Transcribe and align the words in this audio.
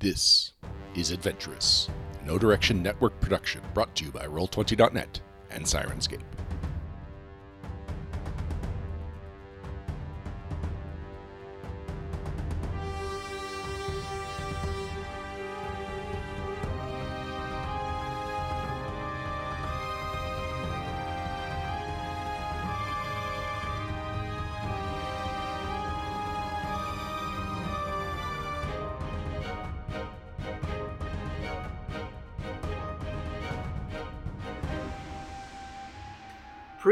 This 0.00 0.54
is 0.94 1.10
Adventurous, 1.10 1.90
Know 2.24 2.38
Direction 2.38 2.82
Network 2.82 3.20
production 3.20 3.60
brought 3.74 3.94
to 3.96 4.06
you 4.06 4.10
by 4.10 4.24
Roll20.net 4.24 5.20
and 5.50 5.62
Syrinscape. 5.62 6.22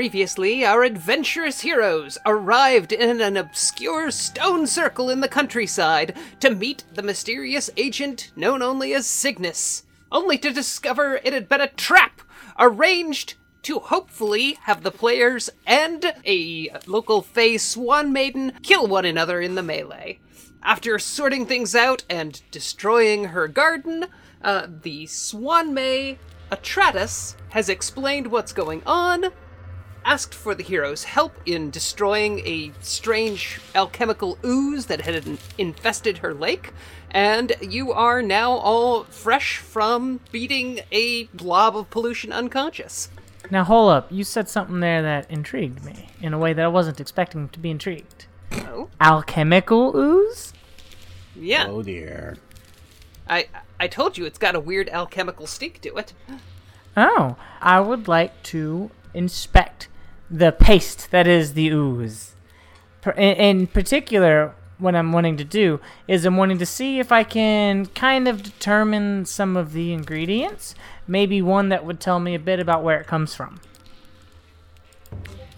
Previously, 0.08 0.64
our 0.64 0.84
adventurous 0.84 1.60
heroes 1.60 2.16
arrived 2.24 2.92
in 2.92 3.20
an 3.20 3.36
obscure 3.36 4.10
stone 4.10 4.66
circle 4.66 5.10
in 5.10 5.20
the 5.20 5.28
countryside 5.28 6.16
to 6.40 6.48
meet 6.48 6.82
the 6.94 7.02
mysterious 7.02 7.68
agent 7.76 8.32
known 8.34 8.62
only 8.62 8.94
as 8.94 9.06
Cygnus, 9.06 9.82
only 10.10 10.38
to 10.38 10.50
discover 10.50 11.20
it 11.22 11.34
had 11.34 11.46
been 11.46 11.60
a 11.60 11.68
trap 11.68 12.22
arranged 12.58 13.34
to 13.64 13.80
hopefully 13.80 14.56
have 14.62 14.82
the 14.82 14.90
players 14.90 15.50
and 15.66 16.14
a 16.24 16.70
local 16.86 17.20
Fey 17.20 17.58
Swan 17.58 18.10
Maiden 18.10 18.54
kill 18.62 18.86
one 18.86 19.04
another 19.04 19.42
in 19.42 19.56
the 19.56 19.62
melee. 19.62 20.20
After 20.62 20.98
sorting 20.98 21.44
things 21.44 21.74
out 21.74 22.04
and 22.08 22.40
destroying 22.50 23.24
her 23.24 23.46
garden, 23.46 24.06
uh, 24.40 24.68
the 24.68 25.04
Swanmay 25.04 26.16
Atratus 26.50 27.34
has 27.50 27.68
explained 27.68 28.28
what's 28.28 28.54
going 28.54 28.82
on, 28.86 29.26
asked 30.04 30.34
for 30.34 30.54
the 30.54 30.62
hero's 30.62 31.04
help 31.04 31.36
in 31.46 31.70
destroying 31.70 32.40
a 32.46 32.72
strange 32.80 33.60
alchemical 33.74 34.38
ooze 34.44 34.86
that 34.86 35.02
had 35.02 35.38
infested 35.58 36.18
her 36.18 36.32
lake, 36.34 36.72
and 37.10 37.52
you 37.60 37.92
are 37.92 38.22
now 38.22 38.52
all 38.52 39.04
fresh 39.04 39.58
from 39.58 40.20
beating 40.32 40.80
a 40.92 41.24
blob 41.26 41.76
of 41.76 41.90
pollution 41.90 42.32
unconscious. 42.32 43.08
Now 43.50 43.64
hold 43.64 43.90
up, 43.90 44.08
you 44.10 44.24
said 44.24 44.48
something 44.48 44.80
there 44.80 45.02
that 45.02 45.30
intrigued 45.30 45.84
me 45.84 46.08
in 46.20 46.34
a 46.34 46.38
way 46.38 46.52
that 46.52 46.64
I 46.64 46.68
wasn't 46.68 47.00
expecting 47.00 47.48
to 47.50 47.58
be 47.58 47.70
intrigued. 47.70 48.26
Oh, 48.52 48.88
Alchemical 49.00 49.96
ooze? 49.96 50.52
yeah. 51.36 51.66
Oh 51.68 51.82
dear. 51.82 52.36
I 53.28 53.46
I 53.78 53.86
told 53.88 54.18
you 54.18 54.24
it's 54.24 54.38
got 54.38 54.54
a 54.54 54.60
weird 54.60 54.88
alchemical 54.88 55.46
stink 55.46 55.80
to 55.82 55.96
it. 55.96 56.12
Oh, 56.96 57.36
I 57.60 57.78
would 57.80 58.08
like 58.08 58.42
to 58.44 58.90
inspect 59.14 59.88
the 60.30 60.52
paste 60.52 61.10
that 61.10 61.26
is 61.26 61.54
the 61.54 61.68
ooze. 61.68 62.34
In, 63.16 63.36
in 63.36 63.66
particular, 63.66 64.54
what 64.78 64.94
I'm 64.94 65.12
wanting 65.12 65.36
to 65.38 65.44
do 65.44 65.80
is 66.06 66.24
I'm 66.24 66.36
wanting 66.36 66.58
to 66.58 66.66
see 66.66 66.98
if 67.00 67.10
I 67.10 67.24
can 67.24 67.86
kind 67.86 68.28
of 68.28 68.42
determine 68.42 69.24
some 69.26 69.56
of 69.56 69.72
the 69.72 69.92
ingredients. 69.92 70.74
Maybe 71.06 71.42
one 71.42 71.68
that 71.70 71.84
would 71.84 72.00
tell 72.00 72.20
me 72.20 72.34
a 72.34 72.38
bit 72.38 72.60
about 72.60 72.82
where 72.82 73.00
it 73.00 73.06
comes 73.06 73.34
from. 73.34 73.60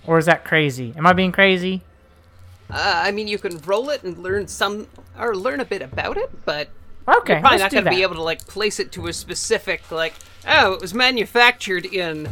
Or 0.07 0.19
is 0.19 0.27
that 0.27 0.45
crazy? 0.45 0.95
Am 0.97 1.07
I 1.07 1.13
being 1.13 1.33
crazy? 1.33 1.83
Uh, 2.71 3.03
I 3.05 3.11
mean, 3.11 3.29
you 3.29 3.39
can 3.39 3.59
roll 3.59 3.91
it 3.91 4.03
and 4.03 4.17
learn 4.19 4.47
some 4.47 4.87
or 5.19 5.35
learn 5.35 5.61
a 5.61 5.65
bit 5.65 5.83
about 5.83 6.17
it, 6.17 6.31
but 6.45 6.69
Okay, 7.09 7.35
you're 7.35 7.41
probably 7.41 7.59
not 7.59 7.71
going 7.71 7.85
to 7.85 7.91
be 7.91 8.03
able 8.03 8.15
to 8.15 8.23
like 8.23 8.47
place 8.47 8.79
it 8.79 8.93
to 8.93 9.09
a 9.09 9.13
specific 9.13 9.91
like. 9.91 10.15
Oh, 10.47 10.73
it 10.73 10.81
was 10.81 10.95
manufactured 10.95 11.85
in 11.85 12.29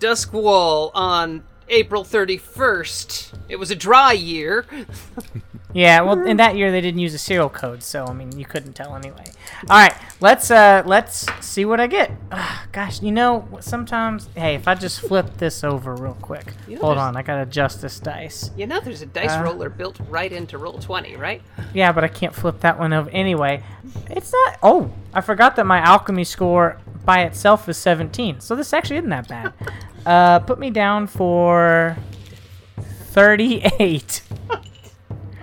Duskwall 0.00 0.90
on 0.94 1.44
April 1.68 2.04
31st. 2.04 3.38
It 3.48 3.56
was 3.56 3.70
a 3.70 3.76
dry 3.76 4.12
year. 4.12 4.64
Yeah, 5.72 6.00
well, 6.02 6.24
in 6.26 6.36
that 6.38 6.56
year 6.56 6.70
they 6.72 6.80
didn't 6.80 7.00
use 7.00 7.14
a 7.14 7.18
serial 7.18 7.48
code, 7.48 7.82
so 7.82 8.04
I 8.06 8.12
mean, 8.12 8.36
you 8.36 8.44
couldn't 8.44 8.72
tell 8.72 8.96
anyway. 8.96 9.24
All 9.68 9.76
right, 9.78 9.94
let's 10.20 10.50
uh, 10.50 10.82
let's 10.84 11.26
see 11.40 11.64
what 11.64 11.78
I 11.80 11.86
get. 11.86 12.10
Ugh, 12.32 12.68
gosh, 12.72 13.00
you 13.02 13.12
know, 13.12 13.46
sometimes, 13.60 14.28
hey, 14.34 14.54
if 14.54 14.66
I 14.66 14.74
just 14.74 15.00
flip 15.00 15.36
this 15.36 15.62
over 15.62 15.94
real 15.94 16.16
quick, 16.20 16.54
You 16.66 16.76
know, 16.76 16.82
hold 16.82 16.98
on, 16.98 17.16
I 17.16 17.22
gotta 17.22 17.42
adjust 17.42 17.82
this 17.82 18.00
dice. 18.00 18.50
You 18.56 18.66
know, 18.66 18.80
there's 18.80 19.02
a 19.02 19.06
dice 19.06 19.30
Uh. 19.32 19.42
roller 19.44 19.68
built 19.70 19.98
right 20.08 20.32
into 20.32 20.58
roll 20.58 20.78
20, 20.78 21.16
right? 21.16 21.42
Yeah, 21.72 21.92
but 21.92 22.02
I 22.02 22.08
can't 22.08 22.34
flip 22.34 22.60
that 22.60 22.78
one 22.78 22.92
over 22.92 23.08
anyway. 23.10 23.62
It's 24.08 24.32
not. 24.32 24.58
Oh, 24.62 24.90
I 25.14 25.20
forgot 25.20 25.56
that 25.56 25.66
my 25.66 25.78
alchemy 25.78 26.24
score 26.24 26.78
by 27.04 27.22
itself 27.22 27.68
is 27.68 27.76
17, 27.76 28.40
so 28.40 28.56
this 28.56 28.72
actually 28.72 28.96
isn't 28.96 29.10
that 29.10 29.28
bad. 29.28 29.52
uh, 30.06 30.40
put 30.40 30.58
me 30.58 30.70
down 30.70 31.06
for 31.06 31.96
38. 33.12 34.22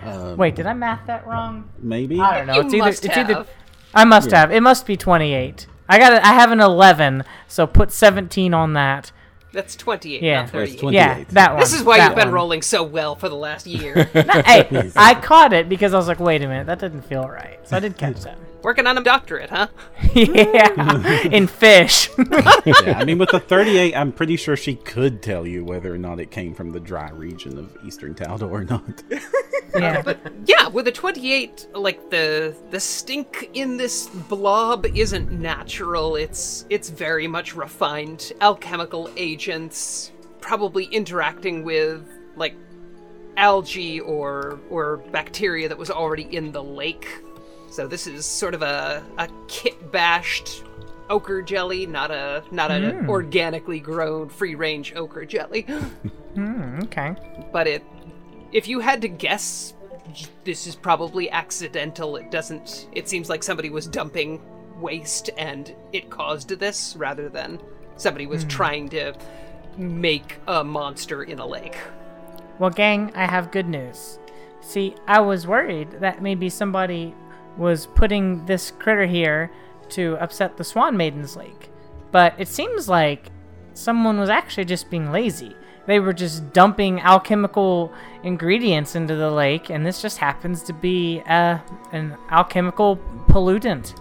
Um, 0.08 0.38
Wait, 0.38 0.56
did 0.56 0.66
I 0.66 0.74
math 0.74 1.06
that 1.08 1.26
wrong? 1.28 1.70
maybe. 1.80 2.20
I 2.20 2.38
don't 2.38 2.48
know. 2.48 2.56
You 2.56 2.62
it's 2.62 2.74
either 2.74 2.86
must 2.86 3.06
it's 3.06 3.18
either. 3.18 3.46
I 3.94 4.06
must 4.06 4.32
Yeah. 4.32 4.40
have. 4.42 4.52
It 4.52 4.62
must 4.62 4.86
be 4.86 4.96
28. 4.98 5.68
I 5.90 5.98
got 6.00 6.14
it. 6.14 6.22
I 6.24 6.34
have 6.34 6.52
an 6.52 6.60
11, 6.60 7.24
so 7.48 7.66
put 7.66 7.92
17 7.92 8.54
on 8.54 8.74
that. 8.74 9.12
That's 9.54 9.76
28, 9.76 10.22
Yeah. 10.22 10.36
not 10.36 10.42
That's 10.44 10.52
38. 10.52 10.80
20. 10.80 10.96
Yeah, 10.96 11.24
that 11.30 11.52
one. 11.52 11.60
This 11.62 11.74
is 11.74 11.82
why 11.84 11.98
you've 11.98 12.16
been 12.16 12.28
one. 12.28 12.34
rolling 12.34 12.62
so 12.62 12.84
well 12.84 13.16
for 13.16 13.30
the 13.30 13.36
last 13.36 13.66
year. 13.66 14.04
hey, 14.14 14.92
I 14.96 15.16
caught 15.16 15.54
it 15.54 15.70
because 15.70 15.94
I 15.94 15.98
was 15.98 16.08
like, 16.08 16.20
wait 16.20 16.44
a 16.44 16.48
minute, 16.48 16.68
that 16.68 16.80
didn't 16.80 17.04
feel 17.04 17.28
right. 17.28 17.58
So 17.68 17.78
I 17.78 17.80
did 17.80 17.98
catch 17.98 18.22
that. 18.22 18.38
Working 18.68 18.86
on 18.86 18.98
a 18.98 19.02
doctorate, 19.02 19.50
huh? 19.50 19.68
yeah, 20.14 21.22
in 21.30 21.48
fish. 21.48 22.10
yeah, 22.66 22.98
I 22.98 23.06
mean, 23.06 23.18
with 23.18 23.30
the 23.30 23.40
38, 23.40 23.96
I'm 23.96 24.12
pretty 24.12 24.36
sure 24.36 24.58
she 24.58 24.76
could 24.76 25.24
tell 25.24 25.48
you 25.48 25.64
whether 25.64 25.96
or 25.96 25.98
not 25.98 26.20
it 26.20 26.32
came 26.32 26.54
from 26.54 26.72
the 26.72 26.80
dry 26.82 27.10
region 27.12 27.58
of 27.58 27.78
Eastern 27.86 28.14
Taldor 28.14 28.52
or 28.52 28.66
not. 28.66 29.04
yeah. 29.74 30.02
But 30.02 30.20
yeah, 30.46 30.68
with 30.68 30.86
a 30.90 30.92
28, 30.92 31.68
like 31.76 32.10
the 32.10 32.54
the 32.70 32.82
stink 32.82 33.52
in 33.54 33.78
this 33.78 34.08
blob 34.08 34.86
isn't 34.86 35.32
natural. 35.32 36.18
It's 36.18 36.66
it's 36.70 36.90
very 36.90 37.26
much 37.26 37.56
refined 37.56 38.34
alchemical 38.42 39.10
agents 39.16 40.12
probably 40.42 40.88
interacting 40.88 41.64
with 41.64 42.06
like 42.36 42.54
algae 43.38 44.02
or 44.02 44.60
or 44.70 44.98
bacteria 45.12 45.70
that 45.70 45.78
was 45.78 45.90
already 45.90 46.24
in 46.36 46.52
the 46.52 46.62
lake. 46.62 47.08
So 47.70 47.88
this 47.88 48.08
is 48.08 48.26
sort 48.26 48.54
of 48.54 48.62
a 48.62 49.04
a 49.18 49.28
kit 49.48 49.92
bashed 49.92 50.64
ochre 51.10 51.42
jelly, 51.42 51.86
not 51.86 52.12
a 52.12 52.44
not 52.52 52.72
an 52.72 53.08
organically 53.10 53.80
grown 53.80 54.30
free 54.30 54.56
range 54.56 54.94
ochre 54.96 55.26
jelly. 55.26 55.66
Hmm, 56.36 56.82
okay. 56.84 57.16
but 57.52 57.66
it 57.66 57.84
if 58.52 58.68
you 58.68 58.80
had 58.80 59.02
to 59.02 59.08
guess 59.08 59.74
this 60.44 60.68
is 60.68 60.76
probably 60.76 61.32
accidental 61.32 62.16
it 62.16 62.30
doesn't 62.30 62.88
it 62.92 63.10
seems 63.10 63.28
like 63.28 63.42
somebody 63.42 63.72
was 63.72 63.88
dumping 63.88 64.40
waste 64.80 65.32
and 65.40 65.74
it 65.94 66.12
caused 66.12 66.50
this 66.50 66.96
rather 66.96 67.28
than 67.28 67.60
somebody 67.96 68.28
was 68.28 68.44
trying 68.46 68.88
to 68.90 69.16
make 69.78 70.36
a 70.48 70.64
monster 70.64 71.24
in 71.24 71.40
a 71.40 71.46
lake 71.46 71.78
Well, 72.60 72.70
gang, 72.70 73.12
I 73.16 73.26
have 73.26 73.50
good 73.52 73.68
news. 73.68 74.20
See, 74.62 74.94
I 75.08 75.20
was 75.22 75.48
worried 75.48 75.90
that 76.02 76.22
maybe 76.22 76.50
somebody 76.50 77.16
was 77.58 77.88
putting 77.88 78.46
this 78.46 78.72
critter 78.72 79.06
here 79.06 79.52
to 79.90 80.18
upset 80.20 80.58
the 80.58 80.64
Swan 80.64 80.96
Maiden's 80.98 81.36
lake. 81.36 81.70
But 82.12 82.34
it 82.38 82.48
seems 82.48 82.88
like 82.88 83.32
someone 83.74 84.20
was 84.20 84.30
actually 84.30 84.66
just 84.66 84.90
being 84.90 85.12
lazy. 85.12 85.56
They 85.86 86.00
were 86.00 86.14
just 86.14 86.52
dumping 86.54 87.00
alchemical 87.00 87.94
ingredients 88.24 88.96
into 88.96 89.16
the 89.16 89.32
lake, 89.32 89.70
and 89.70 89.86
this 89.86 90.02
just 90.02 90.18
happens 90.18 90.62
to 90.64 90.74
be 90.74 91.22
uh, 91.28 91.60
an 91.94 92.18
alchemical 92.30 92.98
pollutant. 93.30 93.98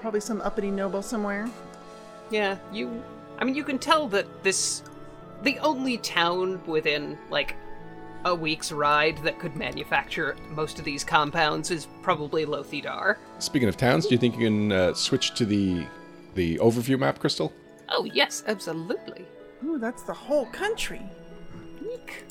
Probably 0.00 0.20
some 0.20 0.40
uppity 0.42 0.70
noble 0.70 1.02
somewhere. 1.02 1.48
yeah 2.30 2.58
you 2.72 3.02
i 3.38 3.44
mean 3.44 3.54
you 3.54 3.62
can 3.64 3.78
tell 3.78 4.08
that 4.08 4.26
this 4.42 4.82
the 5.42 5.58
only 5.60 5.96
town 5.98 6.60
within 6.66 7.16
like 7.30 7.54
a 8.26 8.34
week's 8.34 8.72
ride 8.72 9.16
that 9.18 9.38
could 9.38 9.54
manufacture 9.56 10.36
most 10.50 10.80
of 10.80 10.84
these 10.84 11.04
compounds 11.04 11.70
is 11.70 11.86
probably 12.02 12.44
Lothidar. 12.44 13.16
Speaking 13.38 13.68
of 13.68 13.76
towns, 13.76 14.06
do 14.06 14.14
you 14.14 14.18
think 14.18 14.34
you 14.34 14.46
can 14.46 14.72
uh, 14.72 14.94
switch 14.94 15.34
to 15.36 15.46
the 15.46 15.86
the 16.34 16.58
overview 16.58 16.98
map, 16.98 17.20
Crystal? 17.20 17.52
Oh 17.88 18.04
yes, 18.04 18.42
absolutely. 18.46 19.24
Ooh, 19.64 19.78
that's 19.78 20.02
the 20.02 20.12
whole 20.12 20.46
country. 20.46 21.02
Eek. 21.94 22.24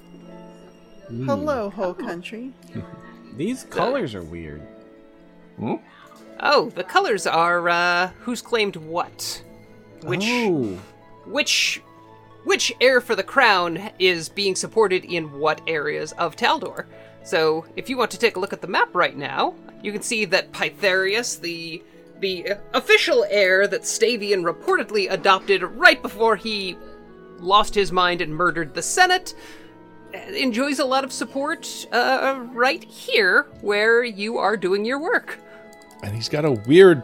Hello, 1.26 1.70
whole 1.70 1.94
country. 1.94 2.52
These 3.38 3.64
colors 3.64 4.14
are 4.16 4.24
weird. 4.24 4.62
Oh, 6.42 6.70
the 6.70 6.84
colors 6.84 7.26
are 7.26 7.70
uh 7.70 8.10
who's 8.20 8.42
claimed 8.42 8.76
what? 8.76 9.42
Which 10.04 10.26
Oh, 10.26 10.78
which 11.26 11.82
which 12.46 12.72
heir 12.80 13.02
for 13.02 13.16
the 13.16 13.24
crown 13.24 13.92
is 14.00 14.30
being 14.30 14.56
supported 14.56 15.04
in 15.04 15.40
what 15.40 15.62
areas 15.68 16.14
of 16.14 16.36
Taldor. 16.36 16.86
So, 17.24 17.66
if 17.76 17.90
you 17.90 17.98
want 17.98 18.12
to 18.12 18.20
take 18.20 18.36
a 18.36 18.40
look 18.40 18.54
at 18.54 18.62
the 18.62 18.68
map 18.68 18.94
right 18.94 19.18
now, 19.18 19.56
you 19.82 19.92
can 19.92 20.02
see 20.02 20.26
that 20.26 20.52
Pytherius, 20.52 21.40
the 21.40 21.84
the 22.20 22.54
official 22.74 23.26
heir 23.30 23.68
that 23.68 23.82
Stavian 23.82 24.44
reportedly 24.44 25.12
adopted 25.12 25.62
right 25.64 26.02
before 26.02 26.38
he 26.38 26.78
lost 27.40 27.76
his 27.76 27.92
mind 27.92 28.22
and 28.22 28.34
murdered 28.34 28.74
the 28.74 28.82
Senate, 28.82 29.36
enjoys 30.34 30.80
a 30.80 30.86
lot 30.86 31.04
of 31.04 31.12
support 31.12 31.88
uh, 31.92 32.42
right 32.54 32.84
here 32.84 33.48
where 33.62 34.04
you 34.04 34.38
are 34.38 34.56
doing 34.56 34.86
your 34.86 35.00
work. 35.00 35.40
And 36.04 36.16
he's 36.16 36.30
got 36.30 36.46
a 36.46 36.52
weird 36.52 37.04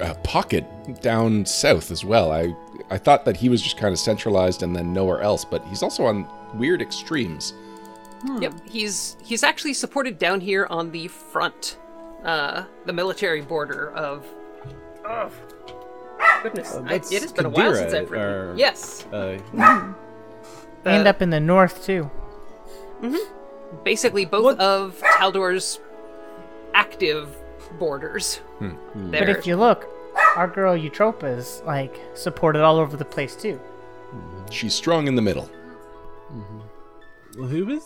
uh, 0.00 0.14
pocket 0.22 0.66
down 1.00 1.46
south 1.46 1.90
as 1.90 2.04
well. 2.04 2.30
I 2.32 2.54
I 2.90 2.98
thought 2.98 3.24
that 3.24 3.36
he 3.36 3.48
was 3.48 3.62
just 3.62 3.76
kind 3.76 3.92
of 3.92 3.98
centralized 3.98 4.62
and 4.62 4.74
then 4.74 4.92
nowhere 4.92 5.20
else, 5.20 5.44
but 5.44 5.64
he's 5.66 5.82
also 5.82 6.04
on 6.04 6.26
weird 6.54 6.80
extremes. 6.82 7.54
Yep, 8.40 8.54
he's 8.68 9.16
he's 9.24 9.42
actually 9.42 9.74
supported 9.74 10.18
down 10.18 10.40
here 10.40 10.66
on 10.70 10.92
the 10.92 11.08
front, 11.08 11.78
uh, 12.24 12.64
the 12.86 12.92
military 12.92 13.40
border 13.40 13.90
of. 13.92 14.24
Oh, 15.04 15.30
goodness, 16.44 16.74
I, 16.74 16.94
it 16.94 17.10
has 17.22 17.32
been 17.32 17.46
a 17.46 17.48
while 17.50 17.74
since 17.74 17.92
I've 17.92 18.10
written. 18.10 18.26
or- 18.28 18.54
Yes, 18.56 19.04
Uh, 19.12 19.38
and 19.54 21.06
Uh, 21.06 21.10
up 21.10 21.20
in 21.22 21.30
the 21.30 21.40
north 21.40 21.84
too. 21.84 22.10
basically 23.84 24.24
both 24.24 24.58
of 24.60 25.02
Taldor's 25.18 25.80
active 26.74 27.36
borders. 27.78 28.40
But 28.60 29.10
There. 29.10 29.28
if 29.36 29.46
you 29.46 29.56
look, 29.56 29.86
our 30.36 30.48
girl 30.48 30.76
Eutropia's 30.76 31.62
like 31.66 32.00
supported 32.14 32.62
all 32.62 32.76
over 32.78 32.96
the 32.96 33.04
place 33.04 33.34
too. 33.36 33.60
She's 34.50 34.74
strong 34.74 35.06
in 35.08 35.14
the 35.14 35.22
middle. 35.22 35.48
who 37.34 37.70
is 37.70 37.84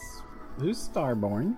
who's 0.58 0.88
Starborn? 0.88 1.56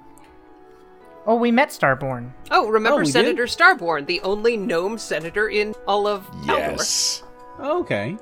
Oh, 1.26 1.36
we 1.36 1.50
met 1.50 1.68
Starborn. 1.68 2.32
oh, 2.50 2.68
remember 2.68 2.96
Oh, 2.96 3.00
we 3.00 3.04
did? 3.06 3.12
Senator 3.12 3.44
Starborn, 3.44 4.06
the 4.06 4.20
only 4.22 4.56
gnome 4.56 4.96
senator 4.98 5.48
in 5.48 5.74
all 5.86 6.06
of 6.06 6.26
Taldor. 6.42 6.46
Yes. 6.76 7.22
Okay. 7.60 8.16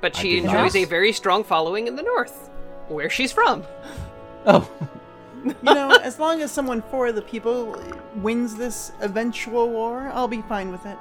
But 0.00 0.16
she 0.16 0.36
did 0.36 0.44
not. 0.44 0.56
enjoys 0.56 0.76
a 0.76 0.84
very 0.84 1.12
strong 1.12 1.44
following 1.44 1.86
in 1.86 1.94
the 1.96 2.02
north, 2.02 2.50
where 2.88 3.08
she's 3.10 3.32
from. 3.32 3.62
Oh, 4.44 4.68
You 5.44 5.54
know, 5.62 5.90
as 6.02 6.18
long 6.18 6.40
as 6.42 6.50
someone 6.50 6.82
for 6.90 7.12
the 7.12 7.22
people 7.22 7.80
wins 8.16 8.56
this 8.56 8.90
eventual 9.00 9.68
war, 9.70 10.10
I'll 10.12 10.26
be 10.28 10.42
fine 10.42 10.72
with 10.72 10.84
it. 10.86 10.96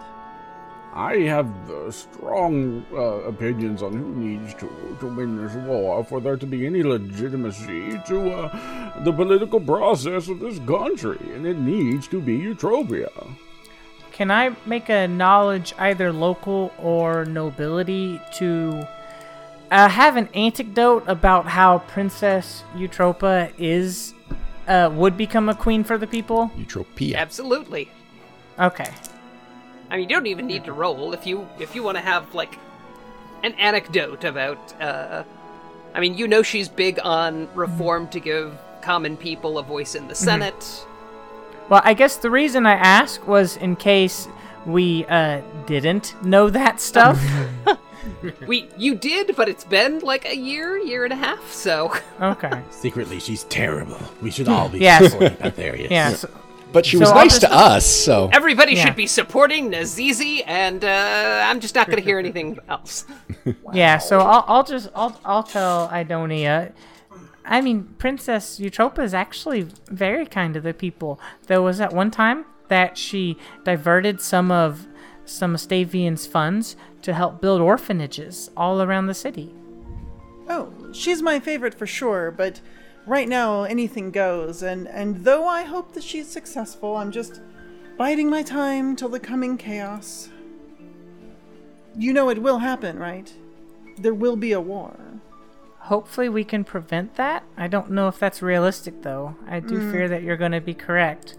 I 0.95 1.17
have 1.23 1.69
uh, 1.69 1.91
strong 1.91 2.85
uh, 2.93 3.27
opinions 3.27 3.83
on 3.83 3.91
who 3.91 4.15
needs 4.15 4.53
to, 4.53 4.97
to 5.01 5.07
win 5.07 5.35
this 5.35 5.53
war 5.55 6.05
for 6.05 6.21
there 6.21 6.37
to 6.37 6.45
be 6.45 6.65
any 6.65 6.83
legitimacy 6.83 7.99
to 8.07 8.31
uh, 8.31 9.03
the 9.03 9.11
political 9.11 9.59
process 9.59 10.29
of 10.29 10.39
this 10.39 10.57
country, 10.59 11.19
and 11.33 11.45
it 11.45 11.57
needs 11.57 12.07
to 12.07 12.21
be 12.21 12.37
Utopia. 12.37 13.09
Can 14.13 14.31
I 14.31 14.55
make 14.65 14.87
a 14.87 15.05
knowledge, 15.05 15.73
either 15.77 16.13
local 16.13 16.71
or 16.79 17.25
nobility, 17.25 18.21
to 18.35 18.87
uh, 19.71 19.89
have 19.89 20.15
an 20.15 20.29
anecdote 20.33 21.03
about 21.07 21.45
how 21.47 21.79
Princess 21.79 22.63
Eutropia 22.73 23.51
is 23.57 24.13
uh, 24.69 24.89
would 24.93 25.17
become 25.17 25.49
a 25.49 25.55
queen 25.55 25.83
for 25.83 25.97
the 25.97 26.07
people? 26.07 26.51
Utopia. 26.55 27.17
Absolutely. 27.17 27.91
Okay. 28.57 28.93
I 29.89 29.97
mean, 29.97 30.09
you 30.09 30.15
don't 30.15 30.27
even 30.27 30.47
need 30.47 30.65
to 30.65 30.73
roll 30.73 31.13
if 31.13 31.25
you 31.27 31.47
if 31.59 31.75
you 31.75 31.83
want 31.83 31.97
to 31.97 32.03
have 32.03 32.33
like 32.33 32.57
an 33.43 33.53
anecdote 33.53 34.23
about. 34.23 34.81
Uh, 34.81 35.23
I 35.93 35.99
mean, 36.01 36.17
you 36.17 36.27
know 36.27 36.43
she's 36.43 36.67
big 36.67 36.99
on 37.03 37.47
reform 37.55 38.09
to 38.09 38.19
give 38.19 38.57
common 38.81 39.15
people 39.15 39.57
a 39.57 39.63
voice 39.63 39.95
in 39.95 40.07
the 40.07 40.15
Senate. 40.15 40.85
Well, 41.69 41.81
I 41.83 41.93
guess 41.93 42.17
the 42.17 42.29
reason 42.29 42.65
I 42.65 42.73
asked 42.73 43.25
was 43.27 43.57
in 43.57 43.75
case 43.75 44.27
we 44.65 45.05
uh, 45.05 45.41
didn't 45.65 46.15
know 46.23 46.49
that 46.49 46.81
stuff. 46.81 47.23
We 48.47 48.69
you 48.77 48.95
did, 48.95 49.35
but 49.35 49.49
it's 49.49 49.63
been 49.63 49.99
like 49.99 50.25
a 50.25 50.35
year, 50.35 50.77
year 50.77 51.03
and 51.05 51.13
a 51.13 51.15
half. 51.15 51.51
So 51.51 51.93
okay. 52.21 52.61
secretly 52.69 53.19
she's 53.19 53.43
terrible. 53.45 53.99
We 54.21 54.29
should 54.31 54.47
all 54.53 54.69
be 54.69 54.79
Yes. 54.79 55.11
supporting 55.11 55.37
Pytharius. 55.37 55.89
Yeah. 55.89 56.13
So, 56.13 56.29
But 56.75 56.85
she 56.85 56.97
So 56.97 57.01
was 57.03 57.09
I'll 57.11 57.15
nice 57.15 57.39
just- 57.39 57.41
to 57.43 57.53
us, 57.53 57.85
so 57.85 58.29
everybody 58.33 58.73
Yeah. 58.73 58.83
should 58.85 58.97
be 58.97 59.07
supporting 59.07 59.71
Nazizi, 59.71 60.43
and 60.45 60.83
uh, 60.83 61.45
I'm 61.47 61.61
just 61.61 61.73
not 61.73 61.87
going 61.87 61.99
to 61.99 62.03
hear 62.03 62.19
anything 62.19 62.59
else. 62.69 63.05
yeah. 63.71 63.97
So 63.97 64.19
I'll, 64.19 64.43
I'll 64.45 64.63
just 64.65 64.89
I'll 64.93 65.17
I'll 65.23 65.43
tell 65.43 65.87
Idonia. 65.87 66.73
I 67.45 67.61
mean, 67.61 67.95
Princess 67.97 68.59
Eutropia 68.59 69.03
is 69.05 69.13
actually 69.13 69.67
very 69.89 70.25
kind 70.25 70.53
to 70.53 70.59
the 70.59 70.73
people. 70.73 71.17
There 71.47 71.61
was 71.61 71.79
at 71.79 71.93
one 71.93 72.11
time 72.11 72.43
that 72.67 72.97
she 72.97 73.37
diverted 73.63 74.19
some 74.19 74.51
of 74.51 74.85
some 75.23 75.55
of 75.55 75.61
Stavian's 75.61 76.27
funds 76.27 76.75
to 77.03 77.13
help 77.13 77.39
build 77.39 77.61
orphanages 77.61 78.51
all 78.57 78.81
around 78.81 79.05
the 79.07 79.13
city. 79.13 79.53
Oh, 80.49 80.73
she's 80.91 81.21
my 81.21 81.39
favorite 81.39 81.73
for 81.73 81.87
sure, 81.87 82.31
but 82.31 82.59
right 83.05 83.27
now 83.27 83.63
anything 83.63 84.11
goes, 84.11 84.61
and, 84.63 84.87
and 84.87 85.23
though 85.23 85.47
I 85.47 85.63
hope 85.63 85.93
that 85.93 86.03
she's 86.03 86.27
successful, 86.27 86.97
I'm 86.97 87.11
just 87.11 87.41
biding 87.97 88.29
my 88.29 88.43
time 88.43 88.95
till 88.95 89.09
the 89.09 89.19
coming 89.19 89.57
chaos. 89.57 90.29
You 91.97 92.13
know 92.13 92.29
it 92.29 92.41
will 92.41 92.59
happen, 92.59 92.99
right? 92.99 93.33
There 93.97 94.13
will 94.13 94.35
be 94.35 94.51
a 94.51 94.59
war. 94.59 94.97
Hopefully, 95.79 96.29
we 96.29 96.43
can 96.43 96.63
prevent 96.63 97.15
that. 97.15 97.43
I 97.55 97.67
don't 97.67 97.91
know 97.91 98.07
if 98.07 98.17
that's 98.17 98.41
realistic, 98.41 99.03
though. 99.03 99.35
I 99.47 99.59
do 99.59 99.79
hmm. 99.79 99.91
fear 99.91 100.09
that 100.09 100.23
you're 100.23 100.35
going 100.35 100.51
to 100.51 100.61
be 100.61 100.73
correct. 100.73 101.37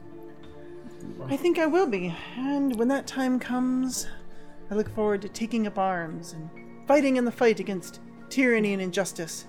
I 1.29 1.37
think 1.37 1.59
I 1.59 1.67
will 1.67 1.87
be, 1.87 2.15
and 2.37 2.77
when 2.77 2.89
that 2.89 3.07
time 3.07 3.39
comes, 3.41 4.07
I 4.71 4.75
look 4.75 4.89
forward 4.95 5.23
to 5.23 5.29
taking 5.29 5.67
up 5.67 5.79
arms 5.79 6.33
and 6.33 6.49
fighting 6.87 7.17
in 7.17 7.25
the 7.25 7.33
fight 7.33 7.61
against 7.61 8.01
tyranny 8.29 8.73
and 8.73 8.81
injustice. 8.81 9.47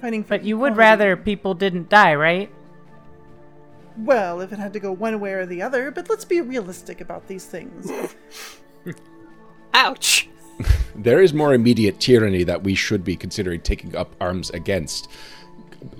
Fighting 0.00 0.22
for 0.22 0.30
But 0.30 0.44
you 0.44 0.58
would 0.58 0.72
equality. 0.72 0.78
rather 0.78 1.16
people 1.16 1.54
didn't 1.54 1.88
die, 1.88 2.14
right? 2.14 2.50
Well, 3.96 4.40
if 4.40 4.52
it 4.52 4.58
had 4.58 4.72
to 4.72 4.80
go 4.80 4.92
one 4.92 5.20
way 5.20 5.32
or 5.32 5.46
the 5.46 5.62
other, 5.62 5.90
but 5.90 6.08
let's 6.08 6.24
be 6.24 6.40
realistic 6.40 7.00
about 7.00 7.28
these 7.28 7.46
things. 7.46 7.90
Ouch. 9.74 10.28
there 10.96 11.22
is 11.22 11.32
more 11.32 11.54
immediate 11.54 12.00
tyranny 12.00 12.44
that 12.44 12.62
we 12.62 12.74
should 12.74 13.04
be 13.04 13.16
considering 13.16 13.60
taking 13.60 13.94
up 13.96 14.14
arms 14.20 14.50
against. 14.50 15.08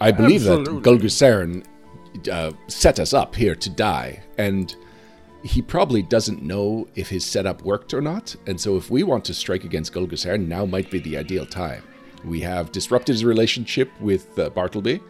I 0.01 0.11
believe 0.11 0.43
Absolutely. 0.43 0.75
that 0.75 0.83
Gul 0.83 0.99
Gusairne 0.99 1.65
uh, 2.31 2.53
set 2.69 2.99
us 2.99 3.13
up 3.13 3.35
here 3.35 3.55
to 3.55 3.71
die, 3.71 4.23
and 4.39 4.75
he 5.43 5.61
probably 5.61 6.03
doesn't 6.03 6.43
know 6.43 6.89
if 6.95 7.09
his 7.09 7.25
setup 7.25 7.63
worked 7.63 7.93
or 7.93 8.01
not. 8.01 8.35
And 8.47 8.61
so, 8.61 8.77
if 8.77 8.91
we 8.91 9.03
want 9.03 9.25
to 9.27 9.35
strike 9.35 9.65
against 9.65 9.93
Gul 9.93 10.07
Gusairne, 10.07 10.49
now 10.49 10.65
might 10.65 10.91
be 10.91 11.01
the 11.01 11.17
ideal 11.19 11.47
time. 11.47 11.83
We 12.25 12.41
have 12.41 12.73
disrupted 12.73 13.15
his 13.15 13.25
relationship 13.25 13.91
with 14.01 14.39
uh, 14.39 14.51
Bartelby, 14.51 15.01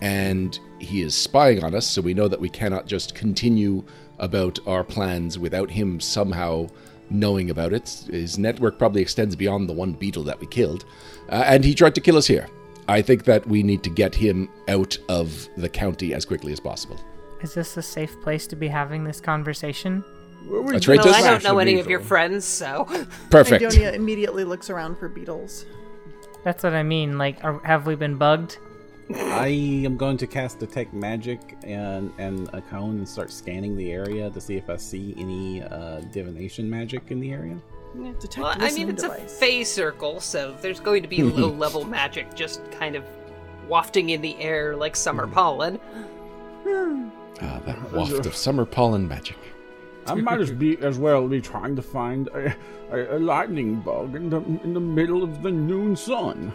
and 0.00 0.58
he 0.78 1.02
is 1.02 1.14
spying 1.14 1.64
on 1.64 1.74
us, 1.74 1.86
so 1.86 2.02
we 2.02 2.14
know 2.14 2.28
that 2.28 2.40
we 2.40 2.48
cannot 2.48 2.86
just 2.86 3.14
continue 3.14 3.84
about 4.18 4.58
our 4.66 4.84
plans 4.84 5.38
without 5.38 5.70
him 5.70 6.00
somehow 6.00 6.68
knowing 7.10 7.50
about 7.50 7.72
it. 7.72 8.04
His 8.10 8.38
network 8.38 8.78
probably 8.78 9.02
extends 9.02 9.36
beyond 9.36 9.68
the 9.68 9.72
one 9.72 9.92
beetle 9.92 10.24
that 10.24 10.40
we 10.40 10.46
killed, 10.46 10.84
uh, 11.28 11.44
and 11.46 11.64
he 11.64 11.74
tried 11.74 11.94
to 11.94 12.00
kill 12.00 12.16
us 12.16 12.26
here. 12.26 12.48
I 12.88 13.02
think 13.02 13.24
that 13.24 13.46
we 13.46 13.62
need 13.62 13.82
to 13.82 13.90
get 13.90 14.14
him 14.14 14.48
out 14.68 14.96
of 15.08 15.48
the 15.56 15.68
county 15.68 16.14
as 16.14 16.24
quickly 16.24 16.52
as 16.52 16.60
possible. 16.60 17.00
Is 17.42 17.54
this 17.54 17.76
a 17.76 17.82
safe 17.82 18.20
place 18.22 18.46
to 18.48 18.56
be 18.56 18.68
having 18.68 19.04
this 19.04 19.20
conversation? 19.20 20.04
That's 20.48 20.86
right, 20.86 20.98
Well, 20.98 21.14
I 21.14 21.22
don't 21.22 21.42
know 21.42 21.58
any 21.58 21.80
of 21.80 21.88
your 21.88 22.00
friends, 22.00 22.44
so 22.44 22.84
Perfect. 23.30 23.64
Idonia 23.64 23.94
immediately 23.94 24.44
looks 24.44 24.70
around 24.70 24.96
for 24.96 25.08
beetles. 25.08 25.66
That's 26.46 26.62
what 26.62 26.74
I 26.74 26.84
mean. 26.84 27.18
Like, 27.18 27.42
are, 27.42 27.58
have 27.64 27.88
we 27.88 27.96
been 27.96 28.14
bugged? 28.14 28.58
I 29.12 29.48
am 29.84 29.96
going 29.96 30.16
to 30.18 30.28
cast 30.28 30.60
detect 30.60 30.94
magic 30.94 31.40
and 31.64 32.12
and 32.18 32.48
a 32.52 32.60
cone 32.60 32.98
and 32.98 33.08
start 33.08 33.32
scanning 33.32 33.76
the 33.76 33.90
area 33.90 34.30
to 34.30 34.40
see 34.40 34.56
if 34.56 34.70
I 34.70 34.76
see 34.76 35.12
any 35.18 35.60
uh, 35.64 36.02
divination 36.12 36.70
magic 36.70 37.10
in 37.10 37.18
the 37.18 37.32
area. 37.32 37.56
Detect 38.20 38.38
well, 38.38 38.54
I 38.60 38.70
mean 38.70 38.88
it's 38.88 39.02
device. 39.02 39.24
a 39.24 39.28
phase 39.28 39.72
circle, 39.72 40.20
so 40.20 40.56
there's 40.60 40.78
going 40.78 41.02
to 41.02 41.08
be 41.08 41.24
low 41.24 41.50
level 41.64 41.84
magic 41.84 42.32
just 42.36 42.70
kind 42.70 42.94
of 42.94 43.02
wafting 43.66 44.10
in 44.10 44.20
the 44.20 44.38
air 44.40 44.76
like 44.76 44.94
summer 44.94 45.26
pollen. 45.26 45.80
Ah, 47.42 47.60
that 47.66 47.92
waft 47.92 48.24
of 48.24 48.36
summer 48.36 48.64
pollen 48.64 49.08
magic. 49.08 49.36
I 50.06 50.14
might 50.14 50.40
as 50.40 50.50
be 50.50 50.76
as 50.78 50.98
well 50.98 51.26
be 51.28 51.40
trying 51.40 51.76
to 51.76 51.82
find 51.82 52.28
a, 52.28 52.54
a, 52.90 53.16
a 53.16 53.18
lightning 53.18 53.80
bug 53.80 54.14
in 54.14 54.30
the 54.30 54.40
in 54.64 54.74
the 54.74 54.80
middle 54.80 55.22
of 55.22 55.42
the 55.42 55.50
noon 55.50 55.96
sun. 55.96 56.52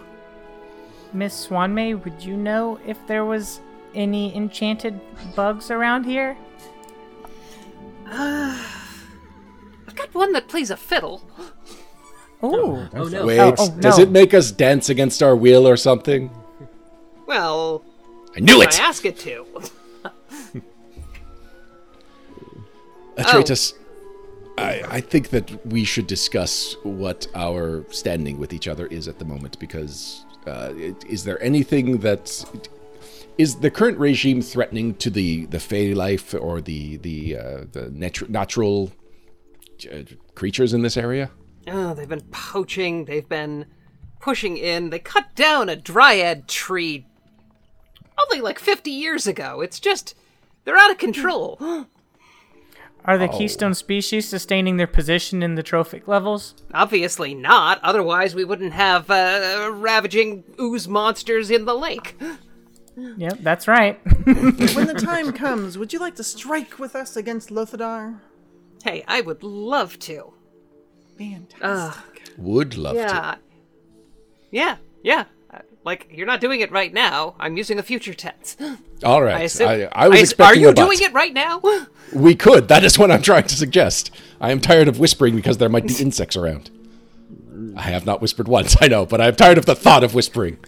Miss 1.13 1.48
Swanmay, 1.48 2.01
would 2.03 2.24
you 2.24 2.38
know 2.38 2.79
if 2.86 3.05
there 3.08 3.25
was 3.25 3.60
any 3.93 4.34
enchanted 4.36 5.00
bugs 5.36 5.70
around 5.70 6.05
here? 6.05 6.38
I've 8.08 9.96
got 9.96 10.13
one 10.13 10.31
that 10.34 10.48
plays 10.48 10.70
a 10.70 10.77
fiddle. 10.77 11.22
Ooh. 12.43 12.48
Oh, 12.53 12.75
oh, 12.75 12.89
oh 12.96 13.03
no. 13.08 13.25
Wait, 13.25 13.39
Oh, 13.39 13.53
oh, 13.58 13.70
does 13.79 13.98
no. 13.98 14.03
it 14.03 14.10
make 14.10 14.34
us 14.34 14.51
dance 14.51 14.89
against 14.89 15.22
our 15.22 15.36
will 15.36 15.67
or 15.67 15.77
something? 15.77 16.31
Well, 17.27 17.84
I 18.36 18.39
knew 18.39 18.62
it! 18.62 18.79
I 18.79 18.84
ask 18.84 19.05
it 19.05 19.17
to. 19.20 19.46
Atreus, 23.18 23.74
I, 24.58 24.84
I 24.88 25.01
think 25.01 25.30
that 25.30 25.65
we 25.65 25.84
should 25.84 26.08
discuss 26.08 26.75
what 26.84 27.27
our 27.36 27.86
standing 27.89 28.38
with 28.38 28.53
each 28.53 28.68
other 28.68 28.88
is 28.88 29.08
at 29.08 29.20
the 29.20 29.25
moment 29.25 29.60
because 29.60 30.25
uh, 30.48 30.74
is 31.08 31.24
there 31.24 31.41
anything 31.41 32.00
that 32.00 32.46
is 33.38 33.56
the 33.58 33.72
current 33.72 33.98
regime 33.98 34.41
threatening 34.41 34.96
to 34.96 35.10
the 35.10 35.46
the 35.48 35.60
fey 35.60 35.94
life 35.94 36.34
or 36.34 36.62
the 36.62 36.98
the 36.98 37.38
uh, 37.38 37.63
the 37.72 37.91
natu- 37.94 38.30
natural 38.30 38.91
uh, 39.91 40.03
creatures 40.36 40.74
in 40.74 40.82
this 40.82 40.98
area? 40.98 41.32
Oh, 41.68 41.94
they've 41.94 42.10
been 42.10 42.27
poaching, 42.32 43.06
they've 43.06 43.27
been 43.27 43.65
pushing 44.20 44.58
in. 44.58 44.89
They 44.89 45.00
cut 45.00 45.36
down 45.36 45.70
a 45.70 45.75
dryad 45.75 46.48
tree 46.48 47.06
only 48.20 48.41
like 48.41 48.60
50 48.60 48.91
years 48.91 49.25
ago. 49.25 49.62
It's 49.62 49.80
just, 49.80 50.15
they're 50.65 50.77
out 50.77 50.91
of 50.91 50.98
control. 50.98 51.58
Are 53.05 53.15
Oh. 53.15 53.17
the 53.17 53.27
keystone 53.27 53.74
species 53.74 54.27
sustaining 54.29 54.77
their 54.77 54.88
position 54.88 55.41
in 55.41 55.55
the 55.55 55.63
trophic 55.63 56.08
levels? 56.08 56.53
Obviously 56.74 57.34
not, 57.34 57.79
otherwise, 57.84 58.36
we 58.36 58.46
wouldn't 58.46 58.74
have 58.74 59.10
uh, 59.10 59.72
ravaging 59.74 60.43
ooze 60.60 60.88
monsters 60.88 61.50
in 61.51 61.65
the 61.65 61.75
lake. 61.75 62.15
Yep, 63.17 63.38
that's 63.41 63.70
right. 63.70 64.00
when 64.25 64.86
the 64.86 64.93
time 65.03 65.31
comes, 65.31 65.77
would 65.77 65.93
you 65.93 65.98
like 66.00 66.15
to 66.15 66.25
strike 66.25 66.77
with 66.77 66.93
us 66.93 67.15
against 67.15 67.48
Lothadar? 67.50 68.20
Hey, 68.84 69.05
I 69.08 69.22
would 69.22 69.43
love 69.43 69.98
to. 70.00 70.34
Fantastic. 71.17 72.34
Would 72.38 72.75
love 72.77 72.96
to. 72.96 73.00
Yeah. 73.01 73.36
Yeah, 74.51 74.75
yeah. 75.03 75.22
Uh, 75.22 75.24
Like, 75.84 76.08
you're 76.12 76.28
not 76.28 76.42
doing 76.42 76.62
it 76.62 76.72
right 76.72 76.94
now. 76.94 77.36
I'm 77.40 77.58
using 77.58 77.80
a 77.80 77.84
future 77.84 78.14
tense. 78.14 78.56
All 79.04 79.22
right. 79.22 79.36
I 79.36 79.42
assume. 79.42 79.68
I, 79.70 79.90
I 79.92 80.08
was 80.10 80.20
I- 80.20 80.22
expecting 80.22 80.60
Are 80.60 80.62
you 80.62 80.70
a 80.70 80.74
doing 80.74 81.00
it 81.02 81.14
right 81.14 81.34
now? 81.34 81.62
We 82.14 82.36
could. 82.36 82.68
That 82.68 82.84
is 82.84 83.00
what 83.00 83.10
I'm 83.10 83.22
trying 83.22 83.44
to 83.48 83.56
suggest. 83.56 84.12
I 84.42 84.52
am 84.52 84.60
tired 84.60 84.90
of 84.90 85.00
whispering 85.00 85.34
because 85.34 85.60
there 85.60 85.70
might 85.70 85.88
be 85.88 85.94
insects 86.00 86.36
around. 86.36 86.70
I 87.78 87.84
have 87.84 88.06
not 88.06 88.20
whispered 88.22 88.50
once, 88.50 88.76
I 88.82 88.90
know, 88.90 89.06
but 89.06 89.22
I'm 89.22 89.34
tired 89.34 89.58
of 89.58 89.66
the 89.66 89.76
thought 89.76 90.04
of 90.04 90.14
whispering. 90.14 90.58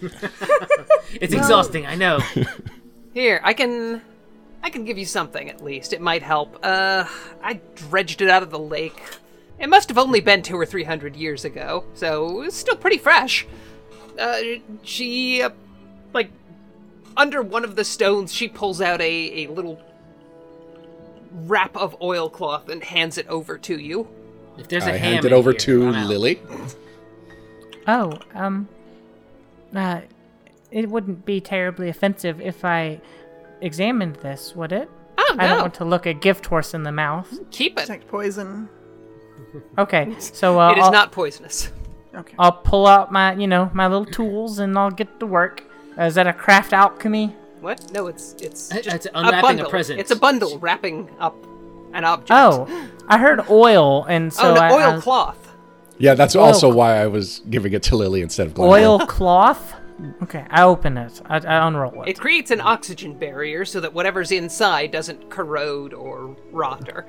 It's 1.20 1.34
exhausting, 1.34 1.84
I 1.86 1.94
know. 1.96 2.18
Here, 3.14 3.40
I 3.44 3.52
can 3.52 4.00
I 4.62 4.70
can 4.70 4.84
give 4.86 4.96
you 4.98 5.04
something 5.04 5.48
at 5.50 5.62
least. 5.62 5.92
It 5.92 6.00
might 6.00 6.22
help. 6.22 6.58
Uh 6.62 7.04
I 7.42 7.60
dredged 7.74 8.22
it 8.22 8.28
out 8.30 8.42
of 8.42 8.50
the 8.50 8.58
lake. 8.58 9.00
It 9.60 9.68
must 9.68 9.88
have 9.90 9.98
only 9.98 10.20
been 10.20 10.42
two 10.42 10.56
or 10.58 10.64
three 10.66 10.82
hundred 10.84 11.14
years 11.14 11.44
ago, 11.44 11.84
so 11.94 12.40
it's 12.42 12.56
still 12.56 12.74
pretty 12.76 12.98
fresh. 12.98 13.46
Uh 14.18 14.38
she 14.82 15.42
uh, 15.42 15.50
like 16.12 16.30
under 17.16 17.42
one 17.42 17.64
of 17.64 17.76
the 17.76 17.84
stones 17.84 18.32
she 18.32 18.48
pulls 18.48 18.80
out 18.80 19.00
a, 19.00 19.44
a 19.44 19.46
little 19.48 19.80
wrap 21.32 21.76
of 21.76 22.00
oilcloth 22.00 22.68
and 22.68 22.82
hands 22.82 23.18
it 23.18 23.26
over 23.28 23.58
to 23.58 23.78
you. 23.78 24.08
If 24.56 24.68
there's 24.68 24.86
a 24.86 24.94
I 24.94 24.96
ham 24.96 25.14
hand 25.14 25.24
it 25.24 25.32
over 25.32 25.50
here, 25.50 25.58
to. 25.60 25.90
Lily. 25.90 26.40
Oh, 27.86 28.18
um, 28.34 28.68
uh, 29.74 30.02
it 30.70 30.88
wouldn't 30.88 31.26
be 31.26 31.40
terribly 31.40 31.88
offensive 31.88 32.40
if 32.40 32.64
I 32.64 33.00
examined 33.60 34.16
this, 34.16 34.54
would 34.54 34.72
it? 34.72 34.88
Oh 35.18 35.34
no. 35.36 35.44
I 35.44 35.48
don't 35.48 35.60
want 35.60 35.74
to 35.74 35.84
look 35.84 36.06
a 36.06 36.14
gift 36.14 36.46
horse 36.46 36.72
in 36.74 36.82
the 36.84 36.92
mouth. 36.92 37.28
Keep 37.50 37.78
it. 37.78 37.82
Detect 37.82 38.08
poison. 38.08 38.68
Okay, 39.78 40.14
so 40.18 40.60
uh, 40.60 40.70
It 40.72 40.78
is 40.78 40.84
I'll, 40.84 40.92
not 40.92 41.12
poisonous. 41.12 41.70
Okay. 42.14 42.34
I'll 42.38 42.52
pull 42.52 42.86
out 42.86 43.10
my, 43.12 43.34
you 43.34 43.46
know, 43.46 43.70
my 43.74 43.86
little 43.86 44.04
tools 44.06 44.58
and 44.58 44.78
I'll 44.78 44.90
get 44.90 45.18
to 45.20 45.26
work. 45.26 45.64
Uh, 45.98 46.04
is 46.04 46.14
that 46.14 46.26
a 46.26 46.32
craft 46.32 46.72
alchemy? 46.72 47.34
What? 47.60 47.92
No, 47.92 48.06
it's 48.08 48.34
it's 48.40 48.70
Uh, 48.72 48.80
just 48.82 48.94
it's 48.96 49.06
unwrapping 49.14 49.38
a 49.38 49.42
bundle. 49.42 49.70
present. 49.70 49.98
It's 50.00 50.10
a 50.10 50.16
bundle 50.16 50.58
wrapping 50.58 51.08
up 51.18 51.34
an 51.92 52.04
object. 52.04 52.30
Oh, 52.32 52.68
I 53.08 53.18
heard 53.18 53.48
oil, 53.48 54.04
and 54.04 54.32
so 54.32 54.50
oh, 54.50 54.54
no, 54.54 54.60
I, 54.60 54.68
I 54.68 54.72
oil 54.72 54.94
was- 54.94 55.02
cloth. 55.04 55.38
Yeah, 55.96 56.14
that's 56.14 56.34
Oil 56.34 56.42
also 56.46 56.66
cl- 56.68 56.76
why 56.76 57.00
I 57.00 57.06
was 57.06 57.40
giving 57.50 57.72
it 57.72 57.84
to 57.84 57.96
Lily 57.96 58.20
instead 58.20 58.48
of 58.48 58.54
Glenn. 58.54 58.68
oil 58.68 58.98
cloth. 59.06 59.74
Okay, 60.24 60.44
I 60.50 60.62
open 60.64 60.98
it. 60.98 61.22
I, 61.26 61.36
I 61.36 61.66
unroll 61.68 62.02
it. 62.02 62.08
It 62.08 62.18
creates 62.18 62.50
an 62.50 62.60
oxygen 62.60 63.16
barrier 63.16 63.64
so 63.64 63.78
that 63.78 63.94
whatever's 63.94 64.32
inside 64.32 64.90
doesn't 64.90 65.30
corrode 65.30 65.94
or 65.94 66.36
rot 66.50 66.88
or. 66.92 67.06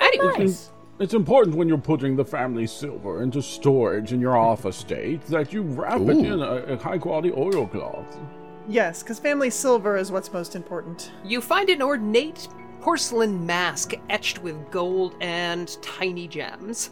anyway, 0.00 0.32
Nice. 0.38 0.70
It's 1.00 1.14
important 1.14 1.56
when 1.56 1.68
you're 1.68 1.78
putting 1.78 2.16
the 2.16 2.24
family 2.24 2.66
silver 2.66 3.22
into 3.22 3.40
storage 3.40 4.12
in 4.12 4.20
your 4.20 4.36
off 4.36 4.66
estate 4.66 5.22
that 5.26 5.52
you 5.52 5.62
wrap 5.62 6.00
it 6.00 6.08
in 6.08 6.40
a, 6.40 6.54
a 6.72 6.76
high 6.76 6.98
quality 6.98 7.30
oilcloth. 7.30 8.18
Yes, 8.66 9.02
because 9.02 9.20
family 9.20 9.48
silver 9.50 9.96
is 9.96 10.10
what's 10.10 10.32
most 10.32 10.56
important. 10.56 11.12
you 11.24 11.40
find 11.40 11.70
an 11.70 11.82
ornate 11.82 12.48
porcelain 12.80 13.46
mask 13.46 13.94
etched 14.10 14.40
with 14.42 14.70
gold 14.70 15.14
and 15.20 15.80
tiny 15.82 16.26
gems. 16.26 16.90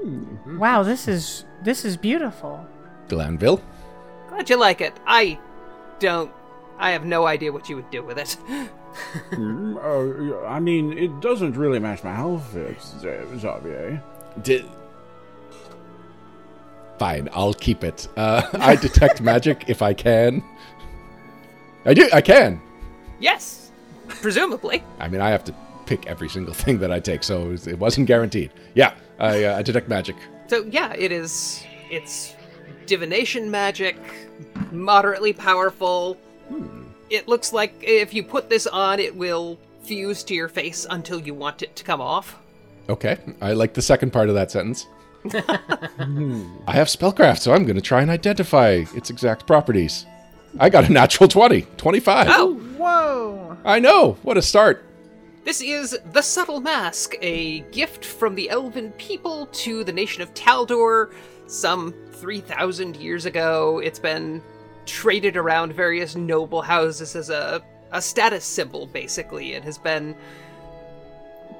Hmm. 0.00 0.58
Wow, 0.58 0.82
this 0.82 1.08
is 1.08 1.44
this 1.64 1.84
is 1.84 1.96
beautiful. 1.96 2.64
Glanville. 3.08 3.62
Glad 4.28 4.48
you 4.50 4.56
like 4.56 4.80
it. 4.80 4.92
I 5.06 5.38
don't. 5.98 6.30
I 6.78 6.90
have 6.90 7.04
no 7.04 7.26
idea 7.26 7.50
what 7.50 7.68
you 7.68 7.76
would 7.76 7.90
do 7.90 8.04
with 8.04 8.18
it. 8.18 8.36
Hmm, 9.34 9.76
uh, 9.76 10.44
I 10.46 10.58
mean, 10.60 10.96
it 10.98 11.20
doesn't 11.20 11.56
really 11.56 11.78
match 11.78 12.02
my 12.04 12.10
outfit, 12.12 12.80
Z- 12.82 13.38
Xavier. 13.38 14.02
Did. 14.42 14.64
Fine, 16.98 17.28
I'll 17.32 17.54
keep 17.54 17.84
it. 17.84 18.08
Uh, 18.16 18.42
I 18.54 18.74
detect 18.76 19.20
magic 19.20 19.64
if 19.68 19.82
I 19.82 19.94
can. 19.94 20.42
I 21.84 21.94
do. 21.94 22.08
I 22.12 22.20
can. 22.20 22.60
yes, 23.20 23.70
presumably. 24.08 24.82
I 24.98 25.08
mean, 25.08 25.20
I 25.20 25.30
have 25.30 25.44
to 25.44 25.54
pick 25.86 26.06
every 26.06 26.28
single 26.28 26.54
thing 26.54 26.78
that 26.80 26.90
I 26.90 26.98
take, 27.00 27.22
so 27.22 27.52
it 27.52 27.78
wasn't 27.78 28.08
guaranteed. 28.08 28.50
Yeah, 28.74 28.94
I, 29.18 29.44
uh, 29.44 29.58
I 29.58 29.62
detect 29.62 29.88
magic. 29.88 30.16
So 30.48 30.64
yeah, 30.70 30.92
it 30.94 31.12
is. 31.12 31.62
It's 31.90 32.34
divination 32.86 33.50
magic, 33.50 33.96
moderately 34.72 35.32
powerful. 35.32 36.16
It 37.10 37.28
looks 37.28 37.52
like 37.52 37.74
if 37.82 38.12
you 38.14 38.22
put 38.22 38.48
this 38.50 38.66
on, 38.66 39.00
it 39.00 39.14
will 39.16 39.58
fuse 39.82 40.22
to 40.24 40.34
your 40.34 40.48
face 40.48 40.86
until 40.88 41.20
you 41.20 41.34
want 41.34 41.62
it 41.62 41.74
to 41.76 41.84
come 41.84 42.00
off. 42.00 42.38
Okay, 42.88 43.18
I 43.40 43.52
like 43.52 43.74
the 43.74 43.82
second 43.82 44.12
part 44.12 44.28
of 44.28 44.34
that 44.34 44.50
sentence. 44.50 44.86
I 45.34 46.72
have 46.72 46.86
spellcraft, 46.88 47.40
so 47.40 47.52
I'm 47.52 47.64
going 47.64 47.76
to 47.76 47.82
try 47.82 48.02
and 48.02 48.10
identify 48.10 48.84
its 48.94 49.10
exact 49.10 49.46
properties. 49.46 50.06
I 50.58 50.70
got 50.70 50.88
a 50.88 50.92
natural 50.92 51.28
20, 51.28 51.62
25. 51.76 52.26
Oh, 52.30 52.54
Whoa! 52.78 53.56
I 53.64 53.80
know. 53.80 54.12
What 54.22 54.36
a 54.36 54.42
start. 54.42 54.84
this 55.44 55.60
is 55.60 55.98
the 56.12 56.22
subtle 56.22 56.60
mask, 56.60 57.14
a 57.20 57.60
gift 57.72 58.04
from 58.04 58.34
the 58.34 58.48
elven 58.50 58.92
people 58.92 59.46
to 59.46 59.82
the 59.84 59.92
nation 59.92 60.22
of 60.22 60.32
Taldor 60.34 61.12
some 61.46 61.92
3,000 62.12 62.96
years 62.96 63.26
ago. 63.26 63.78
It's 63.80 63.98
been 63.98 64.42
traded 64.88 65.36
around 65.36 65.72
various 65.74 66.16
noble 66.16 66.62
houses 66.62 67.14
as 67.14 67.30
a, 67.30 67.62
a 67.92 68.00
status 68.00 68.44
symbol, 68.44 68.86
basically, 68.86 69.54
and 69.54 69.64
has 69.64 69.78
been 69.78 70.16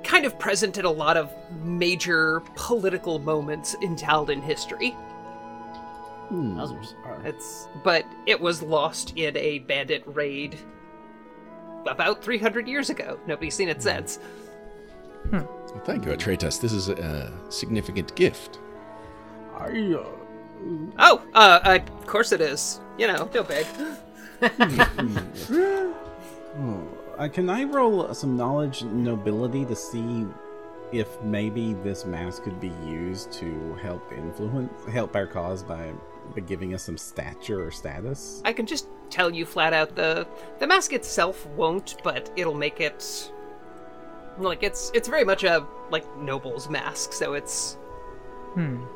kind 0.03 0.25
of 0.25 0.39
present 0.39 0.79
at 0.79 0.85
a 0.85 0.91
lot 0.91 1.17
of 1.17 1.31
major 1.63 2.41
political 2.57 3.19
moments 3.19 3.75
in 3.83 3.95
Taldan 3.95 4.41
history. 4.41 4.97
Wowzers. 6.33 6.95
It's 7.25 7.69
but 7.85 8.05
it 8.27 8.41
was 8.41 8.63
lost 8.63 9.13
in 9.17 9.37
a 9.37 9.61
bandit 9.61 10.03
raid 10.07 10.59
about 11.87 12.23
300 12.23 12.67
years 12.67 12.91
ago. 12.91 13.19
Nobody's 13.27 13.55
seen 13.55 13.69
it 13.69 13.83
since. 13.83 14.19
Well, 15.33 15.83
thank 15.85 16.05
you, 16.05 16.13
Atreus. 16.13 16.59
This 16.59 16.73
is 16.73 16.89
a 16.89 17.33
significant 17.51 18.15
gift. 18.15 18.59
I, 19.55 19.95
uh, 19.95 20.07
Oh, 20.99 21.23
uh, 21.35 21.61
uh, 21.63 21.79
of 21.99 22.07
course 22.07 22.33
it 22.33 22.41
is. 22.41 22.81
You 22.99 23.07
know, 23.07 23.27
feel 23.27 23.45
big. 23.45 23.67
Uh, 27.19 27.27
can 27.27 27.51
I 27.51 27.65
roll 27.65 28.15
some 28.15 28.37
knowledge 28.37 28.85
nobility 28.85 29.65
to 29.65 29.75
see 29.75 30.25
if 30.93 31.21
maybe 31.23 31.75
this 31.75 32.05
mask 32.05 32.45
could 32.45 32.61
be 32.61 32.73
used 32.87 33.33
to 33.33 33.75
help 33.83 34.13
influence, 34.13 34.73
help 34.89 35.17
our 35.17 35.27
cause 35.27 35.65
by, 35.65 35.93
by 36.35 36.41
giving 36.41 36.75
us 36.75 36.85
some 36.85 36.97
stature 36.97 37.67
or 37.67 37.73
status? 37.73 38.41
I 38.45 38.53
can 38.53 38.67
just 38.67 38.87
tell 39.11 39.35
you 39.35 39.45
flat 39.45 39.73
out 39.73 39.97
the 39.97 40.29
the 40.61 40.67
mask 40.67 40.93
itself 40.93 41.45
won't, 41.49 41.97
but 42.05 42.31
it'll 42.37 42.55
make 42.55 42.81
it 42.81 43.33
like 44.39 44.63
it's 44.63 44.93
it's 44.95 45.09
very 45.09 45.25
much 45.25 45.43
a 45.43 45.67
like 45.91 46.05
noble's 46.19 46.69
mask, 46.69 47.13
so 47.13 47.35
it's 47.35 47.77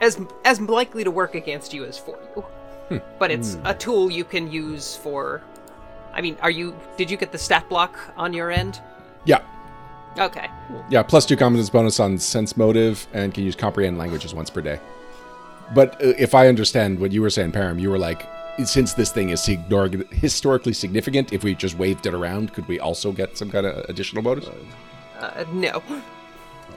as 0.01 0.21
as 0.45 0.61
likely 0.61 1.03
to 1.03 1.11
work 1.11 1.35
against 1.35 1.75
you 1.75 1.85
as 1.85 1.99
for 1.99 2.17
you. 2.37 2.45
But 3.19 3.31
it's 3.31 3.59
a 3.65 3.75
tool 3.75 4.11
you 4.11 4.25
can 4.25 4.51
use 4.51 4.97
for. 4.97 5.43
I 6.13 6.21
mean, 6.21 6.37
are 6.43 6.51
you? 6.51 6.79
Did 6.97 7.11
you 7.11 7.17
get 7.17 7.33
the 7.33 7.39
stat 7.39 7.69
block 7.69 7.99
on 8.17 8.33
your 8.33 8.51
end? 8.51 8.81
Yeah. 9.25 9.41
Okay. 10.19 10.49
Yeah, 10.91 11.03
plus 11.03 11.25
two 11.25 11.37
competence 11.37 11.71
bonus 11.71 11.99
on 11.99 12.19
sense 12.19 12.57
motive 12.57 13.07
and 13.15 13.33
can 13.33 13.45
use 13.45 13.57
comprehend 13.57 13.97
languages 13.97 14.35
once 14.35 14.51
per 14.51 14.61
day. 14.61 14.79
But 15.75 15.95
uh, 16.03 16.09
if 16.19 16.35
I 16.35 16.49
understand 16.49 16.99
what 16.99 17.13
you 17.13 17.23
were 17.23 17.31
saying, 17.31 17.53
Param, 17.53 17.81
you 17.81 17.91
were 17.91 17.99
like, 17.99 18.29
since 18.65 18.93
this 18.93 19.11
thing 19.11 19.31
is 19.31 19.43
signor- 19.43 20.05
historically 20.11 20.75
significant, 20.75 21.33
if 21.33 21.45
we 21.45 21.55
just 21.55 21.79
waved 21.79 22.05
it 22.05 22.13
around, 22.13 22.53
could 22.53 22.69
we 22.69 22.79
also 22.79 23.11
get 23.13 23.39
some 23.39 23.51
kind 23.51 23.65
of 23.65 23.89
additional 23.89 24.23
bonus? 24.23 24.51
Uh, 25.19 25.45
no. 25.53 25.83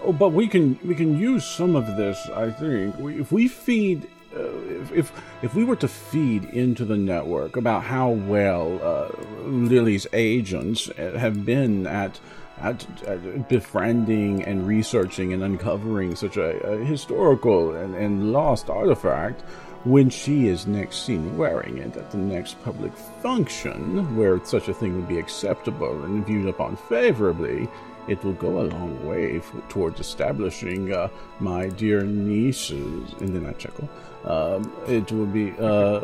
Oh, 0.03 0.13
but 0.13 0.29
we 0.29 0.47
can 0.47 0.79
we 0.85 0.95
can 0.95 1.17
use 1.19 1.45
some 1.45 1.75
of 1.75 1.97
this. 1.97 2.29
I 2.29 2.51
think 2.51 2.97
we, 2.97 3.19
if 3.19 3.31
we 3.31 3.47
feed. 3.47 4.07
If, 4.35 4.91
if 4.91 5.21
if 5.41 5.55
we 5.55 5.63
were 5.63 5.75
to 5.77 5.87
feed 5.87 6.45
into 6.45 6.85
the 6.85 6.97
network 6.97 7.55
about 7.57 7.83
how 7.83 8.09
well 8.09 8.79
uh, 8.83 9.09
Lily's 9.43 10.07
agents 10.13 10.89
uh, 10.89 11.17
have 11.17 11.45
been 11.45 11.87
at, 11.87 12.19
at 12.59 12.85
at 13.07 13.47
befriending 13.49 14.43
and 14.43 14.67
researching 14.67 15.33
and 15.33 15.43
uncovering 15.43 16.15
such 16.15 16.37
a, 16.37 16.59
a 16.65 16.83
historical 16.83 17.75
and, 17.75 17.95
and 17.95 18.33
lost 18.33 18.69
artifact, 18.69 19.41
when 19.85 20.09
she 20.09 20.47
is 20.47 20.65
next 20.65 21.05
seen 21.05 21.37
wearing 21.37 21.77
it 21.77 21.95
at 21.95 22.09
the 22.11 22.17
next 22.17 22.61
public 22.63 22.91
function, 23.21 24.15
where 24.17 24.43
such 24.43 24.67
a 24.67 24.73
thing 24.73 24.95
would 24.95 25.07
be 25.07 25.19
acceptable 25.19 26.03
and 26.03 26.25
viewed 26.25 26.47
upon 26.47 26.75
favorably, 26.75 27.69
it 28.07 28.23
will 28.23 28.33
go 28.33 28.61
a 28.61 28.69
long 28.69 29.05
way 29.07 29.37
f- 29.37 29.53
towards 29.69 29.99
establishing 29.99 30.91
uh, 30.91 31.07
my 31.39 31.67
dear 31.69 32.01
niece's, 32.01 33.13
and 33.19 33.35
then 33.35 33.45
I 33.45 33.53
chuckle, 33.53 33.87
um, 34.25 34.71
it 34.87 35.11
will 35.11 35.25
be 35.25 35.53
uh, 35.59 36.01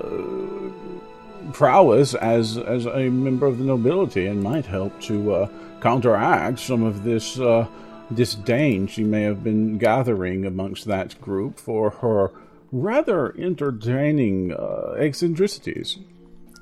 prowess 1.53 2.13
as, 2.13 2.57
as 2.57 2.85
a 2.85 3.09
member 3.09 3.45
of 3.45 3.57
the 3.57 3.63
nobility 3.63 4.27
and 4.27 4.41
might 4.41 4.65
help 4.65 4.99
to 5.01 5.33
uh, 5.33 5.49
counteract 5.81 6.59
some 6.59 6.83
of 6.83 7.03
this 7.03 7.39
uh, 7.39 7.67
disdain 8.13 8.87
she 8.87 9.03
may 9.03 9.23
have 9.23 9.43
been 9.43 9.77
gathering 9.77 10.45
amongst 10.45 10.85
that 10.85 11.19
group 11.21 11.59
for 11.59 11.89
her 11.89 12.31
rather 12.71 13.35
entertaining 13.37 14.53
uh, 14.53 14.95
eccentricities. 14.97 15.97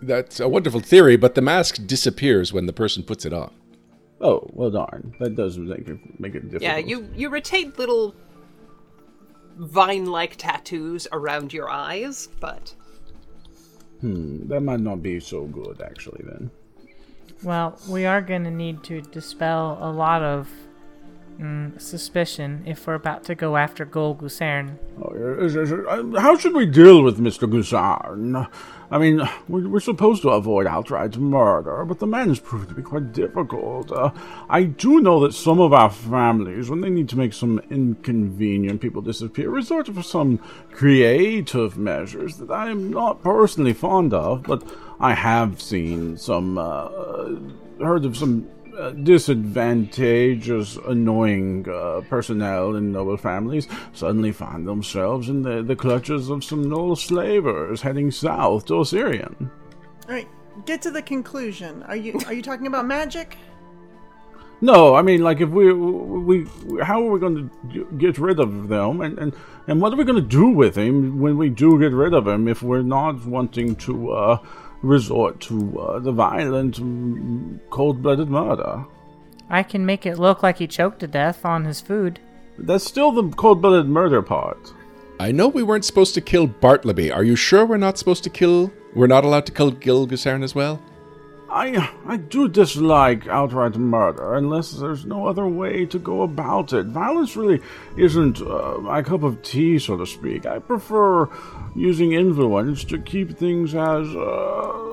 That's 0.01 0.39
a 0.39 0.47
wonderful 0.47 0.79
theory, 0.79 1.17
but 1.17 1.35
the 1.35 1.41
mask 1.41 1.85
disappears 1.85 2.53
when 2.53 2.65
the 2.65 2.73
person 2.73 3.03
puts 3.03 3.25
it 3.25 3.33
on. 3.33 3.51
Oh, 4.21 4.49
well, 4.53 4.69
darn. 4.69 5.15
That 5.19 5.35
does 5.35 5.57
make 5.57 5.87
it, 5.87 6.19
make 6.19 6.35
it 6.35 6.49
difficult. 6.49 6.61
Yeah, 6.61 6.77
you 6.77 7.09
you 7.15 7.29
retain 7.29 7.73
little 7.77 8.15
vine-like 9.59 10.35
tattoos 10.37 11.07
around 11.11 11.53
your 11.53 11.69
eyes, 11.69 12.29
but 12.39 12.73
hmm, 14.01 14.47
That 14.47 14.61
might 14.61 14.79
not 14.79 15.03
be 15.03 15.19
so 15.19 15.45
good, 15.45 15.81
actually, 15.81 16.23
then. 16.25 16.49
Well, 17.43 17.77
we 17.87 18.05
are 18.05 18.21
going 18.21 18.43
to 18.45 18.51
need 18.51 18.83
to 18.85 19.01
dispel 19.01 19.77
a 19.81 19.91
lot 19.91 20.23
of 20.23 20.49
mm, 21.39 21.79
suspicion 21.79 22.63
if 22.65 22.85
we're 22.85 22.95
about 22.95 23.23
to 23.25 23.35
go 23.35 23.57
after 23.57 23.85
Gul 23.85 24.15
Gusairne. 24.15 24.77
Oh, 25.01 26.15
uh, 26.15 26.19
How 26.19 26.37
should 26.37 26.53
we 26.53 26.65
deal 26.65 27.03
with 27.03 27.19
Mr. 27.19 27.49
Gusairne? 27.49 28.47
I 28.91 28.97
mean, 28.97 29.21
we're, 29.47 29.69
we're 29.69 29.79
supposed 29.79 30.23
to 30.23 30.29
avoid 30.29 30.65
outright 30.65 31.17
murder, 31.17 31.85
but 31.85 31.99
the 31.99 32.07
man 32.07 32.29
has 32.29 32.39
proved 32.39 32.69
to 32.69 32.75
be 32.75 32.81
quite 32.81 33.13
difficult. 33.13 33.91
Uh, 33.91 34.11
I 34.49 34.63
do 34.63 34.99
know 34.99 35.19
that 35.21 35.33
some 35.33 35.59
of 35.59 35.73
our 35.73 35.89
families, 35.89 36.69
when 36.69 36.81
they 36.81 36.89
need 36.89 37.09
to 37.09 37.17
make 37.17 37.33
some 37.33 37.59
inconvenient 37.69 38.81
people 38.81 39.01
disappear, 39.01 39.49
resort 39.49 39.85
to 39.85 40.03
some 40.03 40.39
creative 40.71 41.77
measures 41.77 42.37
that 42.37 42.49
I 42.49 42.69
am 42.69 42.89
not 42.91 43.23
personally 43.23 43.73
fond 43.73 44.13
of, 44.13 44.43
but 44.43 44.63
I 44.99 45.13
have 45.13 45.61
seen 45.61 46.17
some, 46.17 46.57
uh, 46.57 46.89
heard 47.79 48.05
of 48.05 48.17
some 48.17 48.49
uh, 48.79 48.91
disadvantageous, 48.91 50.77
annoying 50.87 51.67
uh, 51.69 52.01
personnel 52.09 52.75
in 52.75 52.91
noble 52.91 53.17
families 53.17 53.67
suddenly 53.93 54.31
find 54.31 54.67
themselves 54.67 55.29
in 55.29 55.41
the, 55.41 55.61
the 55.61 55.75
clutches 55.75 56.29
of 56.29 56.43
some 56.43 56.69
noble 56.69 56.95
slavers 56.95 57.81
heading 57.81 58.09
south 58.09 58.65
to 58.65 58.73
Osirion. 58.73 59.51
All 60.07 60.15
right, 60.15 60.27
get 60.65 60.81
to 60.83 60.91
the 60.91 61.01
conclusion. 61.01 61.83
Are 61.83 61.95
you 61.95 62.19
are 62.25 62.33
you 62.33 62.41
talking 62.41 62.67
about 62.67 62.85
magic? 62.85 63.37
No, 64.61 64.93
I 64.93 65.01
mean, 65.01 65.21
like, 65.21 65.39
if 65.39 65.49
we, 65.49 65.71
we, 65.71 66.45
how 66.83 67.01
are 67.01 67.11
we 67.11 67.19
going 67.19 67.49
to 67.71 67.87
get 67.97 68.17
rid 68.17 68.41
of 68.41 68.67
them, 68.67 68.99
and, 68.99 69.17
and, 69.17 69.33
and 69.67 69.81
what 69.81 69.93
are 69.93 69.95
we 69.95 70.03
going 70.03 70.21
to 70.21 70.21
do 70.21 70.49
with 70.49 70.75
him 70.75 71.21
when 71.21 71.37
we 71.37 71.47
do 71.49 71.79
get 71.79 71.93
rid 71.93 72.13
of 72.13 72.27
him 72.27 72.47
if 72.49 72.61
we're 72.61 72.81
not 72.81 73.25
wanting 73.25 73.77
to 73.77 74.11
uh, 74.11 74.37
resort 74.81 75.39
to 75.41 75.79
uh, 75.79 75.99
the 75.99 76.11
violent, 76.11 76.79
mm, 76.79 77.59
cold-blooded 77.69 78.29
murder? 78.29 78.85
I 79.49 79.63
can 79.63 79.85
make 79.85 80.05
it 80.05 80.19
look 80.19 80.43
like 80.43 80.57
he 80.59 80.67
choked 80.67 80.99
to 80.99 81.07
death 81.07 81.45
on 81.45 81.65
his 81.65 81.81
food. 81.81 82.19
That's 82.57 82.85
still 82.85 83.11
the 83.11 83.29
cold-blooded 83.35 83.87
murder 83.87 84.21
part. 84.21 84.73
I 85.19 85.31
know 85.31 85.47
we 85.47 85.63
weren't 85.63 85.85
supposed 85.85 86.13
to 86.13 86.21
kill 86.21 86.47
Bartelby. 86.47 87.13
Are 87.13 87.23
you 87.23 87.35
sure 87.35 87.65
we're 87.65 87.77
not 87.77 87.97
supposed 87.97 88.23
to 88.23 88.29
kill? 88.29 88.71
We're 88.93 89.07
not 89.07 89.25
allowed 89.25 89.45
to 89.47 89.51
kill 89.51 89.71
Gul 89.71 90.07
Gusairne 90.07 90.43
as 90.43 90.55
well? 90.55 90.81
I 91.51 91.89
I 92.05 92.17
do 92.17 92.47
dislike 92.47 93.27
outright 93.27 93.75
murder 93.75 94.35
unless 94.35 94.71
there's 94.71 95.05
no 95.05 95.27
other 95.27 95.47
way 95.47 95.85
to 95.87 95.97
go 95.97 96.21
about 96.21 96.73
it. 96.73 96.85
Violence 96.87 97.35
really 97.35 97.59
isn't 97.97 98.41
uh, 98.41 98.77
my 98.79 99.01
cup 99.01 99.23
of 99.23 99.41
tea, 99.41 99.79
so 99.79 99.97
to 99.97 100.05
speak. 100.05 100.45
I 100.45 100.59
prefer 100.59 101.27
using 101.75 102.13
influence 102.13 102.83
to 102.85 102.99
keep 102.99 103.37
things 103.37 103.73
as 103.73 104.07
uh, 104.15 104.89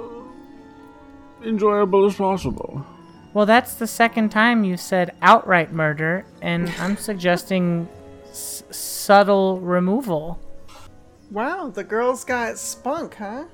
enjoyable 1.44 2.06
as 2.06 2.14
possible. 2.14 2.84
Well, 3.34 3.46
that's 3.46 3.74
the 3.74 3.86
second 3.86 4.30
time 4.30 4.64
you 4.64 4.78
said 4.78 5.14
outright 5.20 5.72
murder, 5.72 6.24
and 6.40 6.70
I'm 6.78 6.96
suggesting 7.10 7.86
s- 8.30 8.62
subtle 8.70 9.60
removal. 9.60 10.40
Wow, 11.30 11.68
the 11.68 11.84
girl's 11.84 12.24
got 12.24 12.56
spunk, 12.56 13.16
huh? 13.16 13.44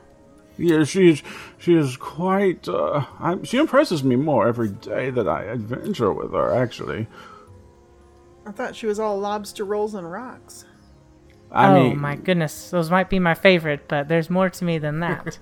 Yeah, 0.59 0.85
she's 0.85 1.23
she 1.59 1.75
is 1.75 1.97
quite. 1.97 2.69
Uh, 2.69 3.07
I, 3.19 3.39
she 3.43 3.59
impresses 3.59 4.05
me 4.05 4.17
more 4.17 4.47
every 4.47 4.69
day 4.69 5.11
that 5.11 5.29
I 5.29 5.45
adventure 5.45 6.13
with 6.13 6.33
her. 6.33 6.53
Actually, 6.55 7.07
I 8.47 8.53
thought 8.53 8.77
she 8.77 8.87
was 8.87 8.99
all 8.99 9.19
lobster 9.19 9.65
rolls 9.65 9.95
and 9.95 10.11
rocks. 10.11 10.65
I 11.55 11.69
oh 11.69 11.75
mean, 11.75 12.01
my 12.01 12.17
goodness, 12.17 12.71
those 12.71 12.91
might 12.91 13.11
be 13.11 13.19
my 13.19 13.35
favorite, 13.35 13.87
but 13.87 14.09
there's 14.09 14.31
more 14.31 14.49
to 14.49 14.65
me 14.65 14.79
than 14.79 15.01
that. 15.01 15.39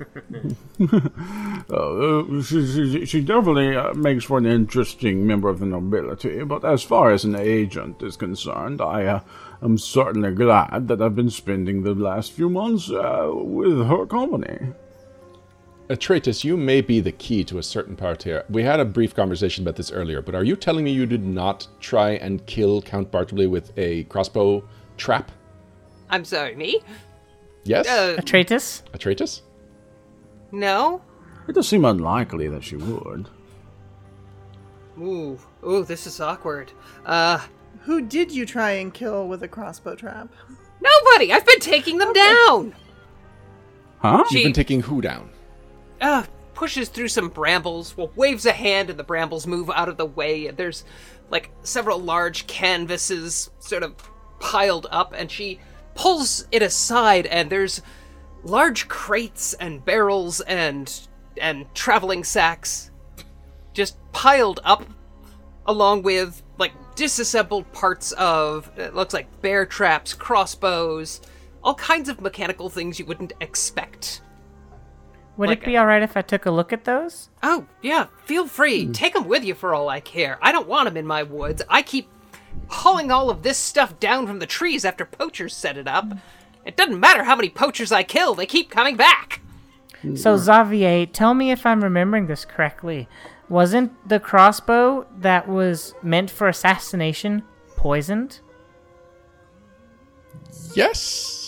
Uh, 1.70 2.40
she, 2.42 2.66
she, 2.66 3.06
she 3.06 3.20
definitely 3.20 3.76
uh, 3.76 3.94
makes 3.94 4.24
for 4.24 4.38
an 4.38 4.46
interesting 4.46 5.24
member 5.24 5.48
of 5.48 5.60
the 5.60 5.66
nobility, 5.66 6.42
but 6.42 6.64
as 6.64 6.82
far 6.82 7.12
as 7.12 7.24
an 7.24 7.36
agent 7.36 8.02
is 8.02 8.16
concerned, 8.16 8.80
I 8.80 9.04
uh, 9.04 9.20
am 9.62 9.78
certainly 9.78 10.32
glad 10.32 10.88
that 10.88 11.00
I've 11.00 11.14
been 11.14 11.30
spending 11.30 11.84
the 11.84 11.94
last 11.94 12.32
few 12.32 12.50
months 12.50 12.90
uh, 12.90 13.30
with 13.32 13.86
her 13.86 14.04
company. 14.06 14.72
Atreus, 15.90 16.44
you 16.44 16.56
may 16.56 16.80
be 16.80 17.00
the 17.00 17.10
key 17.10 17.42
to 17.42 17.58
a 17.58 17.62
certain 17.64 17.96
part 17.96 18.22
here. 18.22 18.44
We 18.48 18.62
had 18.62 18.78
a 18.78 18.84
brief 18.84 19.12
conversation 19.12 19.64
about 19.64 19.74
this 19.74 19.90
earlier, 19.90 20.22
but 20.22 20.36
are 20.36 20.44
you 20.44 20.54
telling 20.54 20.84
me 20.84 20.92
you 20.92 21.04
did 21.04 21.24
not 21.24 21.66
try 21.80 22.10
and 22.10 22.46
kill 22.46 22.80
Count 22.80 23.10
Bartelby 23.10 23.50
with 23.50 23.76
a 23.76 24.04
crossbow 24.04 24.62
trap? 24.96 25.32
I'm 26.08 26.24
sorry, 26.24 26.54
me? 26.54 26.80
Yes? 27.64 27.88
Uh, 27.88 28.14
Atreus? 28.18 28.84
Atreus? 28.94 29.42
no? 30.52 31.02
It 31.48 31.54
does 31.54 31.68
seem 31.68 31.84
unlikely 31.84 32.46
that 32.48 32.62
she 32.62 32.76
would. 32.76 33.28
Ooh, 35.00 35.38
ooh, 35.66 35.82
this 35.84 36.06
is 36.06 36.20
awkward. 36.20 36.70
Uh, 37.04 37.40
Who 37.82 38.02
did 38.02 38.30
you 38.30 38.46
try 38.46 38.72
and 38.72 38.94
kill 38.94 39.26
with 39.26 39.42
a 39.42 39.48
crossbow 39.48 39.96
trap? 39.96 40.28
nobody! 40.80 41.32
I've 41.32 41.44
been 41.46 41.58
taking 41.58 41.98
them 41.98 42.12
down! 42.12 42.74
Huh? 43.98 44.24
She- 44.30 44.36
You've 44.38 44.44
been 44.44 44.52
taking 44.52 44.82
who 44.82 45.00
down? 45.00 45.30
Uh, 46.00 46.24
pushes 46.54 46.88
through 46.88 47.08
some 47.08 47.28
brambles, 47.28 47.96
well, 47.96 48.10
waves 48.16 48.46
a 48.46 48.52
hand, 48.52 48.90
and 48.90 48.98
the 48.98 49.04
brambles 49.04 49.46
move 49.46 49.70
out 49.70 49.88
of 49.88 49.96
the 49.96 50.06
way. 50.06 50.50
There's 50.50 50.84
like 51.30 51.50
several 51.62 51.98
large 51.98 52.46
canvases 52.46 53.50
sort 53.60 53.82
of 53.82 53.94
piled 54.40 54.86
up, 54.90 55.14
and 55.16 55.30
she 55.30 55.60
pulls 55.94 56.46
it 56.52 56.62
aside, 56.62 57.26
and 57.26 57.50
there's 57.50 57.82
large 58.42 58.88
crates 58.88 59.54
and 59.54 59.84
barrels 59.84 60.40
and 60.42 61.08
and 61.40 61.72
traveling 61.74 62.24
sacks 62.24 62.90
just 63.72 63.96
piled 64.12 64.60
up 64.64 64.84
along 65.66 66.02
with 66.02 66.42
like 66.58 66.72
disassembled 66.96 67.70
parts 67.72 68.12
of 68.12 68.70
it 68.78 68.94
looks 68.94 69.14
like 69.14 69.40
bear 69.40 69.64
traps 69.64 70.12
crossbows 70.14 71.20
all 71.62 71.74
kinds 71.74 72.08
of 72.08 72.20
mechanical 72.20 72.68
things 72.68 72.98
you 72.98 73.04
wouldn't 73.06 73.32
expect 73.40 74.22
Would 75.40 75.48
Like 75.48 75.62
it 75.62 75.64
be 75.64 75.78
alright 75.78 76.02
if 76.02 76.18
I 76.18 76.20
took 76.20 76.44
a 76.44 76.50
look 76.50 76.70
at 76.70 76.84
those? 76.84 77.30
Oh, 77.42 77.64
yeah, 77.80 78.08
feel 78.26 78.46
free. 78.46 78.84
Hmm. 78.84 78.92
Take 78.92 79.14
them 79.14 79.26
with 79.26 79.42
you 79.42 79.54
for 79.54 79.74
all 79.74 79.88
I 79.88 79.98
care. 79.98 80.38
I 80.42 80.52
don't 80.52 80.68
want 80.68 80.84
them 80.84 80.98
in 80.98 81.06
my 81.06 81.22
woods. 81.22 81.62
I 81.66 81.80
keep 81.80 82.10
hauling 82.68 83.10
all 83.10 83.30
of 83.30 83.42
this 83.42 83.56
stuff 83.56 83.98
down 83.98 84.26
from 84.26 84.38
the 84.38 84.46
trees 84.46 84.84
after 84.84 85.06
poachers 85.06 85.56
set 85.56 85.78
it 85.78 85.88
up. 85.88 86.12
It 86.66 86.76
doesn't 86.76 87.00
matter 87.00 87.24
how 87.24 87.36
many 87.36 87.48
poachers 87.48 87.90
I 87.90 88.02
kill, 88.02 88.34
they 88.34 88.44
keep 88.44 88.68
coming 88.70 88.98
back. 88.98 89.40
So, 90.14 90.36
hmm. 90.36 90.42
Xavier, 90.42 91.06
tell 91.06 91.32
me 91.32 91.50
if 91.50 91.64
I'm 91.64 91.82
remembering 91.82 92.26
this 92.26 92.44
correctly. 92.44 93.08
Wasn't 93.48 93.92
the 94.06 94.20
crossbow 94.20 95.06
that 95.20 95.48
was 95.48 95.94
meant 96.02 96.30
for 96.30 96.48
assassination 96.48 97.44
poisoned? 97.76 98.40
Yes. 100.74 101.39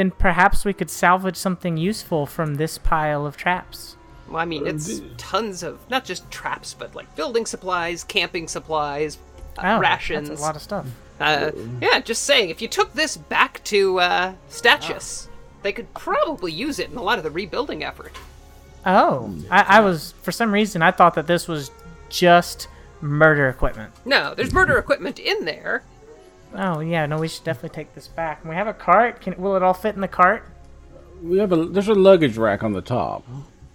Then 0.00 0.12
perhaps 0.12 0.64
we 0.64 0.72
could 0.72 0.88
salvage 0.88 1.36
something 1.36 1.76
useful 1.76 2.24
from 2.24 2.54
this 2.54 2.78
pile 2.78 3.26
of 3.26 3.36
traps. 3.36 3.96
Well, 4.30 4.38
I 4.40 4.46
mean, 4.46 4.66
it's 4.66 5.02
tons 5.18 5.62
of 5.62 5.78
not 5.90 6.06
just 6.06 6.30
traps, 6.30 6.72
but 6.72 6.94
like 6.94 7.14
building 7.16 7.44
supplies, 7.44 8.02
camping 8.02 8.48
supplies, 8.48 9.18
uh, 9.58 9.76
Oh, 9.76 9.78
rations. 9.78 10.30
That's 10.30 10.40
a 10.40 10.42
lot 10.42 10.56
of 10.56 10.62
stuff. 10.62 10.86
Uh, 11.20 11.50
yeah, 11.82 12.00
just 12.00 12.22
saying, 12.22 12.48
if 12.48 12.62
you 12.62 12.68
took 12.68 12.94
this 12.94 13.18
back 13.18 13.62
to 13.64 14.00
uh, 14.00 14.32
Statius, 14.48 15.28
they 15.60 15.70
could 15.70 15.92
probably 15.92 16.50
use 16.50 16.78
it 16.78 16.90
in 16.90 16.96
a 16.96 17.02
lot 17.02 17.18
of 17.18 17.24
the 17.24 17.30
rebuilding 17.30 17.84
effort. 17.84 18.16
Oh, 18.86 19.34
I, 19.50 19.66
I 19.68 19.80
was 19.80 20.14
for 20.22 20.32
some 20.32 20.50
reason 20.50 20.80
I 20.80 20.92
thought 20.92 21.12
that 21.16 21.26
this 21.26 21.46
was 21.46 21.70
just 22.08 22.68
murder 23.02 23.50
equipment. 23.50 23.92
No, 24.06 24.32
there's 24.34 24.54
murder 24.54 24.78
equipment 24.78 25.18
in 25.18 25.44
there. 25.44 25.82
Oh 26.54 26.80
yeah, 26.80 27.06
no, 27.06 27.18
we 27.18 27.28
should 27.28 27.44
definitely 27.44 27.74
take 27.76 27.94
this 27.94 28.08
back. 28.08 28.40
And 28.40 28.50
we 28.50 28.56
have 28.56 28.66
a 28.66 28.74
cart. 28.74 29.20
Can 29.20 29.40
will 29.40 29.56
it 29.56 29.62
all 29.62 29.74
fit 29.74 29.94
in 29.94 30.00
the 30.00 30.08
cart? 30.08 30.44
We 31.22 31.38
have 31.38 31.52
a 31.52 31.64
there's 31.66 31.88
a 31.88 31.94
luggage 31.94 32.36
rack 32.36 32.62
on 32.62 32.72
the 32.72 32.80
top. 32.82 33.24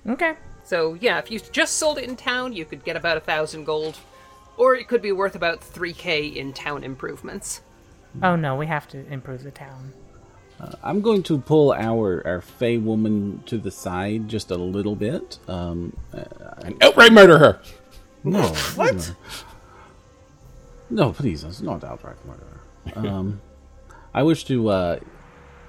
Okay. 0.08 0.36
So 0.64 0.96
yeah, 1.00 1.20
if 1.20 1.30
you 1.32 1.40
just 1.40 1.76
sold 1.78 1.98
it 1.98 2.06
in 2.06 2.16
town, 2.16 2.54
you 2.54 2.66
could 2.66 2.84
get 2.84 2.96
about 2.96 3.18
a 3.18 3.22
thousand 3.22 3.66
gold, 3.66 3.98
or 4.58 4.76
it 4.76 4.88
could 4.88 5.02
be 5.02 5.12
worth 5.12 5.36
about 5.36 5.64
three 5.64 5.94
k 5.94 6.26
in 6.26 6.54
town 6.54 6.84
improvements. 6.84 7.62
Oh 8.24 8.36
no, 8.36 8.56
we 8.56 8.68
have 8.68 8.88
to 8.90 9.06
improve 9.12 9.44
the 9.44 9.52
town. 9.52 9.94
I'm 10.82 11.02
going 11.02 11.22
to 11.24 11.38
pull 11.38 11.74
our 11.74 12.26
our 12.26 12.42
Fey 12.42 12.78
woman 12.78 13.44
to 13.46 13.58
the 13.58 13.72
side 13.72 14.28
just 14.30 14.52
a 14.52 14.56
little 14.58 14.96
bit. 14.96 15.38
Um, 15.48 15.96
And 16.60 16.82
outright 16.82 17.12
murder 17.14 17.38
her. 17.38 17.62
no, 18.24 18.48
What? 18.76 19.14
no, 20.90 21.12
please, 21.14 21.44
it's 21.44 21.62
not 21.62 21.84
outright 21.84 22.26
murder. 22.26 22.55
Um, 22.96 23.42
I 24.14 24.24
wish 24.24 24.46
to 24.46 24.70
uh, 24.70 25.00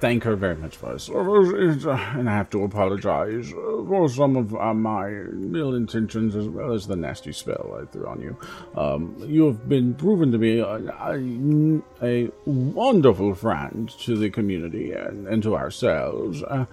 thank 0.00 0.24
her 0.24 0.37
very 0.37 0.57
much 0.57 0.76
first. 0.76 1.09
And 1.09 2.29
I 2.29 2.33
have 2.35 2.50
to 2.50 2.62
apologize 2.62 3.50
for 3.50 4.09
some 4.09 4.37
of 4.37 4.55
uh, 4.55 4.74
my 4.74 5.09
ill 5.09 5.74
intentions 5.74 6.37
as 6.37 6.48
well 6.48 6.72
as 6.72 6.87
the 6.87 6.96
nasty 6.96 7.33
spell 7.33 7.79
I 7.81 7.87
threw 7.90 8.07
on 8.07 8.20
you. 8.20 8.37
Um, 8.76 9.16
you 9.26 9.46
have 9.46 9.68
been 9.68 9.94
proven 9.94 10.33
to 10.33 10.38
be 10.38 10.59
a, 10.59 10.76
a, 11.00 11.83
a 12.02 12.31
wonderful 12.44 13.35
friend 13.35 13.88
to 14.00 14.16
the 14.16 14.31
community 14.31 14.92
and, 14.92 15.26
and 15.26 15.42
to 15.42 15.57
ourselves. 15.57 16.42
Uh, 16.42 16.66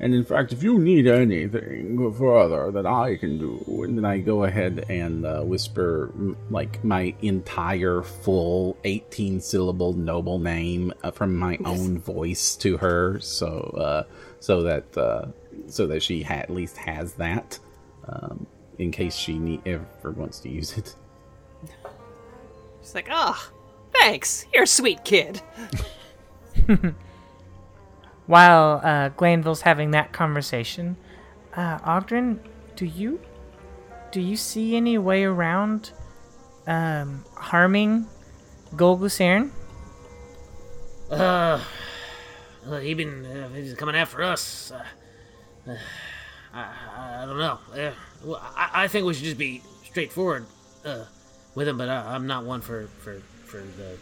and 0.00 0.14
in 0.14 0.24
fact, 0.24 0.52
if 0.52 0.62
you 0.62 0.78
need 0.78 1.06
anything 1.06 2.12
further 2.14 2.70
that 2.72 2.86
I 2.86 3.16
can 3.16 3.38
do, 3.38 3.62
And 3.84 3.98
then 3.98 4.04
I 4.04 4.18
go 4.18 4.44
ahead 4.44 4.86
and 4.88 5.24
uh, 5.26 5.42
whisper 5.42 6.10
like 6.50 6.82
my 6.82 7.14
entire 7.22 8.02
full 8.02 8.76
18 8.84 9.40
syllable 9.40 9.92
noble 9.92 10.38
name 10.38 10.92
uh, 11.02 11.10
from 11.10 11.36
my 11.36 11.58
own 11.64 11.98
voice 11.98 12.56
to 12.56 12.76
her, 12.78 13.20
so 13.20 13.46
uh, 13.78 14.02
so 14.40 14.62
that 14.62 14.96
uh, 14.96 15.26
so 15.68 15.86
that 15.86 16.02
she 16.02 16.22
ha- 16.22 16.34
at 16.34 16.50
least 16.50 16.76
has 16.78 17.14
that 17.14 17.58
um, 18.08 18.46
in 18.78 18.90
case 18.90 19.14
she 19.14 19.38
need- 19.38 19.60
ever 19.66 20.10
wants 20.12 20.40
to 20.40 20.48
use 20.48 20.76
it. 20.78 20.94
She's 22.80 22.94
like, 22.94 23.08
ah, 23.10 23.50
thanks, 23.92 24.46
you're 24.54 24.62
a 24.62 24.66
sweet 24.66 25.04
kid. 25.04 25.42
While 28.30 28.80
uh, 28.84 29.08
Glanville's 29.08 29.62
having 29.62 29.90
that 29.90 30.12
conversation, 30.12 30.96
uh, 31.56 31.80
Oggdren, 31.80 32.38
do 32.76 32.86
you 32.86 33.18
do 34.12 34.20
you 34.20 34.36
see 34.36 34.76
any 34.76 34.98
way 34.98 35.24
around 35.24 35.90
um, 36.64 37.24
harming 37.34 38.06
Gul 38.76 38.98
Gusairne? 38.98 39.50
Uh, 41.10 41.60
uh, 42.68 42.78
he 42.78 42.94
been 42.94 43.26
uh, 43.26 43.48
he's 43.48 43.74
coming 43.74 43.96
after 43.96 44.22
us. 44.22 44.70
Uh, 44.70 45.72
uh, 45.72 45.76
I, 46.54 47.22
I, 47.22 47.26
don't 47.26 47.38
know. 47.38 47.58
Uh, 47.74 47.90
well, 48.24 48.40
I, 48.54 48.84
I 48.84 48.86
think 48.86 49.06
we 49.06 49.14
should 49.14 49.24
just 49.24 49.38
be 49.38 49.60
straightforward 49.82 50.46
uh, 50.84 51.06
with 51.56 51.66
him, 51.66 51.78
but 51.78 51.88
I, 51.88 52.14
I'm 52.14 52.28
not 52.28 52.44
one 52.44 52.60
for 52.60 52.86
for 53.02 53.18
for 53.44 53.56
the 53.56 53.96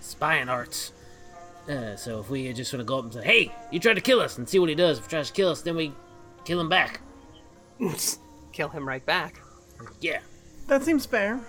spying 0.00 0.48
arts. 0.48 0.90
Uh, 1.68 1.96
so 1.96 2.20
if 2.20 2.28
we 2.28 2.52
just 2.52 2.70
sort 2.70 2.80
of 2.80 2.86
go 2.86 2.98
up 2.98 3.04
and 3.04 3.14
say, 3.14 3.24
"Hey, 3.24 3.54
you 3.70 3.80
tried 3.80 3.94
to 3.94 4.00
kill 4.00 4.20
us," 4.20 4.36
and 4.38 4.48
see 4.48 4.58
what 4.58 4.68
he 4.68 4.74
does. 4.74 4.98
If 4.98 5.04
he 5.04 5.10
tries 5.10 5.28
to 5.28 5.32
kill 5.32 5.50
us, 5.50 5.62
then 5.62 5.76
we 5.76 5.92
kill 6.44 6.60
him 6.60 6.68
back. 6.68 7.00
Kill 8.52 8.68
him 8.68 8.86
right 8.86 9.04
back. 9.04 9.40
Yeah. 10.00 10.20
That 10.68 10.84
seems 10.84 11.04
fair. 11.06 11.40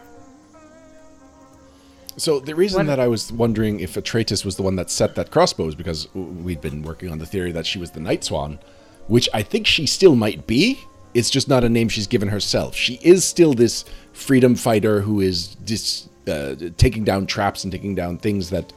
So 2.17 2.39
the 2.39 2.55
reason 2.55 2.87
that 2.87 2.99
I 2.99 3.07
was 3.07 3.31
wondering 3.31 3.79
if 3.79 3.97
Atreus 3.97 4.45
was 4.45 4.55
the 4.55 4.63
one 4.63 4.75
that 4.77 4.89
set 4.89 5.15
that 5.15 5.31
crossbow 5.31 5.67
is 5.67 5.75
because 5.75 6.07
we'd 6.15 6.61
been 6.61 6.81
working 6.81 7.11
on 7.11 7.19
the 7.19 7.25
theory 7.25 7.51
that 7.51 7.65
she 7.65 7.77
was 7.77 7.91
the 7.91 7.99
Night 7.99 8.23
Swan, 8.23 8.57
which 9.07 9.27
I 9.33 9.43
think 9.43 9.67
she 9.67 9.85
still 9.85 10.15
might 10.15 10.47
be. 10.47 10.79
It's 11.13 11.29
just 11.29 11.47
not 11.47 11.63
a 11.63 11.69
name 11.69 11.89
she's 11.89 12.07
given 12.07 12.29
herself. 12.29 12.75
She 12.75 12.95
is 13.03 13.23
still 13.25 13.53
this 13.53 13.85
freedom 14.13 14.55
fighter 14.55 15.01
who 15.01 15.19
is 15.19 15.55
dis, 15.55 16.09
uh, 16.27 16.55
taking 16.77 17.03
down 17.03 17.27
traps 17.27 17.63
and 17.63 17.71
taking 17.71 17.95
down 17.95 18.17
things 18.17 18.49
that 18.49 18.73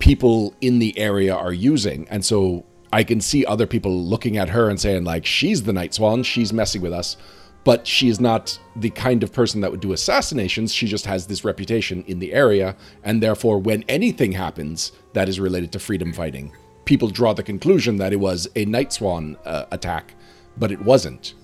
people 0.00 0.54
in 0.60 0.80
the 0.80 0.98
area 0.98 1.34
are 1.34 1.52
using. 1.52 2.08
And 2.08 2.24
so 2.24 2.66
I 2.92 3.04
can 3.04 3.20
see 3.20 3.46
other 3.46 3.66
people 3.66 4.02
looking 4.02 4.36
at 4.36 4.48
her 4.48 4.68
and 4.68 4.80
saying, 4.80 5.04
like, 5.04 5.24
she's 5.24 5.62
the 5.62 5.72
Night 5.72 5.94
Swan, 5.94 6.24
she's 6.24 6.52
messing 6.52 6.82
with 6.82 6.92
us. 6.92 7.16
But 7.62 7.86
she 7.86 8.08
is 8.08 8.20
not 8.20 8.58
the 8.74 8.88
kind 8.88 9.22
of 9.22 9.34
person 9.34 9.60
that 9.60 9.70
would 9.70 9.80
do 9.80 9.92
assassinations. 9.92 10.72
She 10.72 10.86
just 10.86 11.04
has 11.04 11.26
this 11.26 11.44
reputation 11.44 12.02
in 12.06 12.18
the 12.18 12.32
area. 12.32 12.74
And 13.04 13.22
therefore, 13.22 13.58
when 13.58 13.84
anything 13.86 14.32
happens 14.32 14.92
that 15.12 15.28
is 15.28 15.38
related 15.38 15.70
to 15.72 15.78
freedom 15.78 16.14
fighting, 16.14 16.52
people 16.86 17.08
draw 17.08 17.34
the 17.34 17.42
conclusion 17.42 17.98
that 17.98 18.14
it 18.14 18.16
was 18.16 18.48
a 18.56 18.64
Night 18.64 18.94
Swan 18.94 19.36
uh, 19.44 19.66
attack, 19.70 20.14
but 20.56 20.72
it 20.72 20.80
wasn't. 20.80 21.34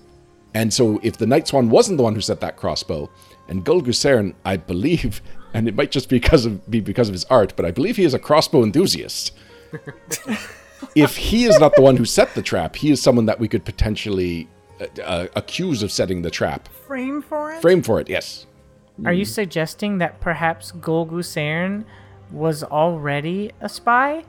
And 0.55 0.73
so, 0.73 0.99
if 1.03 1.17
the 1.17 1.27
Night 1.27 1.47
Swan 1.47 1.69
wasn't 1.69 1.97
the 1.97 2.03
one 2.03 2.15
who 2.15 2.21
set 2.21 2.39
that 2.39 2.57
crossbow, 2.57 3.11
and 3.47 3.63
Gul 3.63 3.81
Gusairne, 3.81 4.33
I 4.43 4.57
believe, 4.57 5.21
and 5.57 5.67
it 5.67 5.75
might 5.75 5.89
just 5.89 6.07
be 6.07 6.19
because 6.19 6.45
of, 6.45 6.69
be 6.69 6.79
because 6.81 7.09
of 7.09 7.13
his 7.13 7.25
art, 7.25 7.53
but 7.55 7.65
I 7.65 7.71
believe 7.71 7.97
he 7.97 8.03
is 8.03 8.13
a 8.13 8.19
crossbow 8.19 8.63
enthusiast. 8.63 9.35
if 10.95 11.17
he 11.17 11.45
is 11.45 11.59
not 11.59 11.75
the 11.75 11.81
one 11.81 11.97
who 11.97 12.05
set 12.05 12.35
the 12.35 12.43
trap, 12.43 12.75
he 12.75 12.91
is 12.91 13.01
someone 13.01 13.25
that 13.25 13.39
we 13.39 13.47
could 13.47 13.65
potentially 13.65 14.47
uh, 14.79 15.01
uh, 15.01 15.27
accuse 15.35 15.81
of 15.81 15.91
setting 15.91 16.21
the 16.21 16.29
trap. 16.29 16.69
Frame 16.85 17.23
for 17.23 17.53
it? 17.53 17.59
Frame 17.59 17.81
for 17.81 17.99
it, 17.99 18.07
yes. 18.07 18.45
Are 19.03 19.13
you 19.13 19.25
suggesting 19.25 19.97
that 19.97 20.19
perhaps 20.19 20.71
Gul 20.73 21.07
Gusairne 21.07 21.85
was 22.31 22.63
already 22.63 23.51
a 23.59 23.67
spy? 23.67 24.25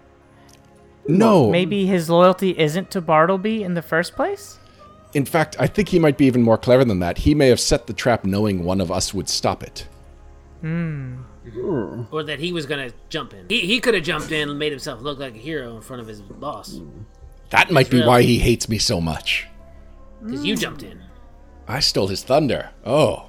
No, 1.06 1.50
Maybe 1.50 1.84
his 1.84 2.08
loyalty 2.08 2.58
isn't 2.58 2.90
to 2.92 3.02
Bartelby 3.02 3.60
in 3.60 3.74
the 3.74 3.82
first 3.82 4.16
place? 4.16 4.58
In 5.12 5.26
fact, 5.26 5.56
I 5.58 5.66
think 5.66 5.90
he 5.90 5.98
might 5.98 6.16
be 6.16 6.24
even 6.24 6.42
more 6.42 6.56
clever 6.56 6.86
than 6.86 7.00
that. 7.00 7.18
He 7.18 7.34
may 7.34 7.48
have 7.48 7.60
set 7.60 7.86
the 7.86 7.92
trap 7.92 8.24
knowing 8.24 8.64
one 8.64 8.80
of 8.80 8.90
us 8.90 9.12
would 9.12 9.28
stop 9.28 9.62
it. 9.62 9.86
Hmm. 10.60 11.16
Hmm. 11.52 12.02
Or 12.10 12.22
that 12.24 12.38
he 12.40 12.52
was 12.52 12.66
gonna 12.66 12.90
jump 13.08 13.32
in. 13.32 13.46
He, 13.48 13.60
he 13.60 13.80
could 13.80 13.94
have 13.94 14.02
jumped 14.04 14.32
in 14.32 14.48
and 14.48 14.58
made 14.58 14.72
himself 14.72 15.00
look 15.00 15.18
like 15.18 15.34
a 15.34 15.38
hero 15.38 15.76
in 15.76 15.82
front 15.82 16.02
of 16.02 16.08
his 16.08 16.20
boss. 16.20 16.78
Hmm. 16.78 17.02
That 17.50 17.70
might 17.70 17.88
be 17.90 18.02
why 18.04 18.22
he 18.22 18.38
hates 18.38 18.68
me 18.68 18.78
so 18.78 19.00
much. 19.00 19.46
Because 20.22 20.44
you 20.44 20.56
jumped 20.56 20.82
in. 20.82 21.00
I 21.66 21.80
stole 21.80 22.08
his 22.08 22.22
thunder. 22.22 22.70
Oh. 22.84 23.28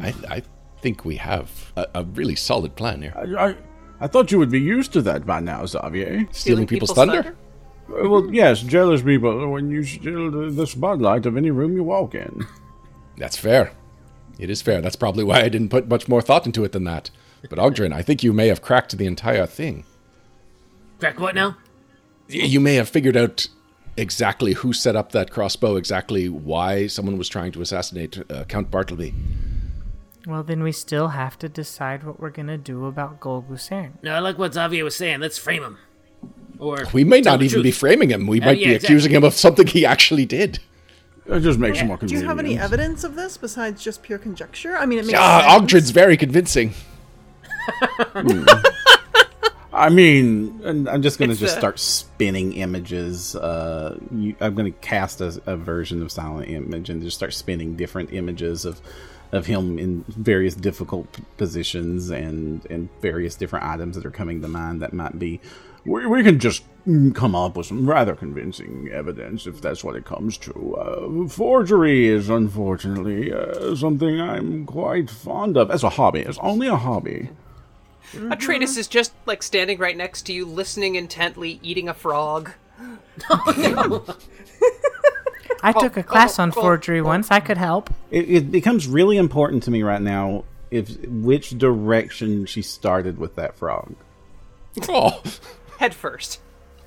I, 0.00 0.14
I 0.28 0.42
think 0.82 1.04
we 1.04 1.16
have 1.16 1.72
a, 1.76 1.86
a 1.94 2.04
really 2.04 2.34
solid 2.36 2.76
plan 2.76 3.00
here. 3.02 3.14
I, 3.16 3.48
I, 3.48 3.54
I 4.00 4.06
thought 4.06 4.30
you 4.30 4.38
would 4.38 4.50
be 4.50 4.60
used 4.60 4.92
to 4.94 5.02
that 5.02 5.24
by 5.24 5.40
now, 5.40 5.64
Xavier. 5.64 6.26
Stealing 6.32 6.66
people's, 6.66 6.92
thunder? 6.92 7.34
Uh, 7.88 8.08
Well, 8.08 8.28
yes, 8.34 8.60
jealous 8.60 9.00
people 9.00 9.48
when 9.48 9.70
you 9.70 9.82
steal 9.82 10.30
the, 10.30 10.50
the 10.50 10.66
spotlight 10.66 11.24
of 11.24 11.36
any 11.38 11.50
room 11.50 11.74
you 11.74 11.84
walk 11.84 12.14
in. 12.14 12.44
That's 13.16 13.36
fair. 13.36 13.72
It 14.38 14.50
is 14.50 14.62
fair. 14.62 14.80
That's 14.80 14.96
probably 14.96 15.24
why 15.24 15.40
I 15.42 15.48
didn't 15.48 15.70
put 15.70 15.88
much 15.88 16.08
more 16.08 16.22
thought 16.22 16.46
into 16.46 16.64
it 16.64 16.72
than 16.72 16.84
that. 16.84 17.10
But 17.48 17.58
Oggdren, 17.58 17.92
I 17.92 18.02
think 18.02 18.22
you 18.22 18.32
may 18.32 18.48
have 18.48 18.62
cracked 18.62 18.96
the 18.96 19.06
entire 19.06 19.46
thing. 19.46 19.84
Crack 20.98 21.18
what 21.20 21.34
now? 21.34 21.56
You 22.28 22.60
may 22.60 22.74
have 22.74 22.88
figured 22.88 23.16
out 23.16 23.48
exactly 23.96 24.52
who 24.54 24.72
set 24.72 24.94
up 24.96 25.12
that 25.12 25.30
crossbow, 25.30 25.76
exactly 25.76 26.28
why 26.28 26.86
someone 26.86 27.16
was 27.18 27.28
trying 27.28 27.52
to 27.52 27.62
assassinate 27.62 28.18
uh, 28.30 28.44
Count 28.44 28.70
Bartelby. 28.70 29.14
Well, 30.26 30.42
then 30.42 30.62
we 30.62 30.72
still 30.72 31.08
have 31.08 31.38
to 31.38 31.48
decide 31.48 32.04
what 32.04 32.20
we're 32.20 32.30
gonna 32.30 32.58
do 32.58 32.84
about 32.86 33.18
Gul 33.20 33.44
Gusairne. 33.48 33.92
No, 34.02 34.12
I 34.14 34.18
like 34.18 34.36
what 34.38 34.52
Xavier 34.54 34.84
was 34.84 34.94
saying. 34.96 35.20
Let's 35.20 35.38
frame 35.38 35.62
him. 35.62 35.78
Or 36.58 36.84
We 36.92 37.04
may 37.04 37.20
not 37.20 37.38
the 37.38 37.46
even 37.46 37.62
be 37.62 37.70
framing 37.70 38.10
him. 38.10 38.26
We 38.26 38.40
Uh, 38.40 38.46
might 38.46 38.58
yeah, 38.58 38.66
be 38.68 38.74
exactly. 38.74 38.86
accusing 38.94 39.12
him 39.12 39.24
of 39.24 39.34
something 39.34 39.66
he 39.68 39.86
actually 39.86 40.26
did. 40.26 40.58
It 41.28 41.40
just 41.40 41.58
makes 41.58 41.80
it 41.80 41.84
more 41.84 41.98
Do 41.98 42.14
you 42.14 42.24
have 42.24 42.38
any 42.38 42.58
evidence 42.58 43.04
of 43.04 43.14
this 43.14 43.36
besides 43.36 43.82
just 43.84 44.02
pure 44.02 44.18
conjecture? 44.18 44.76
I 44.76 44.86
mean, 44.86 44.98
it 44.98 45.06
makes 45.06 45.18
sense. 45.18 45.44
Oggdren's 45.44 45.90
very 45.90 46.16
convincing. 46.16 46.72
I 49.72 49.90
mean, 49.90 50.60
And 50.64 50.88
I'm 50.88 51.02
just 51.02 51.18
going 51.18 51.30
to 51.30 51.36
just 51.36 51.56
a- 51.56 51.58
start 51.58 51.78
spinning 51.78 52.54
images. 52.54 53.36
Uh, 53.36 53.98
you, 54.10 54.34
I'm 54.40 54.54
going 54.54 54.72
to 54.72 54.78
cast 54.80 55.20
a, 55.20 55.40
a 55.46 55.56
version 55.56 56.02
of 56.02 56.10
Silent 56.10 56.48
Image 56.48 56.88
and 56.90 57.02
just 57.02 57.16
start 57.16 57.34
spinning 57.34 57.76
different 57.76 58.12
images 58.12 58.64
of 58.64 58.80
of 59.30 59.44
him 59.44 59.78
in 59.78 60.06
various 60.08 60.54
difficult 60.54 61.18
positions 61.36 62.08
and 62.08 62.64
and 62.70 62.88
various 63.02 63.34
different 63.34 63.66
items 63.66 63.94
that 63.96 64.06
are 64.06 64.10
coming 64.10 64.40
to 64.40 64.48
mind 64.48 64.80
that 64.80 64.94
might 64.94 65.18
be 65.18 65.38
We, 65.88 66.06
we 66.06 66.22
can 66.22 66.38
just 66.38 66.64
mm, 66.86 67.14
come 67.14 67.34
up 67.34 67.56
with 67.56 67.66
some 67.66 67.88
rather 67.88 68.14
convincing 68.14 68.90
evidence 68.92 69.46
if 69.46 69.60
that's 69.60 69.82
what 69.82 69.96
it 69.96 70.04
comes 70.04 70.36
to. 70.38 70.76
Uh, 70.76 71.28
forgery 71.28 72.06
is 72.06 72.28
unfortunately 72.28 73.32
uh, 73.32 73.74
something 73.74 74.20
I'm 74.20 74.66
quite 74.66 75.08
fond 75.08 75.56
of 75.56 75.70
as 75.70 75.82
a 75.82 75.88
hobby. 75.90 76.20
It's 76.20 76.38
only 76.38 76.68
a 76.68 76.76
hobby. 76.76 77.30
Atreides 78.12 78.76
is 78.76 78.86
just 78.86 79.12
like 79.26 79.42
standing 79.42 79.78
right 79.78 79.96
next 79.96 80.22
to 80.22 80.32
you, 80.32 80.44
listening 80.46 80.94
intently, 80.94 81.58
eating 81.62 81.88
a 81.88 81.94
frog. 81.94 82.52
I 85.62 85.72
took 85.78 85.96
a 85.96 86.02
class 86.02 86.38
on 86.38 86.52
forgery 86.52 87.02
once. 87.02 87.30
I 87.30 87.40
could 87.40 87.58
help. 87.58 87.90
it, 88.10 88.30
it 88.30 88.52
becomes 88.52 88.86
really 88.86 89.16
important 89.16 89.62
to 89.64 89.70
me 89.70 89.82
right 89.82 90.00
now 90.00 90.44
if 90.70 90.98
which 91.06 91.56
direction 91.56 92.46
she 92.46 92.62
started 92.62 93.18
with 93.18 93.36
that 93.36 93.56
frog. 93.56 93.94
Oh, 94.88 95.22
Head 95.78 95.94
first. 95.94 96.40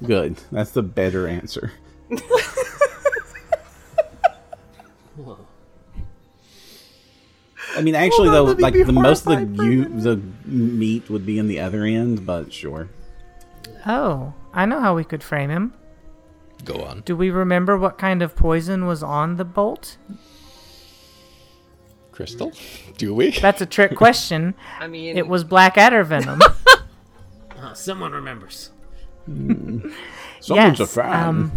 Good. 0.04 0.38
That's 0.52 0.72
the 0.72 0.84
better 0.84 1.28
answer. 1.28 1.72
I 7.76 7.82
mean, 7.82 7.96
actually, 7.96 8.28
on, 8.30 8.34
though, 8.34 8.44
like 8.54 8.74
the 8.74 8.92
most 8.92 9.26
of 9.28 9.56
the 9.58 9.64
you, 9.64 9.86
the 9.86 10.22
meat 10.46 11.10
would 11.10 11.26
be 11.26 11.40
in 11.40 11.48
the 11.48 11.60
other 11.60 11.86
end, 11.86 12.26
but 12.26 12.52
sure. 12.52 12.90
Oh, 13.86 14.34
I 14.54 14.66
know 14.66 14.80
how 14.80 14.96
we 14.96 15.04
could 15.04 15.24
frame 15.24 15.50
him. 15.50 15.74
go 16.66 16.84
on. 16.84 17.02
Do 17.02 17.16
we 17.16 17.30
remember 17.30 17.78
what 17.78 17.98
kind 17.98 18.22
of 18.22 18.36
poison 18.36 18.86
was 18.88 19.02
on 19.02 19.38
the 19.38 19.46
bolt? 19.46 19.98
Crystal? 22.12 22.52
Do 22.98 23.16
we? 23.16 23.32
That's 23.32 23.62
a 23.62 23.66
trick 23.66 23.96
question. 23.96 24.54
I 24.80 24.88
mean, 24.88 25.18
It 25.18 25.28
was 25.28 25.44
black 25.44 25.78
adder 25.78 26.04
venom. 26.04 26.42
Uh, 27.62 27.76
someone 27.76 28.12
remembers. 28.12 28.72
Someone's 30.40 30.80
a 30.80 30.84
yes. 30.84 30.96
fan. 30.96 31.14
Um, 31.14 31.52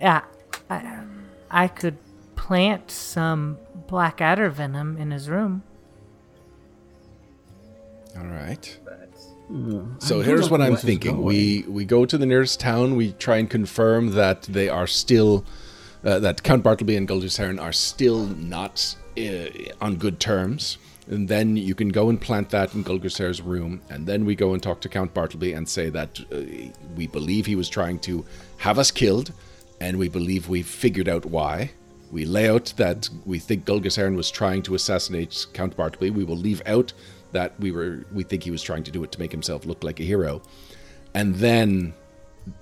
yeah, 0.00 0.24
I, 0.68 0.98
I 1.50 1.68
could 1.68 1.96
plant 2.34 2.90
some 2.90 3.58
black 3.86 4.20
adder 4.20 4.50
venom 4.50 4.96
in 4.96 5.10
his 5.10 5.28
room. 5.28 5.62
All 8.16 8.26
right. 8.26 8.78
So 9.98 10.16
don't 10.16 10.24
here's 10.24 10.50
what 10.50 10.60
I'm 10.60 10.68
where 10.68 10.70
this 10.72 10.80
is 10.80 10.86
thinking. 10.86 11.12
going. 11.12 11.24
We 11.24 11.64
we 11.68 11.84
go 11.84 12.06
to 12.06 12.16
the 12.16 12.26
nearest 12.26 12.58
town. 12.58 12.96
We 12.96 13.12
try 13.12 13.36
and 13.36 13.50
confirm 13.50 14.12
that 14.12 14.42
they 14.42 14.68
are 14.68 14.86
still 14.86 15.44
uh, 16.04 16.18
that 16.20 16.42
Count 16.42 16.64
Bartelby 16.64 16.96
and 16.96 17.06
Gul 17.06 17.20
Gusairne 17.20 17.60
are 17.60 17.72
still 17.72 18.26
not 18.26 18.96
uh, 19.18 19.46
on 19.80 19.96
good 19.96 20.18
terms. 20.20 20.78
And 21.08 21.28
then 21.28 21.56
you 21.56 21.74
can 21.74 21.88
go 21.88 22.08
and 22.08 22.20
plant 22.20 22.50
that 22.50 22.74
in 22.74 22.82
Gul 22.82 22.98
Gusairne's 22.98 23.42
room, 23.42 23.80
and 23.90 24.06
then 24.06 24.24
we 24.24 24.36
go 24.36 24.52
and 24.54 24.62
talk 24.62 24.80
to 24.82 24.88
Count 24.88 25.12
Bartelby 25.12 25.56
and 25.56 25.68
say 25.68 25.90
that 25.90 26.20
uh, 26.32 26.42
we 26.96 27.08
believe 27.08 27.46
he 27.46 27.56
was 27.56 27.68
trying 27.68 27.98
to 28.00 28.24
have 28.58 28.78
us 28.78 28.90
killed, 28.92 29.32
and 29.80 29.98
we 29.98 30.08
believe 30.08 30.48
we've 30.48 30.66
figured 30.66 31.08
out 31.08 31.26
why. 31.26 31.72
We 32.12 32.24
lay 32.24 32.48
out 32.48 32.72
that 32.76 33.08
we 33.26 33.38
think 33.40 33.64
Gul 33.64 33.80
Gusairne 33.80 34.14
was 34.14 34.30
trying 34.30 34.62
to 34.62 34.74
assassinate 34.74 35.46
Count 35.54 35.76
Bartelby. 35.76 36.12
We 36.12 36.24
will 36.24 36.36
leave 36.36 36.62
out 36.66 36.92
that 37.32 37.58
we 37.58 37.72
were 37.72 38.04
we 38.12 38.22
think 38.22 38.44
he 38.44 38.50
was 38.50 38.62
trying 38.62 38.84
to 38.84 38.90
do 38.90 39.02
it 39.02 39.10
to 39.12 39.18
make 39.18 39.32
himself 39.32 39.66
look 39.66 39.82
like 39.82 39.98
a 39.98 40.04
hero, 40.04 40.40
and 41.14 41.34
then 41.36 41.94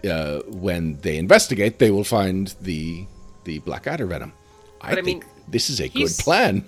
uh, 0.08 0.40
when 0.46 0.98
they 1.00 1.16
investigate, 1.16 1.78
they 1.78 1.90
will 1.90 2.04
find 2.04 2.54
the 2.60 3.06
the 3.44 3.58
Blackadder 3.60 4.06
venom. 4.06 4.32
I, 4.80 4.92
I 4.92 4.94
think 5.02 5.06
mean, 5.06 5.24
this 5.48 5.68
is 5.70 5.80
a 5.80 5.88
good 5.88 6.10
plan. 6.18 6.64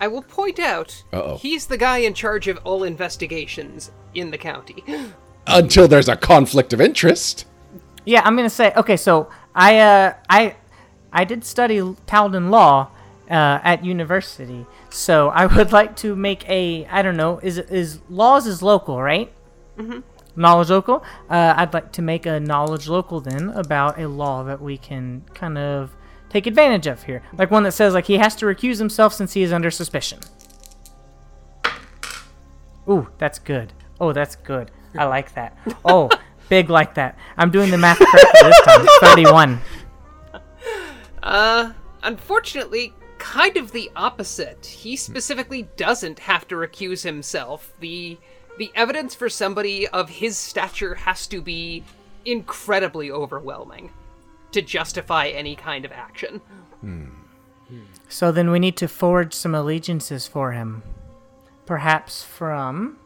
I 0.00 0.08
will 0.08 0.22
point 0.22 0.58
out, 0.58 1.02
Uh-oh. 1.12 1.36
he's 1.36 1.66
the 1.66 1.76
guy 1.76 1.98
in 1.98 2.14
charge 2.14 2.48
of 2.48 2.58
all 2.64 2.82
investigations 2.84 3.90
in 4.14 4.30
the 4.30 4.38
county. 4.38 4.82
Until 5.46 5.86
there's 5.88 6.08
a 6.08 6.16
conflict 6.16 6.72
of 6.72 6.80
interest. 6.80 7.46
Yeah, 8.04 8.22
I'm 8.24 8.34
gonna 8.36 8.48
say 8.50 8.72
okay. 8.76 8.96
So 8.96 9.28
I 9.54 9.78
uh 9.78 10.14
I 10.28 10.56
I 11.12 11.24
did 11.24 11.44
study 11.44 11.82
Paladin 12.06 12.50
law 12.50 12.88
uh, 13.30 13.60
at 13.62 13.84
university. 13.84 14.66
So 14.90 15.28
I 15.28 15.46
would 15.56 15.72
like 15.72 15.96
to 15.96 16.16
make 16.16 16.48
a 16.48 16.86
I 16.86 17.02
don't 17.02 17.16
know 17.16 17.38
is 17.42 17.58
is 17.58 18.00
laws 18.08 18.46
is 18.46 18.62
local 18.62 19.02
right? 19.02 19.30
Mm-hmm. 19.78 20.00
Knowledge 20.36 20.70
local. 20.70 21.04
Uh, 21.28 21.54
I'd 21.56 21.74
like 21.74 21.92
to 21.92 22.02
make 22.02 22.24
a 22.24 22.38
knowledge 22.40 22.88
local 22.88 23.20
then 23.20 23.50
about 23.50 23.98
a 23.98 24.08
law 24.08 24.44
that 24.44 24.62
we 24.62 24.78
can 24.78 25.24
kind 25.34 25.58
of 25.58 25.90
take 26.30 26.46
advantage 26.46 26.86
of 26.86 27.02
here, 27.02 27.22
like 27.36 27.50
one 27.50 27.64
that 27.64 27.72
says 27.72 27.92
like 27.92 28.06
he 28.06 28.16
has 28.16 28.34
to 28.36 28.46
recuse 28.46 28.78
himself 28.78 29.12
since 29.12 29.34
he 29.34 29.42
is 29.42 29.52
under 29.52 29.70
suspicion. 29.70 30.20
Ooh, 32.88 33.08
that's 33.18 33.38
good. 33.38 33.72
Oh, 34.00 34.12
that's 34.12 34.36
good. 34.36 34.70
I 34.96 35.04
like 35.04 35.34
that. 35.34 35.56
Oh, 35.84 36.08
big 36.48 36.70
like 36.70 36.94
that. 36.94 37.18
I'm 37.36 37.50
doing 37.50 37.70
the 37.70 37.78
math 37.78 37.98
correctly 37.98 38.40
this 38.42 38.60
time. 38.62 38.86
31. 39.00 39.60
Uh, 41.22 41.72
unfortunately, 42.02 42.94
kind 43.18 43.56
of 43.56 43.72
the 43.72 43.90
opposite. 43.94 44.64
He 44.64 44.96
specifically 44.96 45.68
doesn't 45.76 46.18
have 46.20 46.48
to 46.48 46.54
recuse 46.54 47.02
himself. 47.02 47.72
The 47.80 48.18
the 48.58 48.72
evidence 48.74 49.14
for 49.14 49.28
somebody 49.28 49.88
of 49.88 50.10
his 50.10 50.36
stature 50.36 50.94
has 50.94 51.26
to 51.28 51.40
be 51.40 51.82
incredibly 52.26 53.10
overwhelming 53.10 53.90
to 54.52 54.62
justify 54.62 55.28
any 55.28 55.56
kind 55.56 55.84
of 55.84 55.92
action. 55.92 56.40
So 58.08 58.32
then 58.32 58.50
we 58.50 58.58
need 58.58 58.76
to 58.78 58.88
forge 58.88 59.32
some 59.32 59.54
allegiances 59.54 60.26
for 60.26 60.52
him. 60.52 60.82
Perhaps 61.66 62.24
from. 62.24 62.96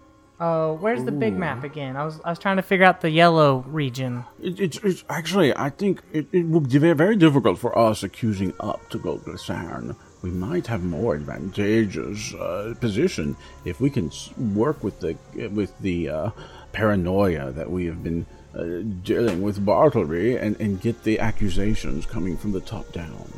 Oh, 0.40 0.74
where's 0.74 1.04
the 1.04 1.12
big 1.12 1.34
map 1.34 1.62
again? 1.62 1.96
I 1.96 2.04
was 2.04 2.20
I 2.24 2.30
was 2.30 2.38
trying 2.38 2.56
to 2.56 2.62
figure 2.62 2.84
out 2.84 3.02
the 3.02 3.10
yellow 3.10 3.64
region. 3.68 4.24
It, 4.42 4.58
it's, 4.58 4.78
it's 4.78 5.04
actually, 5.08 5.56
I 5.56 5.70
think 5.70 6.02
it, 6.12 6.26
it 6.32 6.46
would 6.46 6.68
be 6.68 6.78
very 6.92 7.16
difficult 7.16 7.58
for 7.58 7.76
us 7.78 8.02
accusing 8.02 8.52
up 8.58 8.88
to 8.90 8.98
Gul 8.98 9.18
Gusairne. 9.18 9.94
We 10.22 10.30
might 10.30 10.66
have 10.68 10.82
more 10.82 11.14
advantageous 11.14 12.34
uh, 12.34 12.74
position 12.80 13.36
if 13.64 13.80
we 13.80 13.90
can 13.90 14.10
work 14.54 14.82
with 14.82 15.00
the 15.00 15.16
with 15.52 15.78
the 15.80 16.08
uh, 16.08 16.30
paranoia 16.72 17.52
that 17.52 17.70
we 17.70 17.84
have 17.86 18.02
been 18.02 18.26
uh, 18.56 18.82
dealing 19.02 19.42
with 19.42 19.64
Bartelby 19.64 20.40
and, 20.40 20.58
and 20.60 20.80
get 20.80 21.02
the 21.04 21.18
accusations 21.18 22.06
coming 22.06 22.36
from 22.36 22.52
the 22.52 22.60
top 22.60 22.92
down. 22.92 23.32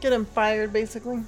Get 0.00 0.12
him 0.12 0.24
fired, 0.24 0.72
basically. 0.72 1.22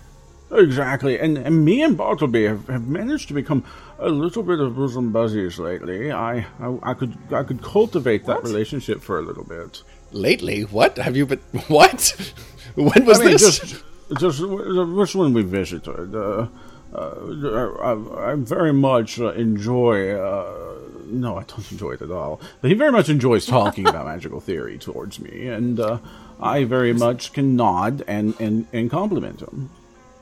Exactly, 0.51 1.19
and, 1.19 1.39
and 1.39 1.65
me 1.65 1.83
and 1.83 1.97
Bartelby 1.97 2.47
have, 2.47 2.69
have 2.69 2.87
managed 2.87 3.29
to 3.29 3.35
become 3.35 3.65
a 3.99 4.09
little 4.09 4.43
bit 4.43 4.61
of 4.61 4.77
bosom 4.77 5.11
buddies 5.11 5.59
lately. 5.59 6.13
I, 6.13 6.47
I 6.61 6.79
I 6.83 6.95
could 6.95 7.17
I 7.33 7.43
could 7.43 7.63
cultivate 7.63 8.27
that 8.27 8.43
relationship 8.43 9.01
for 9.01 9.19
a 9.19 9.23
little 9.23 9.45
bit. 9.45 9.83
Lately, 10.11 10.63
what 10.63 10.99
have 10.99 11.17
you 11.17 11.27
been? 11.27 11.41
What? 11.69 12.33
when 12.75 13.07
was 13.07 13.21
I 13.21 13.25
mean, 13.25 13.33
this? 13.33 13.59
just 13.61 13.85
just 14.19 14.41
w- 14.41 14.97
just 15.01 15.15
when 15.15 15.33
we 15.33 15.43
visited. 15.43 16.15
Uh, 16.15 16.49
I, 16.95 18.31
I 18.33 18.35
very 18.37 18.73
much 18.73 19.19
uh, 19.21 19.33
enjoy. 19.33 20.13
Uh, 20.15 20.79
no, 21.07 21.37
I 21.39 21.43
don't 21.45 21.71
enjoy 21.73 21.93
it 21.93 22.03
at 22.03 22.11
all. 22.11 22.41
But 22.61 22.71
he 22.71 22.75
very 22.77 22.93
much 22.93 23.09
enjoys 23.09 23.47
talking 23.47 23.87
about 23.87 24.07
magical 24.15 24.41
theory 24.41 24.79
towards 24.79 25.21
me, 25.21 25.47
and 25.49 25.79
uh, 25.81 25.99
I 26.41 26.65
very 26.65 26.93
much 26.93 27.33
can 27.33 27.57
nod 27.57 28.03
and 28.07 28.35
and, 28.41 28.67
and 28.73 28.91
compliment 28.91 29.41
him. 29.41 29.71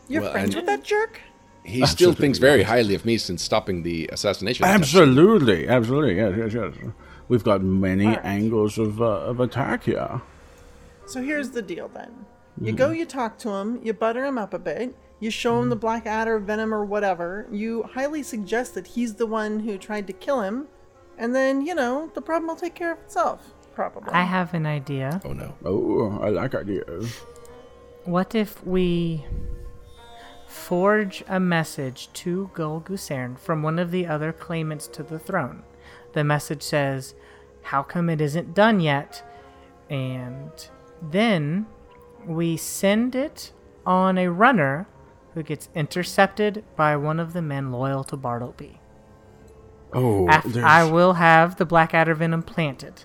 You're 0.08 0.22
Well, 0.22 0.32
friends 0.32 0.56
with 0.56 0.66
that 0.66 0.82
jerk? 0.82 1.20
he 1.62 1.84
still 1.86 2.14
thinks 2.14 2.38
very 2.38 2.62
highly 2.64 2.94
of 2.94 3.04
me 3.04 3.18
since 3.18 3.42
stopping 3.42 3.82
the 3.82 4.08
assassination. 4.12 4.64
attempt. 4.64 4.82
Absolutely, 4.86 5.68
absolutely, 5.68 6.16
yes, 6.16 6.34
yes, 6.36 6.54
yes. 6.54 6.92
We've 7.28 7.44
got 7.44 7.62
many 7.62 8.06
All 8.06 8.12
right. 8.14 8.24
angles 8.24 8.78
of 8.78 9.00
uh, 9.00 9.04
of 9.04 9.38
attack 9.40 9.84
here. 9.84 10.20
So 11.06 11.22
here's 11.22 11.50
the 11.50 11.62
deal 11.62 11.88
then. 11.88 12.26
You 12.60 12.72
go, 12.72 12.90
you 12.90 13.06
talk 13.06 13.38
to 13.38 13.50
him, 13.50 13.80
you 13.84 13.92
butter 13.92 14.24
him 14.24 14.36
up 14.36 14.52
a 14.52 14.58
bit, 14.58 14.94
you 15.20 15.30
show 15.30 15.60
him 15.60 15.68
the 15.68 15.76
mm-hmm. 15.76 15.80
black 15.80 16.06
adder, 16.06 16.38
venom, 16.38 16.74
or 16.74 16.84
whatever. 16.84 17.46
You 17.52 17.84
highly 17.84 18.22
suggest 18.22 18.74
that 18.74 18.88
he's 18.88 19.14
the 19.14 19.26
one 19.26 19.60
who 19.60 19.78
tried 19.78 20.06
to 20.06 20.12
kill 20.14 20.40
him, 20.40 20.66
and 21.18 21.34
then, 21.34 21.64
you 21.64 21.74
know, 21.74 22.10
the 22.14 22.22
problem 22.22 22.48
will 22.48 22.56
take 22.56 22.74
care 22.74 22.92
of 22.92 22.98
itself. 23.00 23.52
Probably. 23.74 24.12
I 24.12 24.22
have 24.22 24.52
an 24.54 24.66
idea. 24.66 25.20
Oh 25.24 25.32
no. 25.32 25.54
Oh, 25.64 26.18
I 26.20 26.30
like 26.30 26.54
ideas. 26.54 27.20
What 28.04 28.34
if 28.34 28.66
we 28.66 29.24
forge 30.48 31.22
a 31.28 31.38
message 31.38 32.12
to 32.14 32.50
Gul 32.52 32.80
Gusairne 32.80 33.38
from 33.38 33.62
one 33.62 33.78
of 33.78 33.90
the 33.90 34.06
other 34.06 34.32
claimants 34.32 34.86
to 34.88 35.02
the 35.02 35.18
throne? 35.18 35.62
The 36.14 36.24
message 36.24 36.62
says, 36.62 37.14
How 37.62 37.82
come 37.82 38.10
it 38.10 38.20
isn't 38.20 38.54
done 38.54 38.80
yet? 38.80 39.22
And 39.88 40.50
then 41.00 41.66
we 42.26 42.56
send 42.56 43.14
it 43.14 43.52
on 43.86 44.18
a 44.18 44.28
runner 44.28 44.88
who 45.34 45.42
gets 45.42 45.68
intercepted 45.74 46.64
by 46.76 46.96
one 46.96 47.20
of 47.20 47.32
the 47.32 47.42
men 47.42 47.70
loyal 47.70 48.04
to 48.04 48.16
Bartelby. 48.16 48.78
Oh, 49.92 50.28
After 50.28 50.64
I 50.64 50.84
will 50.84 51.14
have 51.14 51.56
the 51.56 51.64
Blackadder 51.64 52.14
venom 52.14 52.42
planted. 52.42 53.04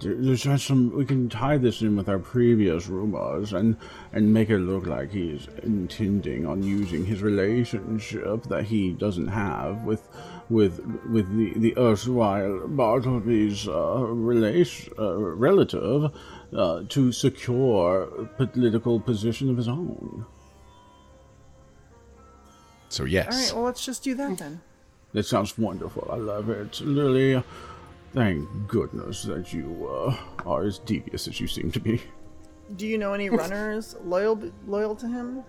There's 0.00 0.42
just 0.42 0.66
some. 0.66 0.94
We 0.96 1.04
can 1.04 1.28
tie 1.28 1.58
this 1.58 1.82
in 1.82 1.96
with 1.96 2.08
our 2.08 2.20
previous 2.20 2.86
rumors 2.86 3.52
and 3.52 3.76
and 4.12 4.32
make 4.32 4.48
it 4.48 4.58
look 4.58 4.86
like 4.86 5.10
he's 5.10 5.48
intending 5.64 6.46
on 6.46 6.62
using 6.62 7.04
his 7.04 7.20
relationship 7.20 8.44
that 8.44 8.64
he 8.64 8.92
doesn't 8.92 9.26
have 9.26 9.82
with 9.82 10.08
with 10.48 10.78
with 11.10 11.36
the 11.36 11.52
the 11.58 11.76
erstwhile 11.76 12.68
Bartelby's 12.68 13.66
uh, 13.66 14.04
relation 14.06 14.92
uh, 14.98 15.16
relative 15.16 16.12
uh, 16.56 16.84
to 16.88 17.10
secure 17.10 18.02
a 18.02 18.26
political 18.26 19.00
position 19.00 19.50
of 19.50 19.56
his 19.56 19.66
own. 19.66 20.26
So 22.88 23.04
yes. 23.04 23.26
All 23.26 23.38
right. 23.38 23.52
well, 23.54 23.64
let's 23.64 23.84
just 23.84 24.02
do 24.02 24.14
that 24.14 24.38
then. 24.38 24.60
That 25.12 25.24
sounds 25.24 25.56
wonderful. 25.56 26.08
I 26.10 26.16
love 26.16 26.50
it, 26.50 26.80
Lily. 26.80 27.42
Thank 28.14 28.48
goodness 28.66 29.22
that 29.24 29.52
you 29.52 29.88
uh, 29.88 30.16
are 30.46 30.64
as 30.64 30.78
devious 30.78 31.28
as 31.28 31.40
you 31.40 31.46
seem 31.46 31.70
to 31.72 31.80
be. 31.80 32.02
Do 32.76 32.86
you 32.86 32.98
know 32.98 33.14
any 33.14 33.30
runners 33.30 33.96
loyal 34.04 34.42
loyal 34.66 34.94
to 34.96 35.08
him? 35.08 35.44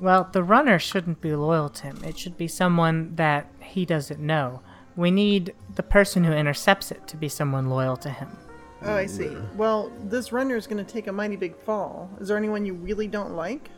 Well, 0.00 0.28
the 0.32 0.42
runner 0.42 0.78
shouldn't 0.78 1.20
be 1.20 1.34
loyal 1.36 1.68
to 1.68 1.82
him. 1.84 2.02
It 2.04 2.18
should 2.18 2.36
be 2.36 2.48
someone 2.48 3.14
that 3.14 3.46
he 3.60 3.84
doesn't 3.84 4.18
know. 4.18 4.60
We 4.96 5.10
need 5.10 5.54
the 5.74 5.82
person 5.82 6.24
who 6.24 6.32
intercepts 6.32 6.90
it 6.90 7.06
to 7.08 7.16
be 7.16 7.28
someone 7.28 7.70
loyal 7.70 7.96
to 7.98 8.10
him. 8.10 8.36
Oh, 8.82 8.94
I 8.94 9.06
see. 9.06 9.36
Well, 9.56 9.90
this 10.04 10.32
runner 10.32 10.56
is 10.56 10.66
going 10.66 10.84
to 10.84 10.92
take 10.92 11.06
a 11.06 11.12
mighty 11.12 11.36
big 11.36 11.56
fall. 11.56 12.10
Is 12.20 12.28
there 12.28 12.36
anyone 12.36 12.66
you 12.66 12.74
really 12.74 13.06
don't 13.06 13.34
like? 13.34 13.70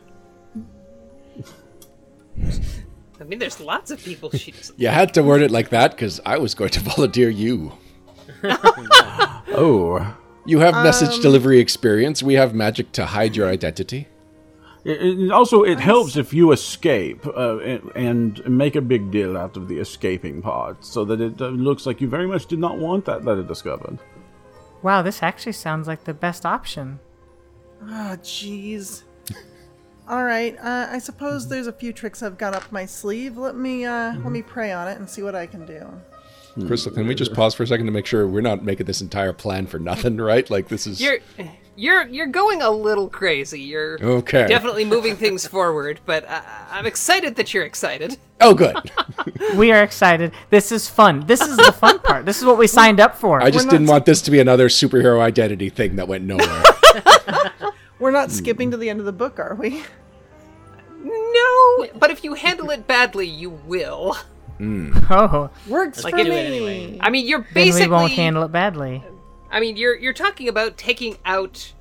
I 3.19 3.23
mean, 3.23 3.39
there's 3.39 3.59
lots 3.59 3.89
of 3.91 4.03
people 4.03 4.29
she 4.31 4.51
doesn't. 4.51 4.79
You 4.79 4.89
had 4.89 5.13
to 5.15 5.23
word 5.23 5.41
it 5.41 5.49
like 5.51 5.69
that 5.69 5.91
because 5.91 6.19
I 6.25 6.37
was 6.37 6.53
going 6.53 6.69
to 6.71 6.79
volunteer 6.95 7.29
you. 7.29 7.73
Oh, 9.59 10.15
You 10.45 10.59
have 10.59 10.75
message 10.83 11.19
delivery 11.21 11.59
experience. 11.59 12.21
We 12.21 12.35
have 12.35 12.53
magic 12.53 12.91
to 12.93 13.05
hide 13.07 13.35
your 13.35 13.47
identity. 13.49 14.07
It, 14.85 15.01
it- 15.01 15.31
also, 15.31 15.63
it 15.63 15.79
helps 15.79 16.15
if 16.15 16.33
you 16.33 16.51
escape 16.51 17.25
uh, 17.25 17.57
and, 17.59 17.91
and 17.95 18.47
make 18.47 18.75
a 18.75 18.81
big 18.81 19.09
deal 19.11 19.35
out 19.35 19.57
of 19.57 19.67
the 19.67 19.79
escaping 19.79 20.41
part, 20.41 20.85
so 20.85 21.03
that 21.05 21.19
it 21.21 21.41
uh, 21.41 21.47
looks 21.47 21.85
like 21.85 22.01
you 22.01 22.07
very 22.07 22.27
much 22.27 22.45
did 22.45 22.59
not 22.59 22.77
want 22.77 23.05
that 23.05 23.25
letter 23.25 23.41
discovered. 23.43 23.97
Wow, 24.83 25.01
this 25.01 25.23
actually 25.23 25.53
sounds 25.53 25.87
like 25.87 26.03
the 26.03 26.13
best 26.13 26.45
option. 26.45 26.99
Oh, 27.81 28.15
jeez. 28.21 29.03
All 30.07 30.23
right. 30.23 30.57
Uh, 30.59 30.87
I 30.89 30.99
suppose 30.99 31.47
there's 31.49 31.67
a 31.67 31.73
few 31.73 31.91
tricks 31.91 32.23
I've 32.23 32.37
got 32.37 32.53
up 32.55 32.71
my 32.71 32.85
sleeve. 32.85 33.37
Let 33.37 33.55
me 33.55 33.85
uh, 33.85 34.13
let 34.15 34.31
me 34.31 34.41
pray 34.41 34.71
on 34.71 34.87
it 34.87 34.97
and 34.97 35.09
see 35.09 35.21
what 35.21 35.35
I 35.35 35.45
can 35.47 35.65
do. 35.65 35.85
Crystal, 36.65 36.91
can 36.91 37.05
we 37.05 37.13
just 37.13 37.33
pause 37.35 37.53
for 37.53 37.61
a 37.61 37.67
second 37.67 37.85
to 37.85 37.91
make 37.91 38.07
sure 38.07 38.27
we're 38.27 38.41
not 38.41 38.63
making 38.63 38.87
this 38.87 38.99
entire 39.01 39.31
plan 39.33 39.67
for 39.67 39.77
nothing, 39.77 40.17
right? 40.31 40.49
Like 40.49 40.69
this 40.69 40.87
is 40.87 40.99
You're, 40.99 41.19
you're, 41.75 42.07
you're 42.07 42.25
going 42.25 42.63
a 42.63 42.69
little 42.71 43.07
crazy. 43.09 43.61
You're 43.61 44.03
Okay. 44.03 44.47
definitely 44.47 44.83
moving 44.83 45.15
things 45.15 45.45
forward, 45.55 45.99
but 46.07 46.27
I, 46.27 46.41
I'm 46.71 46.87
excited 46.87 47.35
that 47.35 47.53
you're 47.53 47.63
excited. 47.65 48.17
Oh, 48.41 48.53
good. 48.55 48.75
We 49.55 49.71
are 49.71 49.81
excited. 49.83 50.31
This 50.49 50.71
is 50.71 50.89
fun. 50.89 51.25
This 51.27 51.41
is 51.41 51.57
the 51.57 51.71
fun 51.71 51.99
part. 51.99 52.25
This 52.25 52.37
is 52.39 52.45
what 52.45 52.57
we 52.57 52.65
signed 52.67 52.99
up 52.99 53.15
for. 53.15 53.41
I 53.41 53.49
just 53.51 53.65
not- 53.65 53.71
didn't 53.71 53.87
want 53.87 54.05
this 54.05 54.21
to 54.23 54.31
be 54.31 54.39
another 54.39 54.67
superhero 54.67 55.19
identity 55.21 55.69
thing 55.69 55.95
that 55.97 56.07
went 56.07 56.23
nowhere. 56.25 56.63
We're 57.99 58.11
not 58.11 58.31
skipping 58.31 58.71
to 58.71 58.77
the 58.77 58.89
end 58.89 58.99
of 58.99 59.05
the 59.05 59.11
book, 59.11 59.39
are 59.39 59.55
we? 59.55 59.83
No, 61.03 61.87
but 61.95 62.09
if 62.11 62.23
you 62.23 62.33
handle 62.33 62.69
it 62.71 62.87
badly, 62.87 63.27
you 63.27 63.49
will. 63.49 64.17
oh, 64.59 65.49
Works 65.67 66.03
Like 66.03 66.13
for 66.13 66.19
it- 66.19 66.27
me. 66.27 66.35
anyway. 66.37 66.97
I 66.99 67.09
mean, 67.09 67.27
you're 67.27 67.41
then 67.41 67.53
basically. 67.53 67.87
we 67.87 67.91
won't 67.93 68.11
handle 68.13 68.43
it 68.43 68.51
badly. 68.51 69.03
I 69.51 69.59
mean, 69.59 69.77
you're 69.77 69.95
you're 69.95 70.13
talking 70.13 70.47
about 70.49 70.77
taking 70.77 71.17
out 71.25 71.73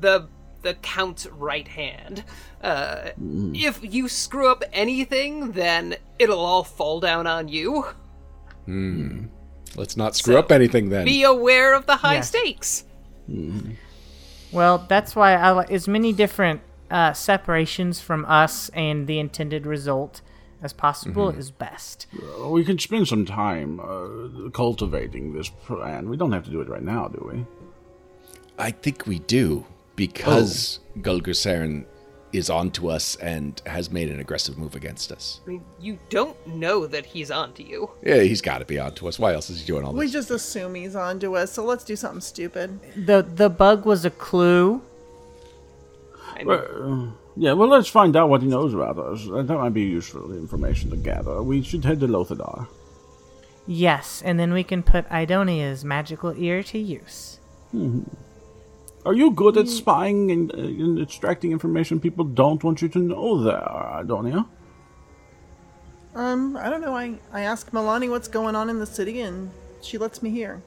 the 0.00 0.28
the 0.62 0.74
count's 0.74 1.26
right 1.26 1.68
hand. 1.68 2.24
Uh, 2.62 3.10
If 3.20 3.80
you 3.82 4.08
screw 4.08 4.50
up 4.50 4.64
anything, 4.72 5.52
then 5.52 5.96
it'll 6.18 6.40
all 6.44 6.64
fall 6.64 6.98
down 7.00 7.26
on 7.26 7.48
you. 7.48 7.86
Hmm. 8.64 9.26
Let's 9.76 9.96
not 9.96 10.16
screw 10.16 10.36
up 10.38 10.50
anything 10.50 10.88
then. 10.88 11.04
Be 11.04 11.22
aware 11.22 11.74
of 11.74 11.86
the 11.86 11.96
high 11.96 12.14
Yes. 12.14 12.28
stakes. 12.28 12.84
Well, 14.56 14.86
that's 14.88 15.14
why 15.14 15.34
I 15.34 15.50
like 15.50 15.70
as 15.70 15.86
many 15.86 16.14
different 16.14 16.62
uh, 16.90 17.12
separations 17.12 18.00
from 18.00 18.24
us 18.24 18.70
and 18.70 19.06
the 19.06 19.18
intended 19.18 19.66
result 19.66 20.22
as 20.62 20.72
possible 20.72 21.28
is 21.28 21.50
best. 21.50 22.06
Uh, 22.14 22.48
We 22.48 22.64
can 22.64 22.78
spend 22.78 23.06
some 23.06 23.26
time 23.26 23.80
uh, 23.80 24.48
cultivating 24.50 25.34
this 25.34 25.50
plan. 25.50 26.08
We 26.08 26.16
don't 26.16 26.32
have 26.32 26.46
to 26.46 26.50
do 26.50 26.62
it 26.62 26.70
right 26.70 26.82
now, 26.82 27.08
do 27.08 27.20
we? 27.30 27.44
I 28.58 28.70
think 28.70 29.06
we 29.06 29.18
do 29.18 29.66
because 29.94 30.80
Gul 31.02 31.20
Gusairne 31.20 31.84
is 32.32 32.50
onto 32.50 32.88
us 32.88 33.16
and 33.16 33.60
has 33.66 33.90
made 33.90 34.10
an 34.10 34.20
aggressive 34.20 34.58
move 34.58 34.74
against 34.74 35.12
us. 35.12 35.40
I 35.46 35.50
mean, 35.50 35.64
you 35.80 35.98
don't 36.10 36.36
know 36.46 36.86
that 36.86 37.06
he's 37.06 37.30
onto 37.30 37.62
you. 37.62 37.90
Yeah, 38.02 38.20
he's 38.20 38.42
got 38.42 38.58
to 38.58 38.64
be 38.64 38.78
onto 38.78 39.08
us. 39.08 39.18
Why 39.18 39.32
else 39.32 39.48
is 39.48 39.60
he 39.60 39.66
doing 39.66 39.84
all 39.84 39.92
this? 39.92 40.00
We 40.00 40.10
just 40.10 40.30
assume 40.30 40.74
he's 40.74 40.96
onto 40.96 41.36
us, 41.36 41.52
so 41.52 41.64
let's 41.64 41.84
do 41.84 41.96
something 41.96 42.20
stupid. 42.20 42.78
The 42.96 43.22
the 43.22 43.48
bug 43.48 43.86
was 43.86 44.04
a 44.04 44.10
clue. 44.10 44.82
Uh, 46.46 47.10
yeah, 47.36 47.52
well, 47.52 47.68
let's 47.68 47.88
find 47.88 48.14
out 48.16 48.28
what 48.28 48.42
he 48.42 48.48
knows 48.48 48.74
about 48.74 48.98
us. 48.98 49.24
That 49.26 49.46
that 49.46 49.56
might 49.56 49.72
be 49.72 49.82
useful 49.82 50.32
information 50.32 50.90
to 50.90 50.96
gather. 50.96 51.42
We 51.42 51.62
should 51.62 51.84
head 51.84 52.00
to 52.00 52.06
Lothadar. 52.06 52.66
Yes, 53.66 54.22
and 54.24 54.38
then 54.38 54.52
we 54.52 54.62
can 54.62 54.82
put 54.82 55.10
Idonia's 55.10 55.84
magical 55.84 56.34
ear 56.36 56.62
to 56.64 56.78
use. 56.78 57.40
Are 59.06 59.14
you 59.14 59.30
good 59.30 59.56
at 59.56 59.68
spying 59.68 60.32
and, 60.32 60.52
uh, 60.52 60.58
and 60.58 61.00
extracting 61.00 61.52
information 61.52 62.00
people 62.00 62.24
don't 62.24 62.62
want 62.64 62.82
you 62.82 62.88
to 62.88 62.98
know 62.98 63.40
there, 63.40 63.54
Idonia? 63.60 64.46
Um, 66.16 66.56
I 66.56 66.68
don't 66.68 66.80
know. 66.80 66.96
I, 66.96 67.14
I 67.32 67.42
ask 67.42 67.70
Milani 67.70 68.10
what's 68.10 68.26
going 68.26 68.56
on 68.56 68.68
in 68.68 68.80
the 68.80 68.86
city, 68.86 69.20
and 69.20 69.50
she 69.80 69.96
lets 69.96 70.22
me 70.22 70.30
hear. 70.30 70.60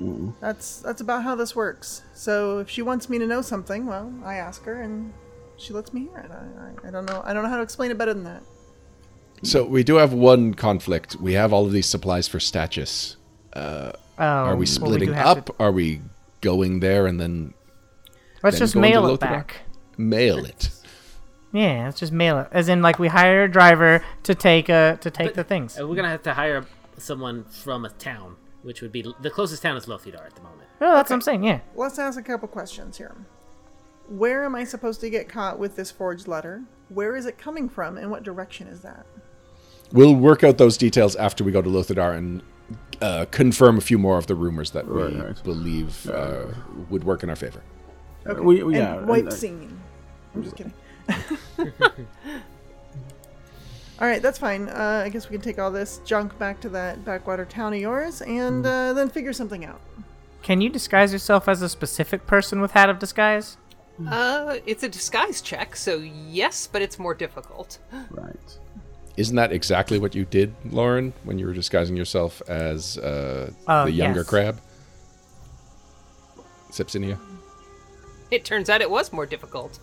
Mm. 0.00 0.32
That's 0.40 0.80
that's 0.80 1.00
about 1.02 1.22
how 1.22 1.34
this 1.34 1.54
works. 1.54 2.02
So 2.14 2.60
if 2.60 2.70
she 2.70 2.80
wants 2.82 3.10
me 3.10 3.18
to 3.18 3.26
know 3.26 3.42
something, 3.42 3.84
well, 3.86 4.10
I 4.24 4.36
ask 4.36 4.64
her, 4.64 4.80
and 4.80 5.12
she 5.58 5.74
lets 5.74 5.92
me 5.92 6.02
hear 6.08 6.18
it. 6.18 6.30
I, 6.30 6.86
I, 6.86 6.88
I 6.88 6.90
don't 6.90 7.04
know. 7.04 7.20
I 7.24 7.34
don't 7.34 7.42
know 7.42 7.50
how 7.50 7.56
to 7.56 7.62
explain 7.62 7.90
it 7.90 7.98
better 7.98 8.14
than 8.14 8.24
that. 8.24 8.42
So 9.42 9.64
we 9.64 9.84
do 9.84 9.96
have 9.96 10.14
one 10.14 10.54
conflict. 10.54 11.16
We 11.16 11.34
have 11.34 11.52
all 11.52 11.66
of 11.66 11.72
these 11.72 11.86
supplies 11.86 12.26
for 12.26 12.38
Stachys. 12.38 13.16
Oh, 13.54 13.92
Are 14.18 14.56
we 14.56 14.64
do 14.64 14.72
splitting 14.72 15.12
have 15.12 15.38
up? 15.38 15.46
to- 15.46 15.54
Are 15.58 15.72
we 15.72 16.00
going 16.40 16.80
there 16.80 17.06
and 17.06 17.20
then 17.20 17.52
let's 18.46 18.58
then 18.58 18.66
just 18.66 18.76
mail 18.76 19.04
it 19.06 19.08
Lothar? 19.10 19.26
back. 19.26 19.56
mail 19.96 20.44
it? 20.44 20.70
Yeah, 21.52 21.84
let's 21.86 22.00
just 22.00 22.12
mail 22.12 22.38
it. 22.40 22.48
As 22.52 22.68
in, 22.68 22.82
like 22.82 22.98
we 22.98 23.08
hire 23.08 23.44
a 23.44 23.50
driver 23.50 24.02
to 24.24 24.34
take 24.34 24.68
uh 24.68 24.96
to 24.96 25.10
take 25.10 25.34
the 25.34 25.44
things. 25.44 25.78
Uh, 25.80 25.86
we're 25.86 25.94
gonna 25.96 26.08
have 26.10 26.22
to 26.24 26.34
hire 26.34 26.64
someone 26.98 27.44
from 27.44 27.84
a 27.84 27.90
town, 27.90 28.36
which 28.62 28.82
would 28.82 28.92
be 28.92 29.04
the 29.20 29.30
closest 29.30 29.62
town 29.62 29.76
is 29.76 29.86
Lothidar 29.86 30.24
at 30.26 30.34
the 30.34 30.42
moment. 30.42 30.68
Oh, 30.80 30.94
that's 30.94 31.08
what 31.10 31.16
I'm 31.16 31.20
saying. 31.22 31.44
Yeah. 31.44 31.60
Let's 31.74 31.98
ask 31.98 32.18
a 32.18 32.22
couple 32.22 32.48
questions 32.48 32.98
here. 32.98 33.14
Where 34.08 34.44
am 34.44 34.54
I 34.54 34.64
supposed 34.64 35.00
to 35.00 35.10
get 35.10 35.28
caught 35.28 35.58
with 35.58 35.76
this 35.76 35.90
forged 35.90 36.28
letter? 36.28 36.62
Where 36.90 37.16
is 37.16 37.26
it 37.26 37.38
coming 37.38 37.68
from, 37.68 37.96
and 37.98 38.10
what 38.10 38.22
direction 38.22 38.68
is 38.68 38.82
that? 38.82 39.06
We'll 39.92 40.14
work 40.14 40.44
out 40.44 40.58
those 40.58 40.76
details 40.76 41.16
after 41.16 41.42
we 41.42 41.52
go 41.52 41.62
to 41.62 41.68
Lothadar 41.70 42.16
and 42.16 42.42
uh, 43.00 43.24
confirm 43.30 43.78
a 43.78 43.80
few 43.80 43.98
more 43.98 44.18
of 44.18 44.26
the 44.26 44.34
rumors 44.34 44.70
that 44.72 44.86
we 44.86 45.02
Right, 45.02 45.24
right. 45.26 45.42
believe 45.44 46.08
uh, 46.10 46.46
would 46.90 47.04
work 47.04 47.22
in 47.22 47.30
our 47.30 47.36
favor. 47.36 47.62
Okay. 48.28 48.40
we- 48.40 48.62
we- 48.62 48.74
yeah, 48.76 48.90
and 48.92 48.98
and, 49.00 49.08
wipe 49.08 49.26
uh, 49.26 49.30
scene. 49.30 49.78
I'm 50.34 50.42
just 50.42 50.56
kidding. 50.56 50.72
all 53.98 54.06
right, 54.06 54.20
that's 54.20 54.38
fine. 54.38 54.68
Uh, 54.68 55.02
I 55.04 55.08
guess 55.08 55.28
we 55.30 55.34
can 55.36 55.40
take 55.42 55.58
all 55.58 55.70
this 55.70 56.00
junk 56.04 56.38
back 56.38 56.60
to 56.60 56.68
that 56.70 57.04
backwater 57.04 57.44
town 57.44 57.72
of 57.72 57.80
yours, 57.80 58.20
and 58.22 58.64
Hmm. 58.64 58.70
uh, 58.70 58.92
then 58.92 59.08
figure 59.08 59.32
something 59.32 59.64
out. 59.64 59.80
Can 60.42 60.60
you 60.60 60.68
disguise 60.68 61.12
yourself 61.12 61.48
as 61.48 61.62
a 61.62 61.68
specific 61.68 62.26
person 62.26 62.60
with 62.60 62.72
hat 62.72 62.88
of 62.90 62.98
disguise? 62.98 63.56
Uh, 64.06 64.56
it's 64.66 64.82
a 64.82 64.88
disguise 64.88 65.40
check, 65.40 65.74
so 65.74 65.96
yes, 65.96 66.68
but 66.70 66.82
it's 66.82 66.98
more 66.98 67.14
difficult. 67.14 67.78
Right. 68.10 68.58
Isn't 69.16 69.36
that 69.36 69.50
exactly 69.50 69.98
what 69.98 70.14
you 70.14 70.26
did, 70.26 70.54
Loren, 70.66 71.14
when 71.24 71.38
you 71.38 71.46
were 71.46 71.54
disguising 71.54 71.96
yourself 71.96 72.42
as 72.48 72.98
uh, 72.98 73.50
Oh, 73.66 73.84
the 73.86 73.90
younger 73.92 74.20
yes. 74.20 74.28
crab? 74.28 74.60
Sepsinia? 76.70 77.18
It 78.30 78.44
turns 78.44 78.68
out 78.68 78.80
it 78.80 78.90
was 78.90 79.12
more 79.12 79.26
difficult. 79.26 79.78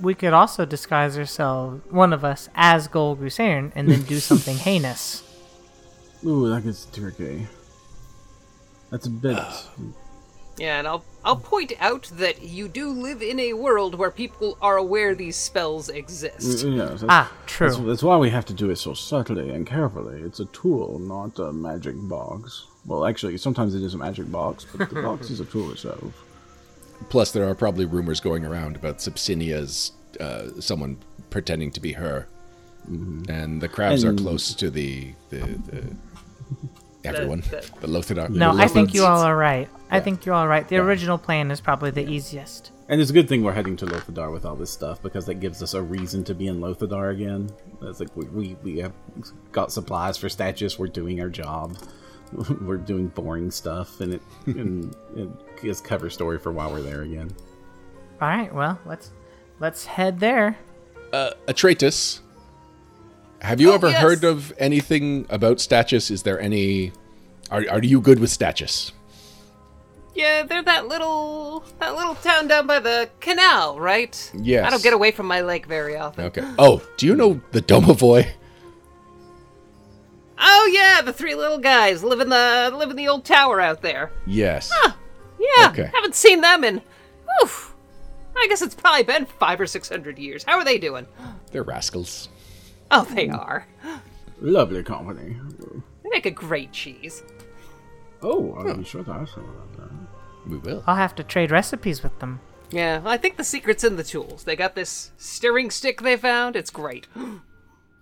We 0.00 0.14
could 0.14 0.32
also 0.32 0.64
disguise 0.64 1.18
ourselves, 1.18 1.82
one 1.90 2.12
of 2.12 2.24
us, 2.24 2.48
as 2.54 2.88
Gul 2.88 3.16
Gusairne, 3.16 3.72
and 3.74 3.88
then 3.90 4.02
do 4.02 4.18
something 4.20 4.56
heinous. 4.68 5.22
Ooh, 6.24 6.48
that 6.48 6.62
gets 6.64 6.86
tricky. 6.86 7.46
That's 8.90 9.06
a 9.06 9.10
bit. 9.10 9.38
Yeah, 10.58 10.78
and 10.78 10.86
I'll 10.86 11.04
I'll 11.24 11.36
point 11.36 11.72
out 11.80 12.10
that 12.14 12.42
you 12.42 12.68
do 12.68 12.90
live 12.90 13.22
in 13.22 13.40
a 13.40 13.54
world 13.54 13.94
where 13.94 14.10
people 14.10 14.58
are 14.60 14.76
aware 14.76 15.14
these 15.14 15.36
spells 15.36 15.88
exist. 15.88 16.64
yes, 16.66 17.04
Ah, 17.08 17.32
true. 17.46 17.68
That's, 17.70 17.80
that's 17.80 18.02
why 18.02 18.16
we 18.18 18.30
have 18.30 18.44
to 18.46 18.52
do 18.54 18.70
it 18.70 18.76
so 18.76 18.92
subtly 18.94 19.50
and 19.50 19.66
carefully. 19.66 20.20
It's 20.20 20.40
a 20.40 20.44
tool, 20.46 20.98
not 20.98 21.38
a 21.38 21.52
magic 21.52 21.94
box. 21.96 22.66
Well, 22.86 23.06
actually, 23.06 23.38
sometimes 23.38 23.74
it 23.74 23.82
is 23.82 23.94
a 23.94 23.98
magic 23.98 24.30
box, 24.30 24.66
but 24.76 24.90
the 24.90 25.00
box 25.02 25.30
is 25.30 25.40
a 25.40 25.44
tool 25.44 25.70
itself. 25.72 26.12
Plus, 27.08 27.32
there 27.32 27.48
are 27.48 27.54
probably 27.54 27.84
rumors 27.84 28.20
going 28.20 28.44
around 28.44 28.76
about 28.76 28.98
Subsinia's 28.98 29.92
uh, 30.20 30.48
someone 30.60 30.98
pretending 31.30 31.70
to 31.72 31.80
be 31.80 31.92
her, 31.92 32.26
and 32.88 33.60
the 33.60 33.68
crabs 33.68 34.02
And- 34.04 34.18
are 34.18 34.22
close 34.22 34.54
to 34.54 34.70
the 34.70 35.12
the, 35.30 35.38
the 35.38 35.96
everyone. 37.04 37.40
the- 37.50 37.68
The, 37.80 37.86
Lothar. 37.88 38.28
No, 38.28 38.54
the 38.56 38.62
I 38.62 38.68
think 38.68 38.94
you 38.94 39.04
all 39.04 39.20
are 39.22 39.36
right. 39.36 39.68
I 39.90 40.00
think 40.00 40.24
you're 40.24 40.34
all 40.34 40.46
right. 40.48 40.66
The 40.68 40.76
original 40.78 41.18
plan 41.18 41.50
is 41.50 41.60
probably 41.60 41.90
the 41.90 42.08
easiest. 42.08 42.70
And 42.88 43.00
it's 43.00 43.10
a 43.10 43.12
good 43.14 43.28
thing 43.28 43.42
we're 43.42 43.52
heading 43.52 43.76
to 43.78 43.86
Lothadar 43.86 44.32
with 44.32 44.44
all 44.44 44.54
this 44.56 44.70
stuff 44.70 45.02
because 45.02 45.26
that 45.26 45.34
gives 45.40 45.62
us 45.62 45.74
a 45.74 45.82
reason 45.82 46.24
to 46.24 46.34
be 46.34 46.46
in 46.46 46.60
Lothadar 46.60 47.12
again. 47.12 47.50
It's 47.82 48.00
like 48.00 48.14
we, 48.16 48.26
we, 48.26 48.56
we 48.62 48.78
have 48.78 48.92
got 49.50 49.72
supplies 49.72 50.16
for 50.16 50.28
statues. 50.28 50.78
We're 50.78 50.86
doing 50.88 51.20
our 51.20 51.28
job. 51.28 51.76
we're 52.62 52.76
doing 52.78 53.08
boring 53.08 53.50
stuff, 53.50 54.00
and 54.00 54.14
it 54.14 54.22
and 54.46 54.94
it 55.16 55.28
gives 55.62 55.80
cover 55.80 56.10
story 56.10 56.38
for 56.38 56.52
why 56.52 56.66
we're 56.66 56.82
there 56.82 57.02
again. 57.02 57.30
All 58.20 58.28
right, 58.28 58.52
well, 58.54 58.78
let's 58.86 59.10
let's 59.60 59.84
head 59.84 60.20
there. 60.20 60.58
Uh, 61.12 61.30
Atretus, 61.46 62.20
have 63.40 63.60
you 63.60 63.70
Oh, 63.72 63.74
ever 63.74 63.88
yes. 63.90 64.00
heard 64.00 64.24
of 64.24 64.52
anything 64.58 65.26
about 65.28 65.58
Stachys? 65.58 66.10
Is 66.10 66.22
there 66.22 66.40
any? 66.40 66.92
Are 67.50 67.64
are 67.70 67.82
you 67.82 68.00
good 68.00 68.18
with 68.18 68.30
Stachys? 68.30 68.92
Yeah, 70.14 70.42
they're 70.42 70.62
that 70.62 70.88
little 70.88 71.64
that 71.80 71.96
little 71.96 72.14
town 72.16 72.46
down 72.46 72.66
by 72.66 72.80
the 72.80 73.08
canal, 73.20 73.80
right? 73.80 74.30
Yes. 74.34 74.66
I 74.66 74.70
don't 74.70 74.82
get 74.82 74.92
away 74.92 75.10
from 75.10 75.26
my 75.26 75.40
lake 75.40 75.66
very 75.66 75.96
often. 75.96 76.24
Okay. 76.26 76.42
Oh, 76.58 76.82
do 76.98 77.06
you 77.06 77.14
know 77.16 77.40
the 77.52 77.62
Domovoy? 77.62 78.28
Oh 80.44 80.70
yeah, 80.72 81.00
the 81.02 81.12
three 81.12 81.34
little 81.34 81.58
guys 81.58 82.02
live 82.02 82.20
in 82.20 82.28
the 82.28 82.70
live 82.74 82.90
in 82.90 82.96
the 82.96 83.08
old 83.08 83.24
tower 83.24 83.60
out 83.60 83.80
there. 83.82 84.10
Yes. 84.26 84.70
Yeah, 85.38 85.68
Okay. 85.70 85.90
haven't 85.94 86.14
seen 86.14 86.40
them 86.40 86.64
in. 86.64 86.82
Oof. 87.42 87.74
I 88.36 88.46
guess 88.48 88.62
it's 88.62 88.74
probably 88.74 89.02
been 89.04 89.26
five 89.26 89.60
or 89.60 89.66
six 89.66 89.88
hundred 89.88 90.18
years. 90.18 90.44
How 90.44 90.58
are 90.58 90.64
they 90.64 90.78
doing? 90.78 91.06
They're 91.50 91.62
rascals. 91.62 92.28
Oh, 92.90 93.04
they 93.04 93.28
are. 93.28 93.66
Lovely 94.40 94.82
company. 94.82 95.36
They 96.02 96.08
make 96.10 96.26
a 96.26 96.30
great 96.30 96.72
cheese. 96.72 97.22
Oh, 98.22 98.52
I'll 98.54 98.76
be 98.76 98.84
sure 98.84 99.02
to 99.04 99.10
ask 99.12 99.34
them 99.34 99.44
about 99.48 99.76
that. 99.78 99.90
We 100.50 100.58
will. 100.58 100.82
I'll 100.86 100.96
have 100.96 101.14
to 101.16 101.24
trade 101.24 101.50
recipes 101.50 102.02
with 102.02 102.18
them. 102.20 102.40
Yeah, 102.70 102.98
well, 102.98 103.12
I 103.12 103.16
think 103.16 103.36
the 103.36 103.44
secret's 103.44 103.84
in 103.84 103.96
the 103.96 104.04
tools. 104.04 104.44
They 104.44 104.56
got 104.56 104.74
this 104.74 105.12
stirring 105.18 105.70
stick 105.70 106.00
they 106.00 106.16
found. 106.16 106.56
It's 106.56 106.70
great. 106.70 107.06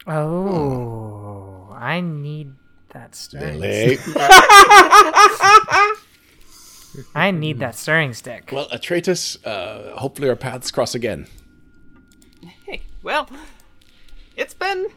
Oh, 0.06 1.49
hmm. 1.49 1.49
I 1.80 2.00
need 2.02 2.52
that 2.90 3.14
stirring. 3.14 3.58
Lily. 3.58 3.96
I 7.14 7.30
need 7.30 7.58
that 7.60 7.74
stirring 7.76 8.12
stick. 8.12 8.50
well, 8.52 8.68
Atretus, 8.70 9.38
uh, 9.46 9.96
hopefully 9.96 10.28
our 10.28 10.36
paths 10.36 10.70
cross 10.70 10.94
again. 10.94 11.26
Hey, 12.66 12.82
well, 13.02 13.30
it's 14.36 14.52
been 14.54 14.88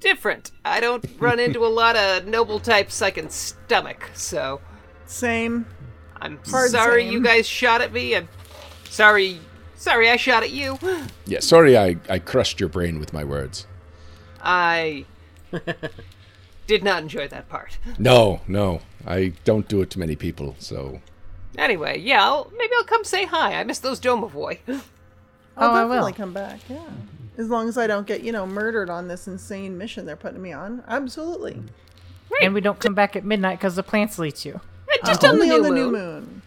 different. 0.00 0.50
I 0.64 0.80
don't 0.80 1.04
run 1.18 1.38
into 1.40 1.64
a 1.64 1.68
lot 1.68 1.96
of 1.96 2.26
noble 2.26 2.60
types 2.60 3.00
I 3.00 3.10
can 3.10 3.30
stomach, 3.30 4.10
so 4.14 4.60
Same. 5.06 5.64
I'm 6.20 6.38
Hard 6.48 6.70
sorry 6.70 7.04
same. 7.04 7.12
you 7.12 7.22
guys 7.22 7.46
shot 7.46 7.80
at 7.80 7.92
me. 7.92 8.14
I'm 8.16 8.28
sorry. 8.90 9.38
Sorry, 9.76 10.10
I 10.10 10.16
shot 10.16 10.42
at 10.42 10.50
you. 10.50 10.78
Yeah, 11.26 11.40
sorry 11.40 11.76
I, 11.78 11.96
I 12.08 12.18
crushed 12.18 12.60
your 12.60 12.68
brain 12.68 12.98
with 12.98 13.12
my 13.12 13.24
words. 13.24 13.66
I 14.42 15.04
did 16.66 16.82
not 16.84 17.02
enjoy 17.02 17.28
that 17.28 17.48
part. 17.48 17.78
No, 17.98 18.40
no. 18.46 18.80
I 19.06 19.32
don't 19.44 19.68
do 19.68 19.82
it 19.82 19.90
to 19.90 19.98
many 19.98 20.16
people, 20.16 20.56
so. 20.58 21.00
Anyway, 21.56 21.98
yeah, 21.98 22.24
I'll, 22.24 22.52
maybe 22.58 22.72
I'll 22.76 22.84
come 22.84 23.04
say 23.04 23.24
hi. 23.24 23.54
I 23.54 23.64
miss 23.64 23.78
those 23.78 24.00
Domovoy. 24.00 24.58
I'll 25.56 25.70
Oh, 25.70 25.74
I 25.74 25.84
will. 25.84 26.12
come 26.12 26.32
back. 26.34 26.60
Yeah. 26.68 26.82
As 27.38 27.48
long 27.48 27.68
as 27.68 27.78
I 27.78 27.86
don't 27.86 28.06
get, 28.06 28.22
you 28.22 28.32
know, 28.32 28.46
murdered 28.46 28.90
on 28.90 29.08
this 29.08 29.26
insane 29.26 29.78
mission 29.78 30.04
they're 30.06 30.16
putting 30.16 30.42
me 30.42 30.52
on. 30.52 30.82
Absolutely. 30.88 31.62
And 32.42 32.52
we 32.52 32.60
don't 32.60 32.78
come 32.80 32.94
back 32.94 33.16
at 33.16 33.24
midnight 33.24 33.58
because 33.58 33.76
the 33.76 33.82
plants 33.82 34.18
eat 34.18 34.44
you. 34.44 34.60
Just 35.04 35.24
on 35.24 35.38
the, 35.38 35.46
new, 35.46 35.54
on 35.56 35.62
the 35.62 35.70
new 35.70 35.90
moon. 35.92 36.42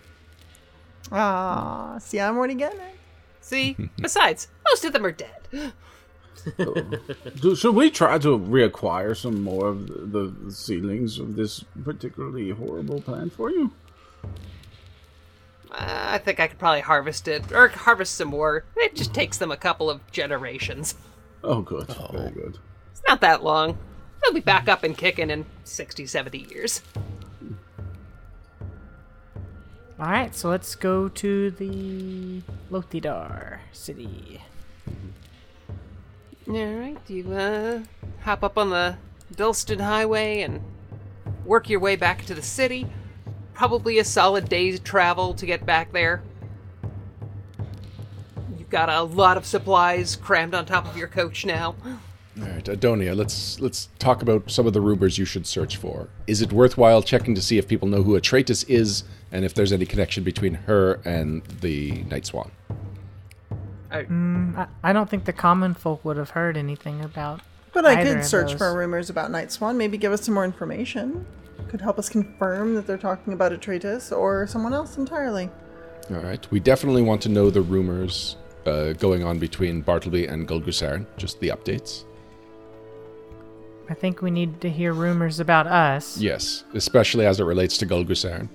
Ah, 1.12 1.98
see, 2.00 2.20
I'm 2.20 2.38
already 2.38 2.56
getting 2.56 2.80
it. 2.80 2.96
See? 3.42 3.76
Besides, 3.98 4.48
most 4.70 4.84
of 4.86 4.94
them 4.94 5.06
are 5.06 5.12
dead. 5.12 5.72
Do, 7.42 7.56
should 7.56 7.76
we 7.76 7.90
try 7.90 8.18
to 8.20 8.38
reacquire 8.38 9.16
some 9.16 9.42
more 9.44 9.68
of 9.68 9.88
the, 9.88 10.34
the 10.44 10.52
seedlings 10.52 11.20
of 11.20 11.36
this 11.36 11.64
particularly 11.84 12.50
horrible 12.52 13.02
plant 13.02 13.34
for 13.34 13.50
you? 13.50 13.72
Uh, 15.72 16.10
I 16.12 16.18
think 16.18 16.40
I 16.40 16.48
could 16.48 16.58
probably 16.58 16.82
harvest 16.82 17.28
it, 17.28 17.52
or 17.52 17.68
harvest 17.68 18.16
some 18.16 18.30
more. 18.30 18.64
It 18.78 18.96
just 18.96 19.14
takes 19.14 19.38
them 19.38 19.52
a 19.52 19.58
couple 19.58 19.90
of 19.90 20.10
generations. 20.12 20.96
Oh, 21.44 21.62
good. 21.62 21.88
Very 22.12 22.32
good. 22.32 22.58
It's 22.92 23.02
not 23.08 23.22
that 23.22 23.44
long. 23.44 23.78
They'll 24.22 24.34
be 24.34 24.40
back 24.40 24.68
up 24.68 24.84
and 24.84 24.98
kicking 24.98 25.30
in 25.30 25.46
60, 25.64 26.06
70 26.06 26.38
years. 26.50 26.82
All 30.00 30.08
right, 30.08 30.34
so 30.34 30.50
let's 30.50 30.76
go 30.76 31.10
to 31.10 31.52
the 31.52 32.42
Lothidar 32.72 33.60
city. 33.74 34.42
Alright, 36.50 36.98
you 37.08 37.32
uh, 37.32 37.82
hop 38.22 38.44
up 38.44 38.58
on 38.58 38.72
the 38.72 38.98
Dulston 39.36 39.80
Highway 39.80 40.42
and 40.42 40.60
work 41.46 41.70
your 41.70 41.80
way 41.80 41.96
back 41.96 42.26
to 42.26 42.34
the 42.34 42.42
city. 42.42 42.88
Probably 43.54 44.00
a 44.00 44.04
solid 44.04 44.50
day's 44.50 44.80
travel 44.80 45.36
to 45.36 45.46
get 45.46 45.64
back 45.64 45.92
there. 45.92 46.24
You've 48.58 48.72
got 48.72 48.90
a 48.90 49.04
lot 49.04 49.38
of 49.38 49.46
supplies 49.46 50.16
crammed 50.16 50.56
on 50.56 50.66
top 50.66 50.88
of 50.88 50.98
your 50.98 51.08
coach 51.08 51.46
now. 51.46 51.76
All 52.42 52.48
right, 52.48 52.66
Idonia, 52.66 53.16
let's 53.16 53.60
let's 53.60 53.90
talk 54.00 54.24
about 54.24 54.50
some 54.50 54.66
of 54.66 54.74
the 54.74 54.82
rumors 54.82 55.20
you 55.20 55.26
should 55.26 55.46
search 55.46 55.78
for. 55.78 56.10
Is 56.26 56.42
it 56.42 56.52
worthwhile 56.52 57.04
checking 57.04 57.36
to 57.36 57.44
see 57.44 57.60
if 57.60 57.68
people 57.68 57.88
know 57.88 58.02
who 58.02 58.16
Atretus 58.16 58.64
is 58.68 59.04
and 59.32 59.46
if 59.46 59.54
there's 59.54 59.72
any 59.72 59.86
connection 59.86 60.24
between 60.24 60.56
her 60.56 61.00
and 61.06 61.44
the 61.46 62.04
Night 62.10 62.26
Swan? 62.26 62.50
I, 63.92 64.68
I 64.84 64.94
don't 64.94 65.10
think 65.10 65.26
the 65.26 65.34
common 65.34 65.74
folk 65.74 66.04
would 66.06 66.18
have 66.18 66.32
heard 66.32 66.58
anything 66.58 67.02
about. 67.04 67.42
But 67.74 67.86
I 67.86 68.02
either 68.02 68.16
could 68.16 68.26
search 68.26 68.56
for 68.56 68.74
rumors 68.76 69.10
about 69.10 69.32
Night 69.32 69.52
Swan, 69.52 69.78
maybe 69.78 69.98
give 69.98 70.12
us 70.12 70.24
some 70.24 70.34
more 70.34 70.46
information. 70.46 71.26
Could 71.68 71.82
help 71.82 72.00
us 72.00 72.10
confirm 72.10 72.74
that 72.76 72.88
they're 72.88 72.98
talking 72.98 73.34
about 73.34 73.52
Atreus 73.52 74.12
or 74.12 74.48
someone 74.48 74.74
else 74.74 74.98
entirely. 74.98 75.50
All 76.10 76.18
right, 76.18 76.46
we 76.52 76.60
definitely 76.60 77.04
want 77.04 77.22
to 77.24 77.30
know 77.30 77.52
the 77.52 77.62
rumors 77.62 78.38
uh, 78.66 78.94
going 78.94 79.24
on 79.24 79.38
between 79.38 79.84
Bartelby 79.84 80.28
and 80.28 80.48
Gul 80.48 80.62
Gusairne, 80.62 81.06
just 81.18 81.40
the 81.40 81.50
updates. 81.50 82.06
I 83.90 83.94
think 83.94 84.22
we 84.22 84.32
need 84.32 84.62
to 84.62 84.70
hear 84.70 84.94
rumors 84.94 85.40
about 85.40 85.68
us. 85.68 86.18
Yes, 86.18 86.64
especially 86.74 87.26
as 87.26 87.40
it 87.40 87.44
relates 87.44 87.78
to 87.80 87.86
Gul 87.86 88.06
Gusairne. 88.06 88.50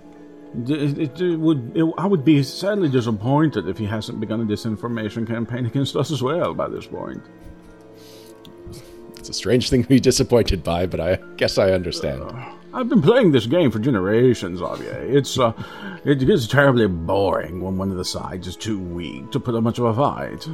D- 0.63 0.75
It, 0.75 1.21
it 1.21 1.37
would. 1.37 1.73
It, 1.75 1.85
I 1.99 2.07
would 2.07 2.25
be 2.25 2.43
sadly 2.43 2.89
disappointed 2.89 3.69
if 3.69 3.77
he 3.79 3.87
hasn't 3.87 4.21
begun 4.21 4.41
a 4.41 4.45
disinformation 4.45 5.27
campaign 5.27 5.67
against 5.67 5.97
us 5.97 6.11
as 6.13 6.23
well 6.23 6.55
by 6.55 6.69
this 6.69 6.87
point. 6.87 7.23
It's 9.17 9.29
a 9.31 9.33
strange 9.33 9.71
thing 9.71 9.83
to 9.83 9.89
be 9.89 9.99
disappointed 9.99 10.63
by, 10.63 10.87
but 10.87 11.01
I 11.01 11.17
guess 11.37 11.59
I 11.59 11.73
understand. 11.73 12.23
I've 12.75 12.89
been 12.89 13.03
playing 13.03 13.33
this 13.33 13.47
game 13.47 13.71
for 13.71 13.79
generations, 13.79 14.61
Javier. 14.61 15.03
It's 15.09 15.39
uh, 15.39 15.53
it 16.05 16.17
gets 16.17 16.47
terribly 16.47 16.87
boring 16.87 17.61
when 17.61 17.77
one 17.77 17.91
of 17.91 17.97
the 17.97 18.05
sides 18.05 18.47
is 18.47 18.57
too 18.57 18.79
weak 18.79 19.31
to 19.33 19.41
put 19.41 19.55
up 19.55 19.63
much 19.63 19.79
of 19.79 19.87
a 19.87 19.95
fight. 19.95 20.47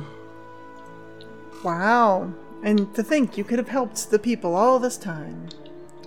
Wow. 1.65 2.33
And 2.63 2.95
to 2.95 3.03
think 3.03 3.37
you 3.37 3.45
could 3.45 3.59
have 3.59 3.69
helped 3.69 4.11
the 4.11 4.19
people 4.19 4.55
all 4.55 4.79
this 4.79 4.97
time. 4.97 5.49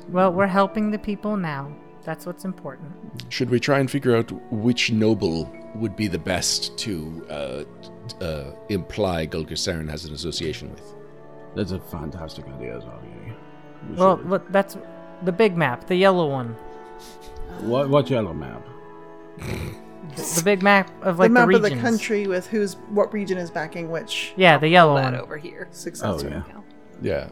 Well, 0.07 0.31
we're 0.31 0.47
helping 0.47 0.91
the 0.91 0.99
people 0.99 1.35
now. 1.35 1.73
That's 2.05 2.25
what's 2.25 2.43
important. 2.45 2.91
Should 3.29 3.49
we 3.49 3.59
try 3.59 3.79
and 3.79 3.89
figure 3.89 4.15
out 4.15 4.31
which 4.51 4.91
noble 4.91 5.51
would 5.75 5.95
be 5.95 6.07
the 6.07 6.19
best 6.19 6.77
to 6.79 7.25
uh, 7.29 7.63
uh, 8.23 8.51
imply 8.69 9.25
Gul 9.25 9.45
Gusairne 9.45 9.89
has 9.89 10.05
an 10.05 10.13
association 10.13 10.71
with? 10.71 10.83
That's 11.55 11.71
a 11.71 11.79
fantastic 11.79 12.45
idea, 12.47 12.79
Javier. 12.79 13.35
We 13.89 13.95
Well, 13.95 14.17
should- 14.17 14.29
look, 14.29 14.51
that's 14.51 14.77
the 15.23 15.31
big 15.31 15.55
map, 15.55 15.87
the 15.87 15.95
yellow 15.95 16.29
one. 16.29 16.55
what 17.61 17.89
what 17.89 18.09
yellow 18.09 18.33
map? 18.33 18.61
The 19.37 20.41
big 20.43 20.61
map 20.61 20.91
of 21.01 21.17
like 21.19 21.29
the 21.29 21.33
map 21.33 21.47
regions. 21.47 21.65
of 21.65 21.71
the 21.77 21.81
country 21.81 22.27
with 22.27 22.47
who's 22.47 22.73
what 22.89 23.13
region 23.13 23.37
is 23.37 23.49
backing 23.49 23.89
which 23.89 24.33
Yeah, 24.35 24.57
the 24.57 24.67
yellow 24.67 24.93
one. 24.95 25.15
over 25.15 25.37
here. 25.37 25.67
successor. 25.71 26.43
yeah. 27.01 27.29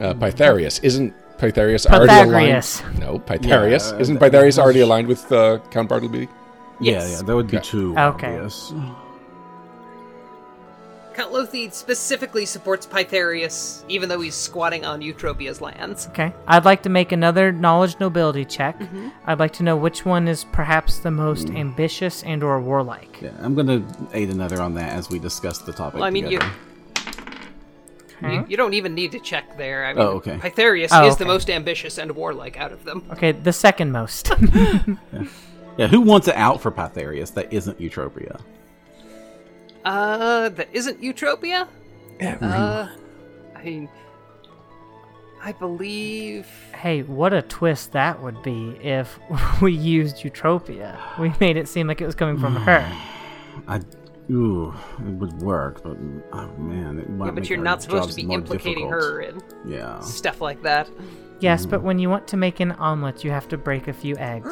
Yeah. 0.00 0.06
Uh, 0.08 0.14
Pythareus. 0.14 0.82
Isn't 0.84 1.14
Pythareus 1.42 1.86
already 1.86 2.30
aligned? 2.30 3.00
No, 3.00 3.18
Pythareus. 3.18 3.92
Yeah, 3.92 3.98
Isn't 3.98 4.18
that- 4.20 4.32
Pythareus 4.32 4.58
already 4.58 4.80
aligned 4.80 5.08
with 5.08 5.30
uh, 5.32 5.58
Count 5.70 5.88
Bartelby? 5.90 6.28
Yes. 6.80 7.04
Yeah, 7.10 7.16
yeah, 7.16 7.22
that 7.22 7.34
would 7.36 7.48
be 7.48 7.56
Okay. 7.58 7.68
too 7.68 7.90
Okay. 7.98 8.34
obvious. 8.36 8.72
Count 11.14 11.30
Lothid 11.32 11.74
specifically 11.74 12.46
supports 12.46 12.86
Pythareus, 12.86 13.84
even 13.88 14.08
though 14.08 14.20
he's 14.20 14.34
squatting 14.34 14.86
on 14.86 15.00
Eutropia's 15.02 15.60
lands. 15.60 16.06
Okay. 16.08 16.32
I'd 16.48 16.64
like 16.64 16.82
to 16.84 16.88
make 16.88 17.12
another 17.12 17.52
knowledge 17.52 17.96
nobility 18.00 18.46
check. 18.46 18.78
Mm-hmm. 18.78 19.08
I'd 19.26 19.38
like 19.38 19.52
to 19.54 19.62
know 19.62 19.76
which 19.76 20.06
one 20.06 20.26
is 20.26 20.44
perhaps 20.44 21.00
the 21.00 21.10
most 21.10 21.50
ambitious 21.50 22.22
and 22.22 22.42
or 22.42 22.58
warlike. 22.60 23.20
Yeah, 23.20 23.32
I'm 23.42 23.54
gonna 23.54 23.82
aid 24.14 24.30
another 24.30 24.62
on 24.62 24.72
that 24.76 24.92
as 24.92 25.10
we 25.10 25.18
discuss 25.18 25.58
the 25.58 25.72
topic. 25.72 25.96
Well, 25.96 26.04
I 26.04 26.10
mean, 26.10 26.28
you, 26.28 26.40
together. 28.22 28.34
you 28.42 28.46
you 28.50 28.56
don't 28.56 28.74
even 28.74 28.94
need 28.94 29.12
to 29.12 29.18
check 29.20 29.56
there. 29.56 29.84
I 29.86 29.92
mean, 29.94 30.02
Oh, 30.02 30.10
okay. 30.16 30.36
Pythareus 30.38 30.88
Oh, 30.92 31.06
is 31.06 31.16
the 31.16 31.24
most 31.24 31.50
ambitious 31.50 31.98
and 31.98 32.12
warlike 32.12 32.58
out 32.58 32.72
of 32.72 32.84
them. 32.84 33.04
Okay, 33.12 33.32
the 33.32 33.52
second 33.52 33.92
most. 33.92 34.30
Yeah, 35.78 35.86
who 35.86 36.02
wants 36.02 36.28
it 36.28 36.34
out 36.34 36.60
for 36.60 36.70
Pythareus 36.70 37.32
that 37.32 37.50
isn't 37.50 37.78
Eutropia? 37.78 38.38
Uh, 39.86 40.50
that 40.50 40.68
isn't 40.72 41.00
Eutropia? 41.00 41.66
Everyone. 42.20 42.54
Uh, 42.56 42.94
I 43.56 43.62
mean, 43.64 43.88
I 45.42 45.52
believe. 45.52 46.46
hey, 46.74 47.02
what 47.04 47.32
a 47.32 47.40
twist 47.40 47.92
that 47.92 48.22
would 48.22 48.42
be 48.42 48.76
if 48.82 49.18
we 49.62 49.72
used 49.72 50.16
Eutropia. 50.18 50.98
We 51.18 51.32
made 51.40 51.56
it 51.56 51.68
seem 51.68 51.86
like 51.86 52.02
it 52.02 52.06
was 52.06 52.14
coming 52.14 52.38
from 52.38 52.54
her. 52.56 52.86
I, 53.66 53.80
ooh, 54.30 54.74
it 54.98 55.12
would 55.14 55.42
work, 55.42 55.82
but 55.82 55.96
oh 56.32 56.46
man, 56.58 56.98
it 56.98 57.10
might 57.10 57.26
Yeah, 57.26 57.30
but 57.32 57.40
make 57.42 57.48
you're 57.50 57.58
not 57.58 57.82
supposed 57.82 58.10
to 58.10 58.16
be 58.16 58.22
implicating 58.32 58.88
difficult. 58.88 59.02
her 59.02 59.20
in 59.20 59.42
Yeah, 59.64 60.00
stuff 60.00 60.40
like 60.40 60.62
that. 60.62 60.88
Yes, 61.40 61.66
but 61.66 61.78
mm-hmm. 61.78 61.86
when 61.86 61.98
you 61.98 62.08
want 62.08 62.28
to 62.28 62.36
make 62.36 62.60
an 62.60 62.72
omelet, 62.72 63.24
you 63.24 63.32
have 63.32 63.48
to 63.48 63.58
break 63.58 63.88
a 63.88 63.92
few 63.92 64.16
eggs. 64.16 64.46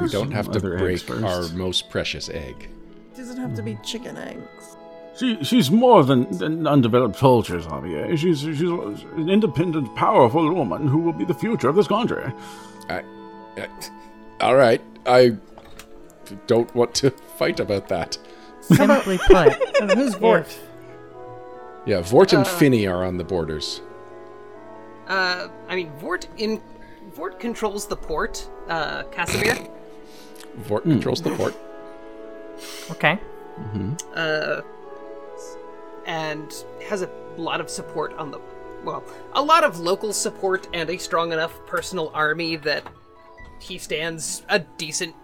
we 0.00 0.08
don't 0.08 0.30
have 0.30 0.50
to 0.52 0.60
break 0.60 1.10
our 1.10 1.48
most 1.48 1.90
precious 1.90 2.28
egg. 2.28 2.68
Doesn't 3.16 3.38
have 3.38 3.54
to 3.54 3.62
be 3.62 3.76
chicken 3.82 4.16
eggs. 4.16 4.76
She, 5.18 5.42
she's 5.42 5.70
more 5.70 6.04
than, 6.04 6.30
than 6.36 6.66
undeveloped 6.66 7.16
soldiers, 7.16 7.66
Javier. 7.66 8.16
She's, 8.18 8.40
she's 8.40 8.60
an 8.60 9.30
independent, 9.30 9.94
powerful 9.96 10.52
woman 10.52 10.86
who 10.86 10.98
will 10.98 11.14
be 11.14 11.24
the 11.24 11.34
future 11.34 11.68
of 11.68 11.74
this 11.74 11.88
country. 11.88 12.30
I, 12.90 13.02
I, 13.56 13.68
all 14.40 14.56
right, 14.56 14.82
I 15.06 15.36
don't 16.46 16.72
want 16.74 16.94
to 16.96 17.10
fight 17.38 17.60
about 17.60 17.88
that. 17.88 18.18
Simply 18.66 19.18
put, 19.18 19.52
who's 19.92 20.14
Vort? 20.14 20.58
Yeah, 21.84 22.00
Vort 22.00 22.32
and 22.32 22.46
Finney 22.46 22.86
are 22.86 23.04
on 23.04 23.16
the 23.16 23.24
borders. 23.24 23.80
Uh, 25.06 25.48
I 25.68 25.76
mean, 25.76 25.92
Vort 25.98 26.26
in 26.36 26.60
Vort 27.14 27.38
controls 27.38 27.86
the 27.86 27.96
port. 27.96 28.48
Uh, 28.68 29.04
Casimir. 29.04 29.68
Vort 30.56 30.82
controls 30.82 31.22
the 31.22 31.30
port. 31.36 31.54
okay. 32.90 33.18
Mm-hmm. 33.58 33.94
uh, 34.14 34.60
and 36.04 36.64
has 36.88 37.00
a 37.00 37.10
lot 37.38 37.58
of 37.60 37.70
support 37.70 38.12
on 38.14 38.30
the 38.30 38.38
well, 38.84 39.02
a 39.32 39.42
lot 39.42 39.64
of 39.64 39.80
local 39.80 40.12
support 40.12 40.68
and 40.74 40.90
a 40.90 40.98
strong 40.98 41.32
enough 41.32 41.58
personal 41.66 42.10
army 42.14 42.56
that 42.56 42.84
he 43.58 43.78
stands 43.78 44.42
a 44.48 44.60
decent 44.60 45.14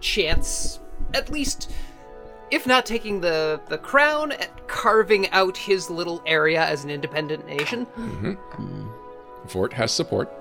chance, 0.00 0.80
at 1.12 1.30
least, 1.30 1.70
if 2.54 2.66
not 2.66 2.86
taking 2.86 3.20
the 3.20 3.60
the 3.68 3.78
crown, 3.78 4.32
carving 4.66 5.28
out 5.30 5.56
his 5.56 5.90
little 5.90 6.22
area 6.24 6.64
as 6.64 6.84
an 6.84 6.90
independent 6.90 7.46
nation. 7.46 7.86
Vort 9.46 9.72
has 9.72 9.92
support. 9.92 10.32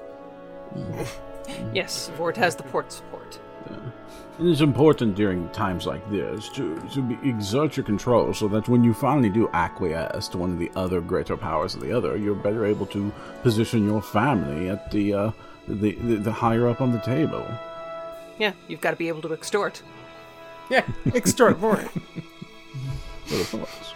Yes, 1.74 2.10
Vort 2.18 2.38
has 2.38 2.56
the 2.56 2.64
port 2.64 2.92
support. 2.92 3.38
And 4.40 4.48
it's 4.48 4.62
important 4.62 5.16
during 5.16 5.50
times 5.50 5.86
like 5.86 6.10
this 6.10 6.50
to, 6.50 6.80
to 6.94 7.02
be, 7.02 7.30
exert 7.30 7.78
your 7.78 7.86
control 7.86 8.34
so 8.34 8.48
that 8.48 8.68
when 8.68 8.84
you 8.84 8.94
finally 8.94 9.30
do 9.30 9.50
acquiesce 9.54 10.30
to 10.30 10.38
one 10.38 10.52
of 10.52 10.58
the 10.58 10.72
other 10.76 11.02
greater 11.02 11.38
powers 11.38 11.76
of 11.76 11.82
the 11.82 11.92
other, 11.92 12.18
you're 12.18 12.34
better 12.34 12.66
able 12.66 12.86
to 12.88 13.12
position 13.44 13.86
your 13.86 14.02
family 14.02 14.70
at 14.70 14.90
the, 14.90 15.14
uh, 15.14 15.32
the, 15.68 15.92
the, 15.96 16.16
the 16.16 16.32
higher 16.32 16.68
up 16.68 16.82
on 16.82 16.92
the 16.92 17.00
table. 17.00 17.46
Yeah, 18.40 18.54
you've 18.68 18.82
got 18.82 18.92
to 18.92 18.98
be 18.98 19.10
able 19.10 19.22
to 19.24 19.34
extort. 19.34 19.84
Yeah, 20.70 20.86
extort 21.14 21.58
Vort. 21.58 21.88
What 23.28 23.42
are 23.42 23.44
thoughts? 23.44 23.94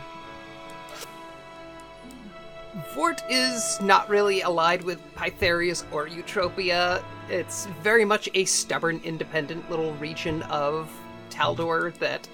Vort 2.93 3.21
is 3.29 3.79
not 3.81 4.09
really 4.09 4.41
allied 4.41 4.83
with 4.83 4.99
Pythareus 5.15 5.83
or 5.91 6.07
Eutropia. 6.07 7.03
It's 7.29 7.65
very 7.81 8.05
much 8.05 8.29
a 8.33 8.45
stubborn, 8.45 9.01
independent 9.03 9.69
little 9.69 9.93
region 9.95 10.43
of 10.43 10.89
Taldor 11.29 11.93
that 11.95 12.27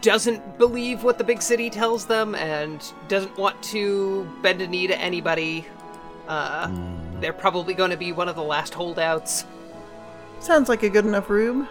doesn't 0.00 0.58
believe 0.58 1.02
what 1.02 1.18
the 1.18 1.24
big 1.24 1.42
city 1.42 1.70
tells 1.70 2.06
them 2.06 2.34
and 2.34 2.92
doesn't 3.08 3.36
want 3.36 3.60
to 3.64 4.30
bend 4.42 4.60
a 4.62 4.66
knee 4.66 4.86
to 4.86 4.98
anybody. 4.98 5.66
Uh, 6.28 6.70
They're 7.20 7.32
probably 7.32 7.74
going 7.74 7.90
to 7.90 7.96
be 7.96 8.12
one 8.12 8.28
of 8.28 8.36
the 8.36 8.42
last 8.42 8.74
holdouts. 8.74 9.44
Sounds 10.40 10.68
like 10.68 10.82
a 10.82 10.88
good 10.88 11.04
enough 11.04 11.28
rube. 11.30 11.66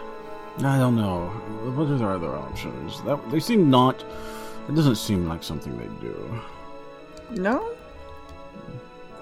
I 0.58 0.78
don't 0.78 0.96
know. 0.96 1.28
What 1.74 1.88
are 1.88 1.98
their 1.98 2.12
other 2.12 2.34
options? 2.34 3.00
That, 3.02 3.30
they 3.30 3.40
seem 3.40 3.70
not. 3.70 4.04
It 4.68 4.74
doesn't 4.74 4.96
seem 4.96 5.28
like 5.28 5.42
something 5.42 5.76
they 5.78 6.06
do. 6.06 6.40
No? 7.30 7.74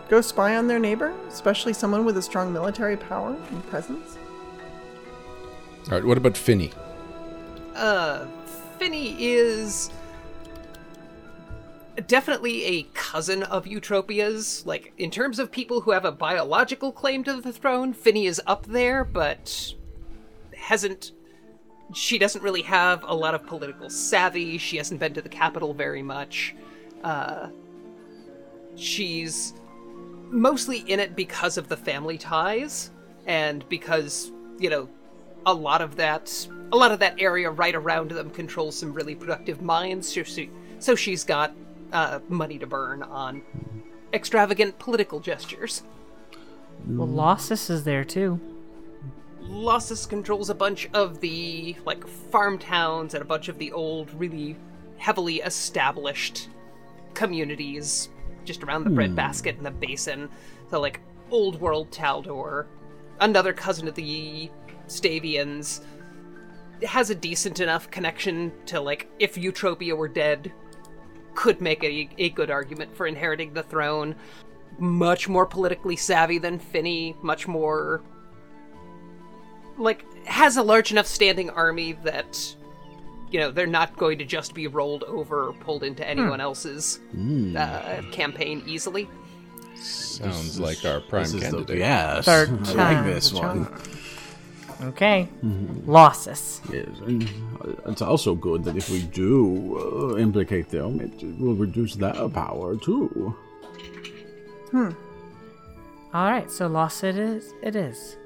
Go 0.08 0.20
spy 0.20 0.56
on 0.56 0.66
their 0.66 0.78
neighbor, 0.78 1.14
especially 1.28 1.72
someone 1.72 2.04
with 2.04 2.16
a 2.16 2.22
strong 2.22 2.52
military 2.52 2.96
power 2.96 3.36
and 3.50 3.66
presence? 3.68 4.16
All 5.86 5.92
right, 5.92 6.04
what 6.04 6.16
about 6.16 6.36
Finney? 6.36 6.72
Uh, 7.74 8.26
Finney 8.78 9.16
is 9.18 9.90
definitely 12.06 12.64
a 12.64 12.82
cousin 12.94 13.42
of 13.44 13.66
Eutropia's. 13.66 14.64
Like, 14.66 14.92
in 14.98 15.10
terms 15.10 15.38
of 15.38 15.50
people 15.50 15.82
who 15.82 15.90
have 15.90 16.04
a 16.04 16.12
biological 16.12 16.92
claim 16.92 17.24
to 17.24 17.40
the 17.40 17.52
throne, 17.52 17.92
Finney 17.92 18.26
is 18.26 18.40
up 18.46 18.66
there, 18.66 19.04
but 19.04 19.74
hasn't. 20.56 21.12
She 21.94 22.18
doesn't 22.18 22.42
really 22.42 22.62
have 22.62 23.04
a 23.04 23.14
lot 23.14 23.34
of 23.34 23.46
political 23.46 23.88
savvy. 23.88 24.58
She 24.58 24.76
hasn't 24.76 25.00
been 25.00 25.14
to 25.14 25.22
the 25.22 25.28
capital 25.28 25.72
very 25.72 26.02
much. 26.02 26.54
Uh, 27.04 27.48
she's 28.74 29.54
mostly 30.28 30.78
in 30.78 30.98
it 31.00 31.14
because 31.14 31.56
of 31.56 31.68
the 31.68 31.76
family 31.76 32.18
ties 32.18 32.90
and 33.26 33.68
because, 33.68 34.32
you 34.58 34.70
know, 34.70 34.88
a 35.46 35.54
lot 35.54 35.80
of 35.80 35.96
that 35.96 36.48
a 36.72 36.76
lot 36.76 36.90
of 36.90 36.98
that 36.98 37.14
area 37.20 37.48
right 37.48 37.76
around 37.76 38.10
them 38.10 38.28
controls 38.30 38.76
some 38.76 38.92
really 38.92 39.14
productive 39.14 39.62
mines 39.62 40.12
so, 40.12 40.24
she, 40.24 40.50
so 40.80 40.96
she's 40.96 41.22
got 41.22 41.54
uh, 41.92 42.18
money 42.28 42.58
to 42.58 42.66
burn 42.66 43.04
on 43.04 43.40
extravagant 44.12 44.76
political 44.80 45.20
gestures 45.20 45.84
Well, 46.86 47.06
Lossus 47.06 47.70
is 47.70 47.84
there 47.84 48.04
too. 48.04 48.40
Lossus 49.48 50.06
controls 50.06 50.50
a 50.50 50.54
bunch 50.54 50.88
of 50.92 51.20
the 51.20 51.76
like 51.84 52.06
farm 52.06 52.58
towns 52.58 53.14
and 53.14 53.22
a 53.22 53.26
bunch 53.26 53.48
of 53.48 53.58
the 53.58 53.72
old 53.72 54.12
really 54.14 54.56
heavily 54.98 55.36
established 55.40 56.48
communities 57.14 58.08
just 58.44 58.62
around 58.62 58.84
the 58.84 58.90
breadbasket 58.90 59.56
hmm. 59.56 59.66
and 59.66 59.66
the 59.66 59.86
basin 59.86 60.28
so 60.70 60.80
like 60.80 61.00
old 61.30 61.60
world 61.60 61.90
taldor 61.90 62.66
another 63.20 63.52
cousin 63.52 63.88
of 63.88 63.94
the 63.94 64.50
stavians 64.86 65.82
has 66.84 67.10
a 67.10 67.14
decent 67.14 67.60
enough 67.60 67.90
connection 67.90 68.52
to 68.66 68.80
like 68.80 69.08
if 69.18 69.34
Eutropia 69.34 69.96
were 69.96 70.08
dead, 70.08 70.52
could 71.34 71.60
make 71.60 71.82
a, 71.84 72.08
a 72.18 72.30
good 72.30 72.50
argument 72.50 72.94
for 72.94 73.06
inheriting 73.06 73.52
the 73.52 73.62
throne. 73.62 74.14
Much 74.78 75.28
more 75.28 75.46
politically 75.46 75.96
savvy 75.96 76.38
than 76.38 76.58
Finney, 76.58 77.16
much 77.22 77.48
more 77.48 78.02
like 79.78 80.04
has 80.26 80.56
a 80.56 80.62
large 80.62 80.90
enough 80.92 81.06
standing 81.06 81.50
army 81.50 81.92
that 82.04 82.54
you 83.30 83.40
know 83.40 83.50
they're 83.50 83.66
not 83.66 83.96
going 83.96 84.18
to 84.18 84.24
just 84.24 84.54
be 84.54 84.66
rolled 84.66 85.04
over 85.04 85.48
or 85.48 85.52
pulled 85.52 85.82
into 85.82 86.06
anyone 86.06 86.40
else's 86.40 87.00
uh, 87.56 88.02
campaign 88.12 88.62
easily. 88.66 89.08
Sounds 89.74 90.58
like 90.58 90.84
our 90.84 91.00
prime 91.00 91.24
This 91.30 91.42
candidate. 91.42 91.78
yes, 91.78 92.24
Third 92.24 92.48
I 92.50 92.52
like 92.54 92.66
time 92.76 93.04
this 93.06 93.30
the 93.30 93.36
one. 93.38 93.66
charm. 93.66 93.82
Okay. 94.82 95.28
Losses. 95.86 96.60
Yes, 96.72 96.86
and 97.06 97.22
uh, 97.60 97.90
it's 97.90 98.02
also 98.02 98.34
good 98.34 98.62
that 98.64 98.76
if 98.76 98.90
we 98.90 99.02
do 99.02 100.12
uh, 100.14 100.18
implicate 100.18 100.68
them, 100.70 101.00
it 101.00 101.12
will 101.40 101.54
reduce 101.54 101.94
their 101.94 102.28
power 102.28 102.76
too. 102.76 103.34
Hmm. 104.70 104.90
All 106.14 106.30
right, 106.30 106.50
so 106.50 106.66
loss 106.66 107.02
it 107.04 107.16
is. 107.18 107.52
It 107.62 107.76
is. 107.76 108.16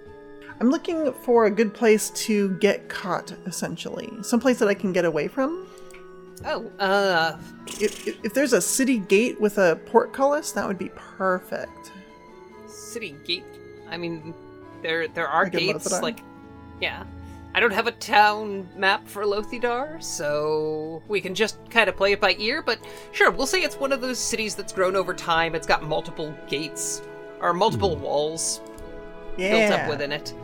I'm 0.61 0.71
looking 0.71 1.13
for 1.13 1.47
a 1.47 1.51
good 1.51 1.73
place 1.73 2.11
to 2.11 2.51
get 2.59 2.89
caught, 2.89 3.33
essentially. 3.47 4.11
Someplace 4.23 4.59
that 4.59 4.69
I 4.69 4.75
can 4.75 4.93
get 4.93 5.05
away 5.07 5.27
from. 5.27 5.67
Oh, 6.45 6.71
uh, 6.79 7.39
If, 7.81 8.07
if, 8.07 8.25
if 8.25 8.35
there's 8.35 8.53
a 8.53 8.61
city 8.61 8.99
gate 8.99 9.41
with 9.41 9.59
a 9.59 9.77
portcullis, 9.87 10.53
that 10.53 10.67
would 10.67 10.79
be 10.79 10.91
perfect. 10.95 11.93
city 12.67 13.17
gate. 13.25 13.45
I 13.89 13.97
mean, 13.97 14.35
there 14.83 15.09
there 15.09 15.29
are 15.29 15.45
Like 15.45 15.53
gates 15.53 16.01
like, 16.03 16.21
yeah. 16.81 17.05
I 17.53 17.59
don't 17.59 17.73
have 17.73 17.89
a 17.89 17.93
town 17.93 18.69
map 18.77 19.09
for 19.09 19.25
Lothidar, 19.25 20.01
so 20.01 21.03
we 21.09 21.21
can 21.21 21.35
just 21.35 21.59
kind 21.69 21.89
of 21.89 21.97
play 21.97 22.13
it 22.13 22.21
by 22.21 22.37
ear. 22.39 22.63
But 22.63 22.79
sure, 23.13 23.31
we'll 23.33 23.47
say 23.49 23.63
it's 23.63 23.75
one 23.77 23.93
of 23.93 24.01
those 24.01 24.19
cities 24.21 24.55
that's 24.55 24.73
grown 24.73 24.95
over 24.95 25.13
time. 25.13 25.55
It's 25.57 25.67
got 25.67 25.83
multiple 25.83 26.33
gates 26.49 27.03
or 27.41 27.53
multiple 27.53 27.97
walls 27.97 28.61
Yeah. 29.41 29.69
built 29.69 29.81
up 29.81 29.89
within 29.89 30.13
it. 30.13 30.35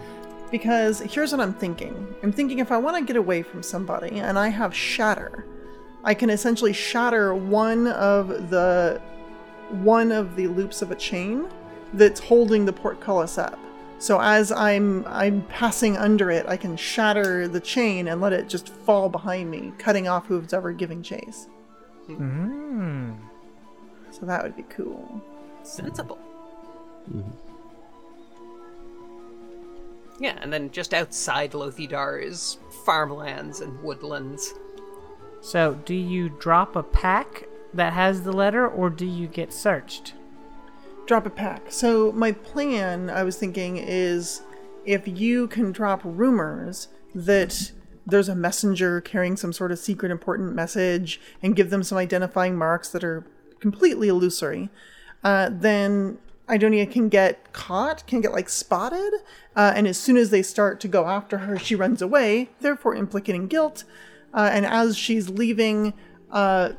Because 0.51 1.01
here's 1.01 1.33
what 1.33 1.41
I'm 1.41 1.55
thinking. 1.55 2.15
I'm 2.23 2.33
thinking 2.33 2.61
if 2.61 2.71
I 2.71 2.79
want 2.79 2.97
to 2.97 3.05
get 3.05 3.17
away 3.17 3.43
from 3.43 3.63
somebody 3.63 4.21
and 4.21 4.39
I 4.39 4.49
have 4.49 4.75
shatter, 4.75 5.45
I 6.05 6.15
can 6.15 6.31
essentially 6.31 6.73
shatter 6.73 7.35
one 7.35 7.89
of 7.89 8.51
the 8.51 9.01
one 9.71 10.13
of 10.13 10.37
the 10.37 10.47
loops 10.47 10.81
of 10.83 10.93
a 10.93 10.95
chain 10.95 11.49
that's 11.95 12.21
holding 12.21 12.65
the 12.65 12.73
portcullis 12.73 13.39
up. 13.39 13.59
So 13.99 14.21
as 14.21 14.53
I'm 14.53 15.05
I'm 15.07 15.43
passing 15.47 15.97
under 15.97 16.31
it, 16.31 16.47
I 16.47 16.57
can 16.57 16.77
shatter 16.77 17.49
the 17.49 17.61
chain 17.61 18.09
and 18.09 18.21
let 18.21 18.33
it 18.33 18.49
just 18.49 18.69
fall 18.69 19.09
behind 19.09 19.51
me, 19.51 19.73
cutting 19.79 20.07
off 20.07 20.27
who's 20.27 20.53
ever 20.53 20.73
giving 20.73 21.03
chase. 21.03 21.49
Mm. 22.09 23.17
So 24.11 24.27
that 24.27 24.43
would 24.43 24.57
be 24.57 24.65
cool. 24.65 25.21
Sensible. 25.63 26.19
Yeah, 30.19 30.39
and 30.41 30.53
then 30.53 30.71
just 30.71 30.95
outside 30.95 31.53
Lothidar 31.53 32.23
is 32.23 32.59
farmlands 32.85 33.61
and 33.61 33.83
woodlands. 33.83 34.55
So, 35.41 35.75
do 35.85 35.95
you 35.95 36.31
drop 36.31 36.75
a 36.75 36.83
pack 36.83 37.45
that 37.75 37.93
has 37.93 38.23
the 38.23 38.33
letter, 38.33 38.67
or 38.67 38.91
do 38.91 39.05
you 39.05 39.27
get 39.27 39.53
searched? 39.53 40.15
drop 41.07 41.27
a 41.27 41.31
pack. 41.31 41.71
So 41.71 42.13
my 42.13 42.33
plan, 42.33 43.09
I 43.09 43.23
was 43.23 43.37
thinking, 43.37 43.77
is 43.77 44.43
if 44.85 45.07
you 45.07 45.47
can 45.49 45.73
drop 45.73 46.01
rumors 46.05 46.89
that 47.15 47.73
there's 48.07 48.29
a 48.29 48.35
messenger 48.35 49.01
carrying 49.01 49.37
some 49.37 49.53
sort 49.53 49.73
of 49.73 49.79
secret 49.79 50.13
important 50.13 50.55
message 50.55 51.21
and 51.43 51.57
give 51.57 51.71
them 51.71 51.83
some 51.83 51.99
identifying 51.99 52.57
marks 52.57 52.89
that 52.91 53.03
are 53.03 53.25
completely 53.61 54.09
illusory, 54.09 54.69
uh, 55.25 55.49
then 55.51 56.19
Idonia 56.49 56.91
can 56.91 57.09
get 57.09 57.53
caught, 57.53 58.07
can 58.07 58.21
get 58.21 58.33
like 58.33 58.49
spotted, 58.49 59.13
uh, 59.57 59.73
and 59.75 59.89
as 59.89 59.99
soon 59.99 60.17
as 60.17 60.31
they 60.31 60.43
start 60.43 60.81
to 60.81 60.89
go 60.89 61.07
after 61.07 61.39
her, 61.39 61.59
she 61.59 61.75
runs 61.75 62.01
away, 62.01 62.51
therefore 62.61 62.95
implicating 62.95 63.49
guilt. 63.49 63.85
Uh, 64.33 64.51
and 64.53 64.65
as 64.67 64.97
she's 64.97 65.29
leaving, 65.29 65.95
uh, 66.31 66.71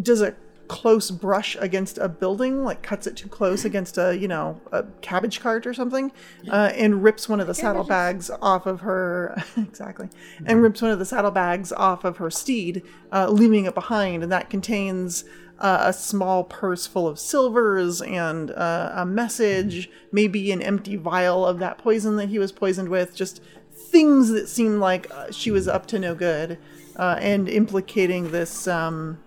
does 0.00 0.20
a 0.20 0.34
close 0.70 1.10
brush 1.10 1.56
against 1.58 1.98
a 1.98 2.08
building, 2.08 2.62
like 2.62 2.80
cuts 2.80 3.04
it 3.04 3.16
too 3.16 3.28
close 3.28 3.64
against 3.64 3.98
a 3.98 4.16
you 4.16 4.28
know 4.28 4.60
a 4.70 4.84
cabbage 5.00 5.40
cart 5.40 5.66
or 5.66 5.74
something, 5.74 6.12
uh, 6.48 6.70
and 6.76 7.02
rips 7.02 7.28
one 7.28 7.40
of 7.40 7.48
the 7.48 7.54
saddlebags 7.54 8.30
off 8.40 8.66
of 8.66 8.80
her 8.82 9.42
exactly, 9.56 10.08
and 10.46 10.62
rips 10.62 10.80
one 10.80 10.92
of 10.92 11.00
the 11.00 11.04
saddlebags 11.04 11.72
off 11.72 12.04
of 12.04 12.18
her 12.18 12.30
steed, 12.30 12.84
uh, 13.10 13.28
leaving 13.28 13.64
it 13.64 13.74
behind, 13.74 14.22
and 14.22 14.30
that 14.30 14.48
contains. 14.48 15.24
Uh, 15.60 15.82
a 15.88 15.92
small 15.92 16.42
purse 16.42 16.86
full 16.86 17.06
of 17.06 17.18
silvers 17.18 18.00
and 18.00 18.50
uh, 18.52 18.92
a 18.94 19.04
message, 19.04 19.90
maybe 20.10 20.50
an 20.52 20.62
empty 20.62 20.96
vial 20.96 21.44
of 21.44 21.58
that 21.58 21.76
poison 21.76 22.16
that 22.16 22.30
he 22.30 22.38
was 22.38 22.50
poisoned 22.50 22.88
with, 22.88 23.14
just 23.14 23.42
things 23.70 24.30
that 24.30 24.48
seemed 24.48 24.80
like 24.80 25.10
uh, 25.10 25.30
she 25.30 25.50
was 25.50 25.68
up 25.68 25.84
to 25.84 25.98
no 25.98 26.14
good, 26.14 26.56
uh, 26.96 27.16
and 27.18 27.46
implicating 27.46 28.30
this 28.30 28.66
um, 28.66 29.18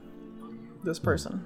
this 0.84 0.98
person. 0.98 1.46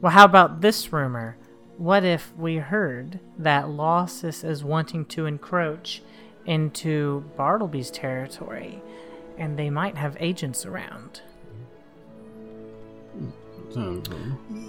Well, 0.00 0.12
how 0.12 0.24
about 0.24 0.60
this 0.60 0.92
rumor? 0.92 1.36
What 1.76 2.04
if 2.04 2.32
we 2.36 2.56
heard 2.56 3.20
that 3.38 3.68
Lossus 3.68 4.42
is 4.42 4.64
wanting 4.64 5.04
to 5.06 5.26
encroach 5.26 6.02
into 6.46 7.24
Bartelby's 7.38 7.90
territory, 7.90 8.82
and 9.38 9.56
they 9.56 9.70
might 9.70 9.96
have 9.96 10.16
agents 10.18 10.66
around? 10.66 11.22
So, 13.72 14.02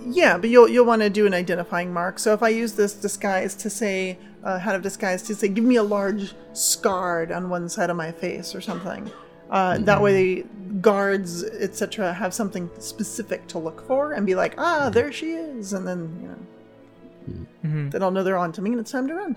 Yeah, 0.05 0.37
but 0.37 0.49
you'll 0.49 0.67
you'll 0.69 0.85
want 0.85 1.01
to 1.01 1.09
do 1.09 1.25
an 1.25 1.33
identifying 1.33 1.91
mark. 1.93 2.19
So 2.19 2.33
if 2.33 2.43
I 2.43 2.49
use 2.49 2.73
this 2.73 2.93
disguise 2.93 3.55
to 3.55 3.69
say 3.69 4.17
uh, 4.43 4.59
hat 4.59 4.75
of 4.75 4.81
disguise 4.81 5.21
to 5.23 5.35
say, 5.35 5.47
give 5.47 5.63
me 5.63 5.75
a 5.75 5.83
large 5.83 6.33
scar 6.53 7.31
on 7.33 7.49
one 7.49 7.69
side 7.69 7.89
of 7.89 7.95
my 7.97 8.11
face 8.11 8.53
or 8.55 8.61
something. 8.61 9.09
Uh, 9.49 9.77
That 9.79 10.01
way, 10.01 10.13
the 10.41 10.45
guards 10.81 11.43
etc. 11.43 12.13
have 12.13 12.33
something 12.33 12.69
specific 12.79 13.45
to 13.47 13.57
look 13.59 13.85
for 13.87 14.13
and 14.13 14.25
be 14.25 14.35
like, 14.35 14.55
ah, 14.57 14.89
there 14.89 15.11
she 15.11 15.31
is, 15.33 15.73
and 15.73 15.85
then 15.87 15.99
you 16.21 16.27
know, 16.29 17.89
then 17.89 18.01
I'll 18.03 18.11
know 18.11 18.23
they're 18.23 18.37
on 18.37 18.51
to 18.53 18.61
me 18.61 18.71
and 18.71 18.79
it's 18.79 18.91
time 18.91 19.07
to 19.07 19.13
run. 19.15 19.35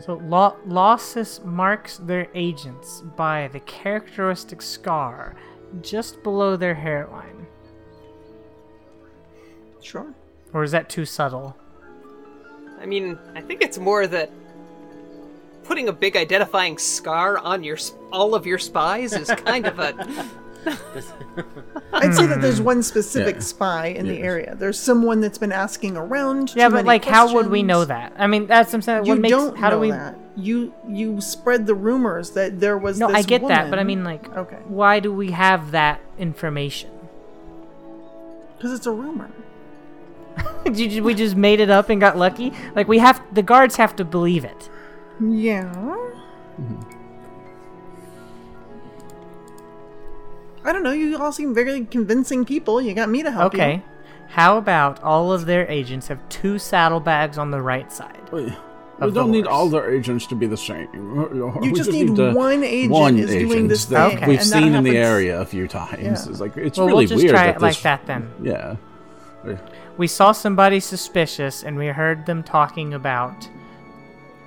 So 0.00 0.14
Lo- 0.24 0.56
Lossus 0.66 1.40
marks 1.44 1.98
their 1.98 2.26
agents 2.34 3.02
by 3.16 3.48
the 3.52 3.60
characteristic 3.60 4.62
scar 4.62 5.34
just 5.82 6.22
below 6.22 6.56
their 6.56 6.74
hairline. 6.74 7.46
Sure. 9.82 10.14
Or 10.52 10.62
is 10.62 10.72
that 10.72 10.88
too 10.88 11.04
subtle? 11.04 11.56
I 12.80 12.86
mean, 12.86 13.18
I 13.34 13.40
think 13.40 13.62
it's 13.62 13.78
more 13.78 14.06
that 14.06 14.30
putting 15.64 15.88
a 15.88 15.92
big 15.92 16.16
identifying 16.16 16.78
scar 16.78 17.38
on 17.38 17.62
your 17.62 17.78
all 18.10 18.34
of 18.34 18.46
your 18.46 18.58
spies 18.58 19.12
is 19.12 19.28
kind 19.28 19.66
of 19.66 19.78
a 19.78 19.94
I'd 21.92 22.14
say 22.14 22.26
that 22.26 22.40
there's 22.40 22.58
hmm. 22.58 22.64
one 22.64 22.82
specific 22.82 23.36
Yeah. 23.36 23.40
spy 23.40 23.86
in 23.86 24.06
the 24.06 24.18
area. 24.18 24.54
There's 24.56 24.78
someone 24.78 25.20
that's 25.20 25.38
been 25.38 25.52
asking 25.52 25.96
around. 25.96 26.52
Yeah, 26.54 26.68
too 26.68 26.74
but 26.74 26.76
many 26.76 26.86
like, 26.86 27.04
how 27.04 27.34
would 27.34 27.48
we 27.48 27.62
know 27.62 27.84
that? 27.84 28.12
I 28.16 28.26
mean, 28.28 28.46
that's 28.46 28.68
what 28.68 28.74
I'm 28.74 28.82
saying. 28.82 29.06
You 29.06 29.12
what 29.12 29.20
makes, 29.20 29.30
don't 29.30 29.56
how 29.56 29.70
know 29.70 29.76
do 29.76 29.80
we? 29.80 29.90
that. 29.90 30.16
You 30.36 30.72
you 30.88 31.20
spread 31.20 31.66
the 31.66 31.74
rumors 31.74 32.30
that 32.30 32.60
there 32.60 32.78
was. 32.78 32.98
No, 32.98 33.08
this 33.08 33.16
I 33.18 33.22
get 33.22 33.46
that, 33.48 33.70
but 33.70 33.78
I 33.78 33.84
mean, 33.84 34.04
like, 34.04 34.34
Okay. 34.36 34.58
why 34.66 35.00
do 35.00 35.12
we 35.12 35.32
have 35.32 35.72
that 35.72 36.00
information? 36.18 36.90
because 38.62 38.76
it's 38.76 38.86
a 38.86 38.92
rumor. 38.92 39.28
Did 40.64 40.92
you- 40.92 41.02
we 41.04 41.14
just 41.14 41.36
made 41.36 41.60
it 41.60 41.70
up 41.70 41.88
and 41.90 42.00
got 42.00 42.16
lucky. 42.16 42.52
Like 42.74 42.88
we 42.88 42.98
have, 42.98 43.22
the 43.34 43.42
guards 43.42 43.76
have 43.76 43.94
to 43.96 44.04
believe 44.04 44.44
it. 44.44 44.68
Yeah. 45.20 45.64
Mm-hmm. 46.60 46.80
I 50.64 50.72
don't 50.72 50.82
know. 50.82 50.92
You 50.92 51.18
all 51.18 51.32
seem 51.32 51.54
very 51.54 51.84
convincing 51.86 52.44
people. 52.44 52.80
You 52.80 52.94
got 52.94 53.08
me 53.08 53.22
to 53.22 53.30
help 53.32 53.54
you. 53.54 53.60
Okay. 53.60 53.82
How 54.28 54.56
about 54.58 55.02
all 55.02 55.32
of 55.32 55.44
their 55.46 55.66
agents 55.68 56.08
have 56.08 56.20
two 56.28 56.58
saddlebags 56.58 57.36
on 57.36 57.50
the 57.50 57.60
right 57.60 57.92
side? 57.92 58.20
we, 58.32 58.44
we 59.00 59.10
don't 59.10 59.30
need 59.32 59.46
all 59.46 59.68
their 59.68 59.92
agents 59.92 60.26
to 60.28 60.34
be 60.36 60.46
the 60.46 60.56
same. 60.56 60.88
You 60.94 61.52
We 61.60 61.72
just 61.72 61.90
need 61.90 62.14
to- 62.16 62.32
one 62.32 62.62
agent 62.62 62.92
one 62.92 63.18
is 63.18 63.30
doing 63.30 63.66
this 63.68 63.84
thing, 63.86 63.98
Okay. 63.98 64.26
we've 64.28 64.38
and 64.38 64.46
seen 64.48 64.74
in 64.74 64.84
the 64.84 64.96
area 64.96 65.40
a 65.40 65.44
few 65.44 65.66
times. 65.66 66.00
Yeah. 66.02 66.30
It's 66.30 66.40
like 66.40 66.56
it's 66.56 66.78
Well, 66.78 66.86
really 66.86 67.00
we'll 67.06 67.08
just 67.08 67.22
weird 67.24 67.34
try 67.34 67.46
that 67.46 67.56
it 67.56 67.62
like 67.62 67.80
that 67.82 68.06
then. 68.06 68.30
Yeah. 68.40 68.76
We 69.96 70.06
saw 70.06 70.32
somebody 70.32 70.80
suspicious, 70.80 71.62
and 71.62 71.76
we 71.76 71.88
heard 71.88 72.26
them 72.26 72.42
talking 72.42 72.94
about 72.94 73.48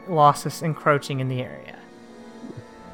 Lossus 0.08 0.62
encroaching 0.62 1.20
in 1.20 1.30
the 1.30 1.42
area. 1.42 1.78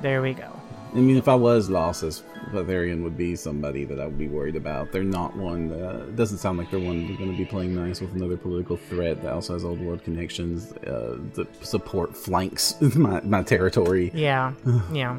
There 0.02 0.22
we 0.22 0.34
go. 0.34 0.60
I 0.94 0.98
mean, 0.98 1.16
if 1.16 1.30
I 1.30 1.36
was 1.36 1.70
Lossus, 1.70 2.24
Valerian 2.52 3.04
would 3.04 3.18
be 3.18 3.36
somebody 3.36 3.86
that 3.86 4.00
I 4.00 4.06
would 4.06 4.18
be 4.18 4.28
worried 4.28 4.58
about. 4.58 4.92
They're 4.92 5.04
not 5.04 5.36
one. 5.36 5.70
That, 5.70 6.10
it 6.10 6.16
doesn't 6.18 6.40
sound 6.40 6.58
like 6.58 6.70
they're 6.70 6.80
one 6.80 7.06
who's 7.06 7.18
going 7.18 7.32
to 7.32 7.38
be 7.38 7.46
playing 7.46 7.74
nice 7.74 8.02
with 8.02 8.14
another 8.14 8.36
political 8.36 8.76
threat 8.76 9.22
that 9.22 9.32
also 9.32 9.54
has 9.54 9.64
old 9.64 9.80
world 9.80 10.04
connections. 10.04 10.74
Uh, 10.74 11.18
the 11.34 11.48
support 11.62 12.16
flanks 12.16 12.76
my, 12.96 13.22
my 13.22 13.44
territory. 13.44 14.12
Yeah, 14.14 14.54
yeah. 14.92 15.18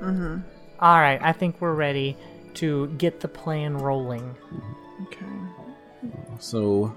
mm-hmm. 0.00 0.38
All 0.80 0.98
right, 0.98 1.20
I 1.20 1.32
think 1.32 1.60
we're 1.60 1.74
ready 1.74 2.16
to 2.54 2.86
get 2.98 3.20
the 3.20 3.28
plan 3.28 3.76
rolling. 3.76 4.36
Okay. 5.02 5.26
So 6.38 6.94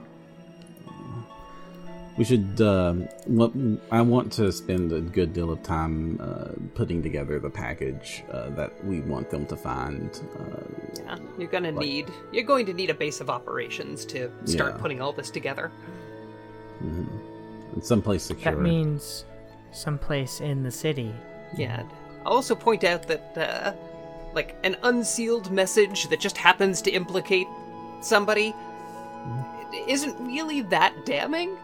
we 2.18 2.24
should. 2.26 2.60
Um, 2.62 3.08
what 3.26 3.52
I 3.92 4.02
want 4.02 4.32
to 4.34 4.52
spend 4.52 4.92
a 4.92 5.02
good 5.02 5.34
deal 5.34 5.52
of 5.52 5.64
time 5.64 6.20
uh, 6.22 6.50
putting 6.76 7.02
together 7.02 7.39
the 7.39 7.50
package 7.50 8.24
uh, 8.32 8.50
that 8.52 8.84
we 8.86 9.02
want 9.02 9.30
them 9.30 9.46
to 9.48 9.56
find. 9.56 10.10
Uh, 10.39 11.02
yeah, 11.04 11.18
you're 11.38 11.48
gonna 11.50 11.72
need 11.72 12.12
you're 12.32 12.44
going 12.44 12.66
to 12.66 12.74
need 12.74 12.89
a 12.89 12.94
base 12.94 13.22
of 13.22 13.30
operations 13.30 14.06
to 14.06 14.30
start 14.46 14.74
Yeah. 14.76 14.82
putting 14.82 15.02
all 15.02 15.14
this 15.14 15.32
together. 15.32 15.72
in 16.82 17.82
someplace 17.82 18.24
secure. 18.24 18.56
That 18.56 18.62
means 18.62 19.26
someplace 19.72 20.42
in 20.42 20.64
the 20.64 20.72
city. 20.72 21.14
Yeah. 21.56 21.84
I'll 22.26 22.34
also 22.34 22.56
point 22.56 22.84
out 22.84 23.08
that 23.08 23.38
uh, 23.38 23.74
like 24.34 24.56
an 24.64 24.76
unsealed 24.84 25.52
message 25.52 26.08
that 26.10 26.20
just 26.20 26.38
happens 26.38 26.82
to 26.84 26.92
implicate 26.92 27.48
somebody 28.02 28.54
it 29.74 29.88
isn't 29.89 30.17
really 30.26 30.61
that 30.63 30.93
damning. 31.05 31.57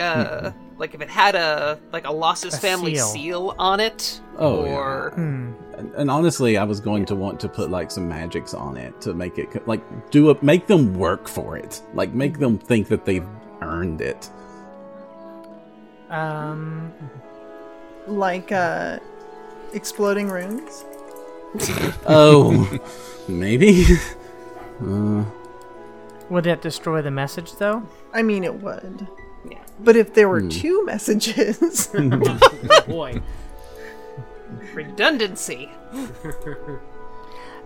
Uh, 0.00 0.52
like 0.78 0.94
if 0.94 1.00
it 1.00 1.10
had 1.10 1.34
a 1.34 1.78
like 1.92 2.06
a 2.06 2.12
Lossus 2.12 2.54
A 2.54 2.58
family 2.60 2.94
seal. 2.94 3.06
seal. 3.08 3.54
on 3.58 3.80
it, 3.80 4.20
Oh, 4.38 4.64
yeah. 4.64 4.70
or 4.70 5.10
Hmm. 5.14 5.52
And, 5.76 5.94
and 5.94 6.10
honestly, 6.10 6.56
I 6.58 6.64
was 6.64 6.78
going 6.80 7.04
to 7.06 7.14
want 7.14 7.40
to 7.40 7.48
put 7.48 7.70
like 7.70 7.90
some 7.90 8.06
magics 8.08 8.54
on 8.54 8.76
it 8.76 9.00
to 9.02 9.14
make 9.14 9.38
it 9.38 9.66
like 9.66 9.82
do 10.10 10.30
it, 10.30 10.42
make 10.42 10.66
them 10.66 10.94
work 10.94 11.26
for 11.28 11.56
it, 11.56 11.82
like 11.94 12.12
make 12.12 12.38
them 12.38 12.58
think 12.58 12.88
that 12.88 13.04
they've 13.04 13.26
earned 13.62 14.00
it. 14.00 14.30
Um, 16.10 16.92
Like 18.06 18.52
uh, 18.52 18.98
exploding 19.72 20.28
runes? 20.28 20.84
Oh, 22.06 22.78
maybe. 23.28 23.84
Would 26.30 26.44
that 26.44 26.62
destroy 26.62 27.02
the 27.02 27.10
message 27.10 27.52
though? 27.56 27.82
I 28.12 28.22
mean, 28.22 28.44
it 28.44 28.54
would. 28.62 29.06
Yeah. 29.50 29.58
But 29.80 29.96
if 29.96 30.14
there 30.14 30.28
were 30.28 30.42
two 30.42 30.84
messages, 30.86 31.88
Boy. 32.86 33.20
Redundancy. 34.72 35.70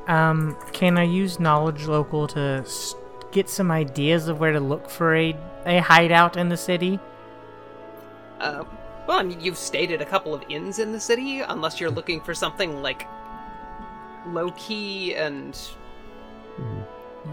Um, 0.07 0.57
can 0.75 0.99
I 0.99 1.05
use 1.05 1.41
knowledge 1.41 1.87
local 1.87 2.27
to 2.29 2.63
get 3.33 3.49
some 3.49 3.71
ideas 3.71 4.29
of 4.29 4.39
where 4.39 4.53
to 4.53 4.61
look 4.61 4.91
for 4.91 5.17
a 5.17 5.35
a 5.65 5.79
hideout 5.79 6.37
in 6.37 6.51
the 6.51 6.59
city? 6.59 7.01
Uh, 8.39 8.65
well, 9.07 9.19
I 9.19 9.23
mean, 9.23 9.41
you've 9.41 9.57
stayed 9.57 9.91
at 9.93 10.03
a 10.03 10.05
couple 10.05 10.35
of 10.35 10.43
inns 10.51 10.79
in 10.79 10.93
the 10.93 11.01
city, 11.01 11.41
unless 11.41 11.81
you're 11.81 11.91
looking 11.91 12.21
for 12.21 12.35
something 12.35 12.83
like 12.83 13.07
low 14.27 14.51
key 14.53 15.15
and 15.15 15.59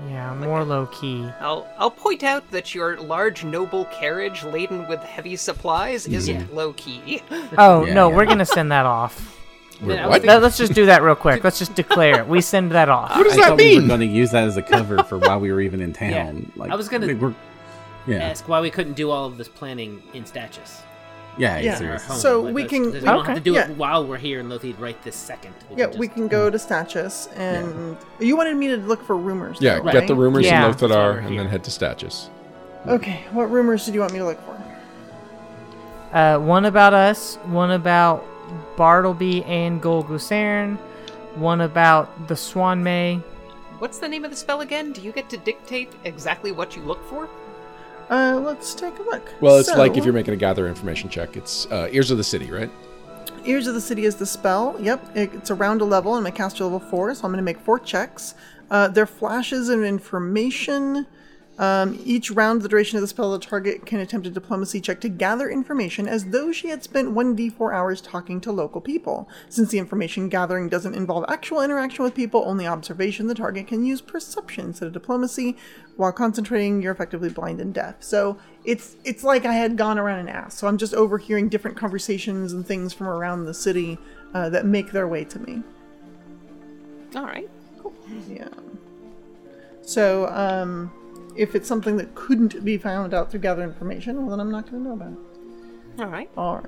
Yeah, 0.07 0.33
more 0.35 0.63
low 0.63 0.85
key. 0.87 1.27
I'll 1.39 1.67
I'll 1.77 1.91
point 1.91 2.23
out 2.23 2.49
that 2.51 2.73
your 2.73 2.97
large 2.97 3.43
noble 3.43 3.85
carriage 3.85 4.43
laden 4.43 4.87
with 4.87 5.01
heavy 5.01 5.35
supplies 5.35 6.07
isn't 6.07 6.53
low 6.55 6.73
key. 6.73 7.21
Oh 7.57 7.85
Yeah, 7.85 7.93
no, 7.93 8.09
yeah. 8.09 8.15
we're 8.15 8.25
gonna 8.25 8.45
send 8.45 8.71
that 8.71 8.85
off. 8.85 9.37
We're 9.81 9.95
Yeah, 9.95 10.03
I 10.03 10.05
was 10.05 10.09
what? 10.09 10.13
thinking- 10.21 10.27
Let- 10.29 10.41
Let's 10.43 10.57
just 10.57 10.73
do 10.73 10.85
that 10.85 11.01
real 11.01 11.15
quick. 11.15 11.43
Let's 11.43 11.59
just 11.59 11.75
declare 11.75 12.19
it. 12.21 12.27
We 12.27 12.39
send 12.41 12.71
that 12.71 12.87
off. 12.87 13.15
What 13.17 13.23
does 13.23 13.33
I 13.33 13.37
that 13.37 13.47
thought 13.49 13.57
we 13.57 13.75
were 13.75 13.79
mean? 13.81 13.87
going 13.87 13.99
to 14.01 14.05
use 14.05 14.31
that 14.31 14.43
as 14.45 14.55
a 14.55 14.61
cover 14.61 15.03
for 15.03 15.17
why 15.17 15.35
we 15.37 15.51
were 15.51 15.59
even 15.59 15.81
in 15.81 15.91
town. 16.05 16.51
Like 16.55 16.71
I 16.71 16.75
was 16.75 16.87
gonna 16.87 17.07
we 17.07 17.15
were, 17.15 17.33
yeah, 18.07 18.17
Ask 18.17 18.47
why 18.47 18.61
we 18.61 18.69
couldn't 18.71 18.93
do 18.93 19.09
all 19.09 19.25
of 19.25 19.37
this 19.37 19.47
planning 19.49 20.01
in 20.13 20.25
Statues. 20.25 20.81
Yeah, 21.37 21.57
Yeah. 21.59 21.71
Our 21.71 21.77
seriously. 21.77 22.15
So 22.17 22.41
Like, 22.41 22.55
we 22.55 22.63
can- 22.65 22.91
We 22.91 22.99
don't 22.99 23.05
have 23.07 23.17
Okay. 23.19 23.33
to 23.35 23.39
do 23.39 23.53
Yeah. 23.53 23.69
it 23.69 23.77
while 23.77 24.05
we're 24.05 24.17
here 24.17 24.39
in 24.39 24.49
Lotheed 24.49 24.79
right 24.79 25.01
this 25.03 25.15
second. 25.15 25.53
yeah, 25.75 25.87
can 25.87 25.99
we 25.99 26.07
can 26.07 26.27
go 26.27 26.49
to 26.49 26.57
Stachys, 26.57 27.29
and 27.37 27.95
you 28.19 28.35
wanted 28.35 28.57
me 28.57 28.67
to 28.67 28.77
look 28.77 29.03
for 29.05 29.15
rumors. 29.15 29.57
Yeah, 29.61 29.79
though, 29.79 29.91
get 29.91 30.07
the 30.07 30.15
rumors 30.15 30.45
Yeah. 30.45 30.65
in 30.65 30.71
That's 30.71 30.81
why 30.81 30.87
Lothar 30.89 31.19
and 31.19 31.29
here. 31.29 31.41
then 31.43 31.49
head 31.51 31.63
to 31.63 31.71
Statues. 31.71 32.29
Okay, 32.87 33.23
what 33.31 33.49
rumors 33.51 33.85
did 33.85 33.93
you 33.93 34.01
want 34.01 34.11
me 34.13 34.19
to 34.19 34.25
look 34.25 34.39
for? 34.45 36.17
Uh, 36.17 36.37
one 36.39 36.65
about 36.65 36.93
us, 36.93 37.37
one 37.45 37.71
about 37.71 38.25
Bartelby 38.75 39.47
and 39.47 39.81
Gul 39.81 40.03
Gusairne, 40.03 40.77
one 41.35 41.61
about 41.61 42.27
the 42.27 42.33
Swanmay. 42.33 43.21
What's 43.79 43.99
the 43.99 44.07
name 44.09 44.25
of 44.25 44.31
the 44.31 44.37
spell 44.37 44.61
again? 44.61 44.91
Do 44.91 45.01
you 45.01 45.11
get 45.11 45.29
to 45.29 45.37
dictate 45.37 45.89
exactly 46.03 46.51
what 46.51 46.75
you 46.75 46.81
look 46.83 47.03
for? 47.09 47.29
Uh, 48.11 48.39
let's 48.43 48.75
take 48.75 48.97
a 48.99 49.03
look. 49.03 49.33
Well, 49.39 49.57
it's 49.57 49.69
like 49.69 49.95
if 49.95 50.03
you're 50.03 50.13
making 50.13 50.33
a 50.33 50.37
gather 50.37 50.67
information 50.67 51.09
check. 51.09 51.37
It's 51.37 51.65
uh, 51.71 51.87
Ears 51.91 52.11
of 52.11 52.17
the 52.17 52.23
City, 52.25 52.51
right? 52.51 52.69
Ears 53.45 53.67
of 53.67 53.73
the 53.73 53.81
City 53.81 54.03
is 54.05 54.15
the 54.17 54.25
spell. 54.25 54.75
Yep, 54.79 55.15
it- 55.17 55.33
it's 55.33 55.49
around 55.49 55.81
a 55.81 55.85
level. 55.85 56.15
and 56.15 56.23
my 56.23 56.29
caster 56.31 56.65
level 56.65 56.79
four, 56.79 57.15
so 57.15 57.23
I'm 57.23 57.31
going 57.31 57.37
to 57.37 57.43
make 57.43 57.59
four 57.59 57.79
checks. 57.79 58.35
Uh, 58.69 58.87
they're 58.89 59.05
flashes 59.05 59.69
of 59.69 59.81
information. 59.83 61.07
Um, 61.61 61.99
each 62.03 62.31
round, 62.31 62.63
the 62.63 62.67
duration 62.67 62.97
of 62.97 63.01
the 63.01 63.07
spell, 63.07 63.31
the 63.31 63.37
target 63.37 63.85
can 63.85 63.99
attempt 63.99 64.25
a 64.25 64.31
diplomacy 64.31 64.81
check 64.81 64.99
to 65.01 65.09
gather 65.09 65.47
information 65.47 66.07
as 66.07 66.25
though 66.25 66.51
she 66.51 66.69
had 66.69 66.83
spent 66.83 67.13
1d4 67.13 67.71
hours 67.71 68.01
talking 68.01 68.41
to 68.41 68.51
local 68.51 68.81
people. 68.81 69.29
Since 69.47 69.69
the 69.69 69.77
information 69.77 70.27
gathering 70.27 70.69
doesn't 70.69 70.95
involve 70.95 71.23
actual 71.27 71.61
interaction 71.61 72.03
with 72.03 72.15
people, 72.15 72.43
only 72.47 72.65
observation, 72.65 73.27
the 73.27 73.35
target 73.35 73.67
can 73.67 73.85
use 73.85 74.01
perception 74.01 74.65
instead 74.65 74.87
of 74.87 74.93
diplomacy. 74.93 75.55
While 75.97 76.11
concentrating, 76.13 76.81
you're 76.81 76.93
effectively 76.93 77.29
blind 77.29 77.61
and 77.61 77.75
deaf. 77.75 77.97
So 77.99 78.39
it's 78.65 78.95
it's 79.03 79.23
like 79.23 79.45
I 79.45 79.53
had 79.53 79.77
gone 79.77 79.99
around 79.99 80.17
and 80.17 80.31
asked. 80.31 80.57
So 80.57 80.67
I'm 80.67 80.79
just 80.79 80.95
overhearing 80.95 81.47
different 81.47 81.77
conversations 81.77 82.53
and 82.53 82.65
things 82.65 82.91
from 82.91 83.05
around 83.05 83.45
the 83.45 83.53
city 83.53 83.99
uh, 84.33 84.49
that 84.49 84.65
make 84.65 84.93
their 84.93 85.07
way 85.07 85.25
to 85.25 85.37
me. 85.37 85.61
All 87.15 87.25
right. 87.25 87.47
Cool. 87.77 87.93
Yeah. 88.27 88.47
So, 89.83 90.27
um, 90.29 90.91
if 91.35 91.55
it's 91.55 91.67
something 91.67 91.97
that 91.97 92.13
couldn't 92.15 92.63
be 92.63 92.77
found 92.77 93.13
out 93.13 93.31
through 93.31 93.39
gather 93.41 93.63
information, 93.63 94.17
well, 94.25 94.29
then 94.35 94.39
I'm 94.39 94.51
not 94.51 94.69
going 94.69 94.83
to 94.83 94.89
know 94.89 94.93
about 94.95 95.11
it. 95.13 96.01
All 96.01 96.07
right. 96.07 96.29
All 96.37 96.55
right. 96.57 96.65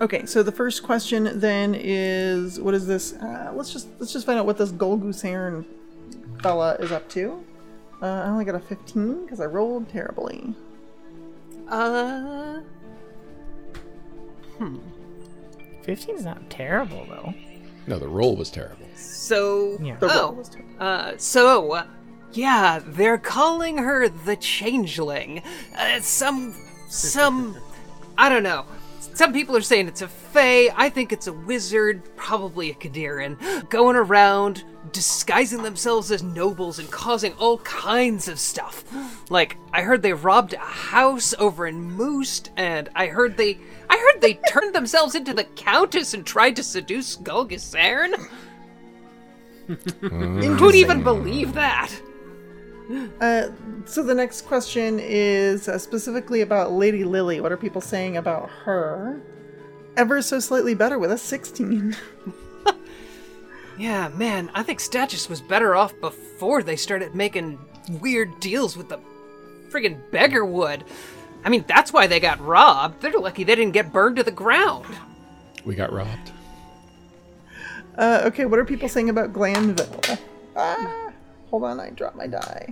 Okay, 0.00 0.26
so 0.26 0.42
the 0.42 0.52
first 0.52 0.82
question 0.82 1.38
then 1.40 1.74
is, 1.74 2.60
what 2.60 2.74
is 2.74 2.86
this? 2.86 3.14
Uh, 3.14 3.52
let's 3.54 3.72
just 3.72 3.88
let's 3.98 4.12
just 4.12 4.26
find 4.26 4.38
out 4.38 4.44
what 4.44 4.58
this 4.58 4.70
Gul 4.70 4.98
Gusairne 4.98 5.64
fella 6.42 6.74
is 6.74 6.92
up 6.92 7.08
to. 7.10 7.42
Uh, 8.02 8.06
I 8.06 8.26
only 8.28 8.44
got 8.44 8.54
a 8.54 8.60
15 8.60 9.24
because 9.24 9.40
I 9.40 9.46
rolled 9.46 9.88
terribly. 9.88 10.54
Uh, 11.68 12.60
Hmm. 14.58 14.78
15 15.82 16.16
is 16.16 16.24
not 16.24 16.48
terrible 16.50 17.06
though. 17.08 17.32
No, 17.86 17.98
the 17.98 18.08
roll 18.08 18.36
was 18.36 18.50
terrible. 18.50 18.86
so 18.96 19.78
Yeah. 19.80 19.96
The 19.96 20.08
roll 20.08 20.16
oh, 20.18 20.30
was 20.32 20.48
terrible. 20.48 20.74
uh, 20.78 21.12
so 21.16 21.72
uh, 21.72 21.86
yeah, 22.36 22.80
they're 22.84 23.18
calling 23.18 23.78
her 23.78 24.08
the 24.08 24.36
Changeling. 24.36 25.42
Uh, 25.76 26.00
some, 26.00 26.54
some, 26.88 27.56
I 28.18 28.28
don't 28.28 28.42
know. 28.42 28.66
Some 29.14 29.32
people 29.32 29.56
are 29.56 29.62
saying 29.62 29.88
it's 29.88 30.02
a 30.02 30.08
Fae. 30.08 30.68
I 30.76 30.90
think 30.90 31.10
it's 31.10 31.26
a 31.26 31.32
wizard, 31.32 32.02
probably 32.16 32.70
a 32.70 32.74
Qadiran, 32.74 33.68
going 33.70 33.96
around 33.96 34.62
disguising 34.92 35.62
themselves 35.62 36.10
as 36.12 36.22
nobles 36.22 36.78
and 36.78 36.90
causing 36.90 37.32
all 37.34 37.58
kinds 37.58 38.28
of 38.28 38.38
stuff. 38.38 38.84
Like, 39.30 39.56
I 39.72 39.82
heard 39.82 40.02
they 40.02 40.12
robbed 40.12 40.52
a 40.52 40.58
house 40.58 41.34
over 41.38 41.66
in 41.66 41.92
Moost, 41.92 42.50
and 42.56 42.90
I 42.94 43.06
heard 43.06 43.38
they, 43.38 43.58
I 43.88 43.96
heard 43.96 44.20
they 44.20 44.34
turned 44.48 44.74
themselves 44.74 45.14
into 45.14 45.32
the 45.32 45.44
Countess 45.44 46.12
and 46.12 46.26
tried 46.26 46.56
to 46.56 46.62
seduce 46.62 47.16
Gul 47.16 47.48
Gusairne. 47.48 48.28
Who'd 50.00 50.74
even 50.74 51.02
believe 51.02 51.54
that? 51.54 51.90
Uh, 53.20 53.48
so 53.84 54.02
the 54.02 54.14
next 54.14 54.42
question 54.42 55.00
is 55.00 55.68
uh, 55.68 55.76
specifically 55.78 56.40
about 56.40 56.72
Lady 56.72 57.02
Lily. 57.04 57.40
What 57.40 57.50
are 57.52 57.56
people 57.56 57.80
saying 57.80 58.16
about 58.16 58.48
her? 58.50 59.20
Ever 59.96 60.22
so 60.22 60.38
slightly 60.38 60.74
better 60.74 60.98
with 60.98 61.10
a 61.10 61.18
16. 61.18 61.96
Yeah, 63.78 64.08
man, 64.08 64.50
I 64.54 64.62
think 64.62 64.80
Stachys 64.80 65.28
was 65.28 65.40
better 65.40 65.74
off 65.74 65.92
before 66.00 66.62
they 66.62 66.76
started 66.76 67.14
making 67.14 67.58
weird 68.00 68.40
deals 68.40 68.76
with 68.76 68.88
the 68.88 68.98
friggin' 69.68 70.00
beggarwood. 70.10 70.82
I 71.44 71.50
mean, 71.50 71.64
that's 71.68 71.92
why 71.92 72.06
they 72.06 72.18
got 72.18 72.40
robbed. 72.40 73.02
They're 73.02 73.12
lucky 73.12 73.44
they 73.44 73.54
didn't 73.54 73.74
get 73.74 73.92
burned 73.92 74.16
to 74.16 74.22
the 74.22 74.30
ground. 74.30 74.86
We 75.64 75.74
got 75.74 75.92
robbed. 75.92 76.32
Uh, 77.98 78.22
okay, 78.24 78.46
what 78.46 78.58
are 78.58 78.64
people 78.64 78.88
saying 78.88 79.10
about 79.10 79.32
Glanville? 79.32 80.18
Ah, 80.56 81.05
hold 81.58 81.70
on, 81.70 81.80
I 81.80 81.88
dropped 81.88 82.16
my 82.16 82.26
die. 82.26 82.68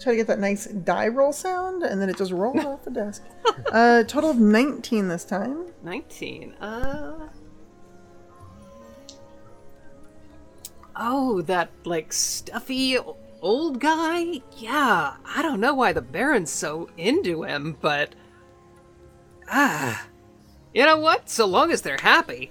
Try 0.00 0.12
to 0.12 0.16
get 0.16 0.26
that 0.26 0.40
nice 0.40 0.66
die 0.66 1.06
roll 1.06 1.32
sound, 1.32 1.84
and 1.84 2.02
then 2.02 2.08
it 2.08 2.18
just 2.18 2.32
rolled 2.32 2.58
off 2.64 2.84
the 2.84 2.90
desk. 2.90 3.22
Uh, 3.70 4.02
total 4.02 4.30
of 4.30 4.38
19 4.38 5.06
this 5.06 5.24
time. 5.24 5.66
19. 5.84 6.54
Uh. 6.54 7.28
Oh, 10.96 11.42
that, 11.42 11.70
like, 11.84 12.12
stuffy 12.12 12.98
old 13.40 13.78
guy? 13.78 14.42
Yeah, 14.56 15.14
I 15.24 15.42
don't 15.42 15.60
know 15.60 15.74
why 15.74 15.92
the 15.92 16.02
Baron's 16.02 16.50
so 16.50 16.90
into 16.96 17.44
him, 17.44 17.76
but. 17.80 18.14
Ah. 19.48 20.06
You 20.74 20.84
know 20.84 20.98
what? 20.98 21.30
So 21.30 21.46
long 21.46 21.70
as 21.70 21.82
they're 21.82 21.98
happy. 21.98 22.50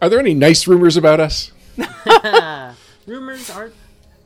Are 0.00 0.08
there 0.08 0.18
any 0.18 0.32
nice 0.32 0.66
rumors 0.66 0.96
about 0.96 1.20
us? 1.20 1.52
Rumors 3.06 3.50
are. 3.50 3.72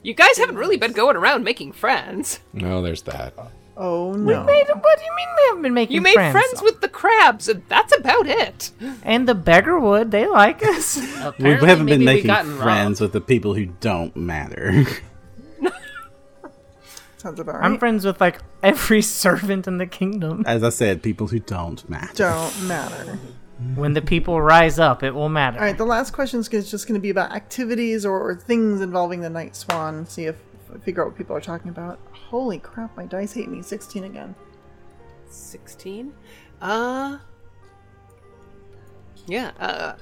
You 0.02 0.14
guys 0.14 0.36
haven't 0.38 0.56
really 0.56 0.76
been 0.76 0.92
going 0.92 1.16
around 1.16 1.44
making 1.44 1.72
friends. 1.72 2.40
No, 2.52 2.82
there's 2.82 3.02
that. 3.02 3.34
Oh 3.76 4.12
no. 4.12 4.40
We 4.40 4.46
made- 4.46 4.66
what 4.68 4.98
do 4.98 5.04
you 5.04 5.16
mean 5.16 5.28
we 5.36 5.42
haven't 5.48 5.62
been 5.62 5.74
making 5.74 6.02
friends? 6.02 6.14
You 6.14 6.22
made 6.22 6.32
friends, 6.32 6.62
with 6.62 6.80
the 6.80 6.88
crabs, 6.88 7.48
and 7.48 7.62
that's 7.68 7.96
about 7.96 8.26
it. 8.26 8.70
And 9.02 9.26
the 9.28 9.34
Beggarwood, 9.34 10.10
they 10.10 10.26
like 10.26 10.64
us. 10.64 10.96
We 11.00 11.06
Apparently, 11.22 11.68
haven't 11.68 11.86
been 11.86 12.00
maybe 12.00 12.00
we 12.00 12.04
making 12.04 12.26
gotten 12.26 12.56
friends 12.58 13.00
robbed. 13.00 13.12
with 13.12 13.12
the 13.12 13.20
people 13.26 13.54
who 13.54 13.66
don't 13.66 14.14
matter. 14.16 14.84
Sounds 17.18 17.38
about 17.38 17.54
right. 17.60 17.64
I'm 17.64 17.78
friends 17.78 18.04
with 18.04 18.20
like 18.20 18.40
every 18.62 19.00
servant 19.22 19.68
in 19.68 19.78
the 19.78 19.86
kingdom. 19.86 20.42
As 20.46 20.64
I 20.64 20.70
said, 20.70 21.02
people 21.02 21.28
who 21.28 21.38
don't 21.38 21.88
matter. 21.88 22.12
Don't 22.14 22.62
matter. 22.64 23.18
When 23.74 23.92
the 23.92 24.02
people 24.02 24.40
rise 24.40 24.78
up, 24.78 25.02
it 25.02 25.12
will 25.14 25.28
matter. 25.28 25.58
All 25.58 25.64
right, 25.64 25.76
the 25.76 25.84
last 25.84 26.12
question 26.12 26.40
is 26.40 26.48
just 26.48 26.86
going 26.86 26.94
to 26.94 27.00
be 27.00 27.10
about 27.10 27.32
activities 27.32 28.04
or, 28.04 28.18
or 28.18 28.34
things 28.34 28.80
involving 28.80 29.20
the 29.20 29.30
Night 29.30 29.54
Swan. 29.54 30.06
See 30.06 30.24
if 30.24 30.36
figure 30.84 31.02
out 31.02 31.08
what 31.08 31.18
people 31.18 31.36
are 31.36 31.40
talking 31.40 31.68
about. 31.68 31.98
Holy 32.12 32.58
crap, 32.58 32.96
my 32.96 33.04
dice 33.04 33.34
hate 33.34 33.48
me. 33.48 33.62
16 33.62 34.04
again. 34.04 34.34
16? 35.28 36.12
Uh. 36.60 37.18
Yeah, 39.26 39.52
uh. 39.60 39.94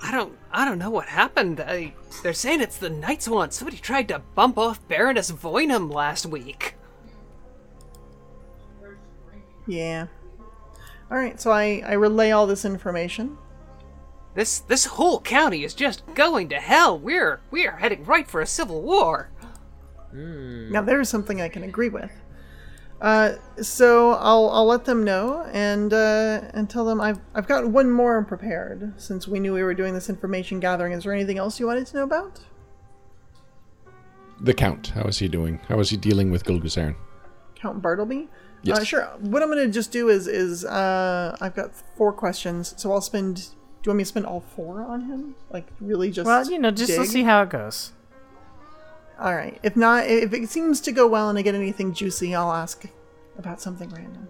I 0.00 0.10
don't, 0.10 0.36
I 0.52 0.66
don't 0.66 0.78
know 0.78 0.90
what 0.90 1.06
happened. 1.06 1.60
I, 1.60 1.94
they're 2.22 2.34
saying 2.34 2.60
it's 2.60 2.76
the 2.76 2.90
Night 2.90 3.22
Swan. 3.22 3.50
Somebody 3.50 3.78
tried 3.78 4.08
to 4.08 4.18
bump 4.34 4.58
off 4.58 4.86
Baroness 4.86 5.30
Voynam 5.30 5.92
last 5.92 6.26
week. 6.26 6.74
Yeah. 9.66 10.08
All 11.10 11.18
right, 11.18 11.40
so 11.40 11.50
I, 11.50 11.82
I 11.86 11.92
relay 11.92 12.30
all 12.30 12.46
this 12.46 12.64
information. 12.64 13.36
This 14.34 14.60
this 14.60 14.84
whole 14.84 15.20
county 15.20 15.62
is 15.62 15.74
just 15.74 16.02
going 16.14 16.48
to 16.48 16.56
hell. 16.56 16.98
We're 16.98 17.40
we're 17.50 17.76
heading 17.76 18.04
right 18.04 18.28
for 18.28 18.40
a 18.40 18.46
civil 18.46 18.82
war. 18.82 19.30
Now 20.12 20.82
there's 20.82 21.08
something 21.08 21.40
I 21.40 21.48
can 21.48 21.62
agree 21.62 21.88
with. 21.88 22.10
Uh, 23.00 23.34
so 23.60 24.12
I'll 24.12 24.48
I'll 24.50 24.66
let 24.66 24.84
them 24.84 25.04
know 25.04 25.44
and 25.52 25.92
uh, 25.92 26.42
and 26.52 26.68
tell 26.68 26.84
them 26.84 27.00
I've 27.00 27.20
I've 27.34 27.46
got 27.46 27.68
one 27.68 27.90
more 27.90 28.24
prepared 28.24 28.94
since 28.96 29.28
we 29.28 29.38
knew 29.38 29.52
we 29.52 29.62
were 29.62 29.74
doing 29.74 29.94
this 29.94 30.08
information 30.08 30.58
gathering. 30.58 30.92
Is 30.92 31.04
there 31.04 31.12
anything 31.12 31.38
else 31.38 31.60
you 31.60 31.66
wanted 31.66 31.86
to 31.88 31.96
know 31.96 32.04
about? 32.04 32.40
The 34.40 34.54
Count, 34.54 34.88
how 34.88 35.02
is 35.02 35.18
he 35.18 35.28
doing? 35.28 35.60
How 35.68 35.78
is 35.78 35.90
he 35.90 35.96
dealing 35.96 36.30
with 36.30 36.44
Gul 36.44 36.58
Gusairne? 36.58 36.96
Count 37.54 37.80
Bartelby? 37.80 38.28
Yes. 38.64 38.78
Uh, 38.78 38.84
sure. 38.84 39.04
What 39.20 39.42
I'm 39.42 39.48
gonna 39.48 39.68
just 39.68 39.92
do 39.92 40.08
is 40.08 40.26
is 40.26 40.64
uh, 40.64 41.36
I've 41.40 41.54
got 41.54 41.74
four 41.74 42.12
questions, 42.12 42.74
so 42.76 42.92
I'll 42.92 43.00
spend. 43.00 43.36
Do 43.36 43.88
you 43.88 43.90
want 43.90 43.98
me 43.98 44.04
to 44.04 44.08
spend 44.08 44.26
all 44.26 44.40
four 44.40 44.82
on 44.82 45.02
him? 45.02 45.34
Like 45.50 45.66
really 45.80 46.10
just? 46.10 46.26
Well, 46.26 46.50
you 46.50 46.58
know, 46.58 46.70
just 46.70 46.88
dig? 46.88 46.98
let's 46.98 47.10
see 47.10 47.22
how 47.24 47.42
it 47.42 47.50
goes. 47.50 47.92
All 49.20 49.34
right. 49.34 49.60
If 49.62 49.76
not, 49.76 50.06
if 50.06 50.32
it 50.32 50.48
seems 50.48 50.80
to 50.82 50.92
go 50.92 51.06
well 51.06 51.28
and 51.28 51.38
I 51.38 51.42
get 51.42 51.54
anything 51.54 51.92
juicy, 51.92 52.34
I'll 52.34 52.52
ask 52.52 52.84
about 53.38 53.60
something 53.60 53.90
random. 53.90 54.28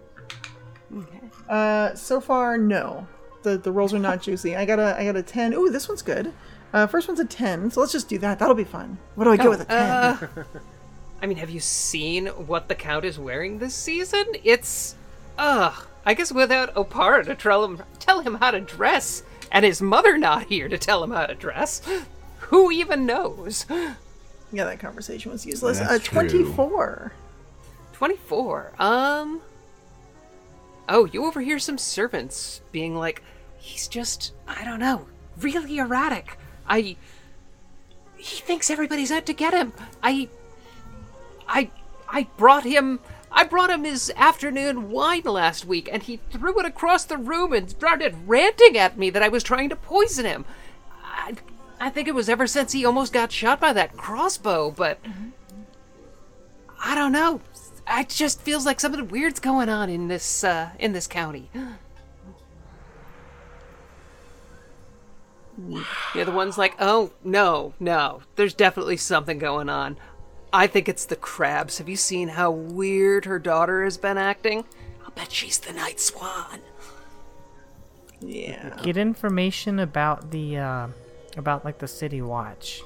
Okay. 0.95 1.21
Uh, 1.49 1.95
so 1.95 2.19
far, 2.19 2.57
no. 2.57 3.07
The 3.43 3.57
the 3.57 3.71
rolls 3.71 3.93
are 3.93 3.99
not 3.99 4.21
juicy. 4.21 4.55
I 4.55 4.65
got 4.65 4.79
a 4.79 4.97
I 4.99 5.05
got 5.05 5.15
a 5.15 5.23
ten. 5.23 5.53
Ooh, 5.53 5.69
this 5.69 5.87
one's 5.87 6.01
good. 6.01 6.33
Uh, 6.73 6.87
first 6.87 7.07
one's 7.07 7.21
a 7.21 7.25
ten, 7.25 7.71
so 7.71 7.79
let's 7.79 7.93
just 7.93 8.09
do 8.09 8.17
that. 8.17 8.39
That'll 8.39 8.55
be 8.55 8.65
fun. 8.65 8.97
What 9.15 9.23
do 9.23 9.31
I 9.31 9.37
get 9.37 9.49
with 9.49 9.61
a 9.61 9.65
ten? 9.65 10.45
I 11.21 11.27
mean, 11.27 11.37
have 11.37 11.49
you 11.49 11.59
seen 11.59 12.27
what 12.27 12.67
the 12.67 12.75
count 12.75 13.05
is 13.05 13.17
wearing 13.17 13.59
this 13.59 13.73
season? 13.73 14.25
It's, 14.43 14.95
ugh. 15.37 15.87
I 16.05 16.13
guess 16.13 16.31
without 16.31 16.73
Opara 16.75 17.25
to 17.25 17.33
tell 17.35 17.63
him 17.65 17.81
tell 17.99 18.19
him 18.19 18.35
how 18.35 18.51
to 18.51 18.61
dress, 18.61 19.23
and 19.51 19.65
his 19.65 19.81
mother 19.81 20.17
not 20.17 20.43
here 20.43 20.69
to 20.69 20.77
tell 20.77 21.03
him 21.03 21.09
how 21.09 21.25
to 21.25 21.33
dress, 21.33 21.81
who 22.37 22.69
even 22.71 23.07
knows? 23.07 23.65
yeah, 23.69 23.95
that 24.65 24.79
conversation 24.79 25.31
was 25.31 25.45
useless. 25.45 25.79
That's 25.79 25.91
uh, 25.91 25.97
true. 25.97 26.29
twenty-four. 26.29 27.11
24. 27.93 28.73
Um. 28.77 29.41
Oh, 30.89 31.05
you 31.05 31.25
overhear 31.25 31.57
some 31.57 31.77
servants 31.77 32.61
being 32.73 32.95
like, 32.95 33.23
he's 33.57 33.87
just, 33.87 34.33
I 34.47 34.65
don't 34.65 34.79
know, 34.79 35.07
really 35.39 35.77
erratic. 35.77 36.37
I. 36.67 36.97
He 38.17 38.41
thinks 38.41 38.69
everybody's 38.69 39.11
out 39.11 39.25
to 39.27 39.33
get 39.33 39.53
him. 39.53 39.73
I. 40.03 40.29
I. 41.47 41.71
I 42.07 42.27
brought 42.37 42.63
him. 42.63 42.99
I 43.31 43.43
brought 43.43 43.69
him 43.69 43.83
his 43.83 44.11
afternoon 44.15 44.89
wine 44.91 45.23
last 45.23 45.65
week, 45.65 45.89
and 45.91 46.01
he 46.03 46.21
threw 46.29 46.57
it 46.59 46.65
across 46.65 47.03
the 47.03 47.17
room 47.17 47.51
and 47.51 47.69
started 47.69 48.15
ranting 48.27 48.77
at 48.77 48.97
me 48.97 49.09
that 49.09 49.21
I 49.23 49.27
was 49.27 49.43
trying 49.43 49.67
to 49.69 49.75
poison 49.75 50.23
him. 50.25 50.45
I, 51.03 51.35
I 51.79 51.89
think 51.89 52.07
it 52.07 52.15
was 52.15 52.29
ever 52.29 52.47
since 52.47 52.71
he 52.71 52.85
almost 52.85 53.11
got 53.11 53.31
shot 53.31 53.59
by 53.59 53.73
that 53.73 53.97
crossbow, 53.97 54.71
but 54.71 54.99
I 56.81 56.95
don't 56.95 57.11
know. 57.11 57.41
It 57.89 58.09
just 58.09 58.41
feels 58.41 58.65
like 58.65 58.79
something 58.79 59.07
weird's 59.09 59.39
going 59.39 59.69
on 59.69 59.89
in 59.89 60.07
this 60.07 60.43
uh, 60.43 60.69
in 60.79 60.93
this 60.93 61.07
county. 61.07 61.49
You're 66.13 66.25
the 66.25 66.31
ones 66.31 66.57
like, 66.57 66.75
oh 66.79 67.11
no, 67.23 67.73
no. 67.79 68.21
There's 68.35 68.53
definitely 68.53 68.97
something 68.97 69.39
going 69.39 69.69
on. 69.69 69.97
I 70.55 70.67
think 70.67 70.87
it's 70.87 71.05
the 71.05 71.15
crabs. 71.17 71.77
Have 71.79 71.89
you 71.89 71.97
seen 71.97 72.29
how 72.29 72.49
weird 72.49 73.25
her 73.25 73.39
daughter 73.39 73.83
has 73.83 73.97
been 73.97 74.17
acting? 74.17 74.63
I'll 75.03 75.11
bet 75.11 75.31
she's 75.31 75.57
the 75.59 75.73
night 75.73 75.99
swan. 75.99 76.61
Yeah. 78.21 78.77
Get 78.81 78.97
information 78.97 79.79
about 79.79 80.31
the 80.31 80.57
uh, 80.57 80.87
about 81.37 81.65
like 81.65 81.79
the 81.79 81.87
city 81.87 82.21
watch. 82.21 82.81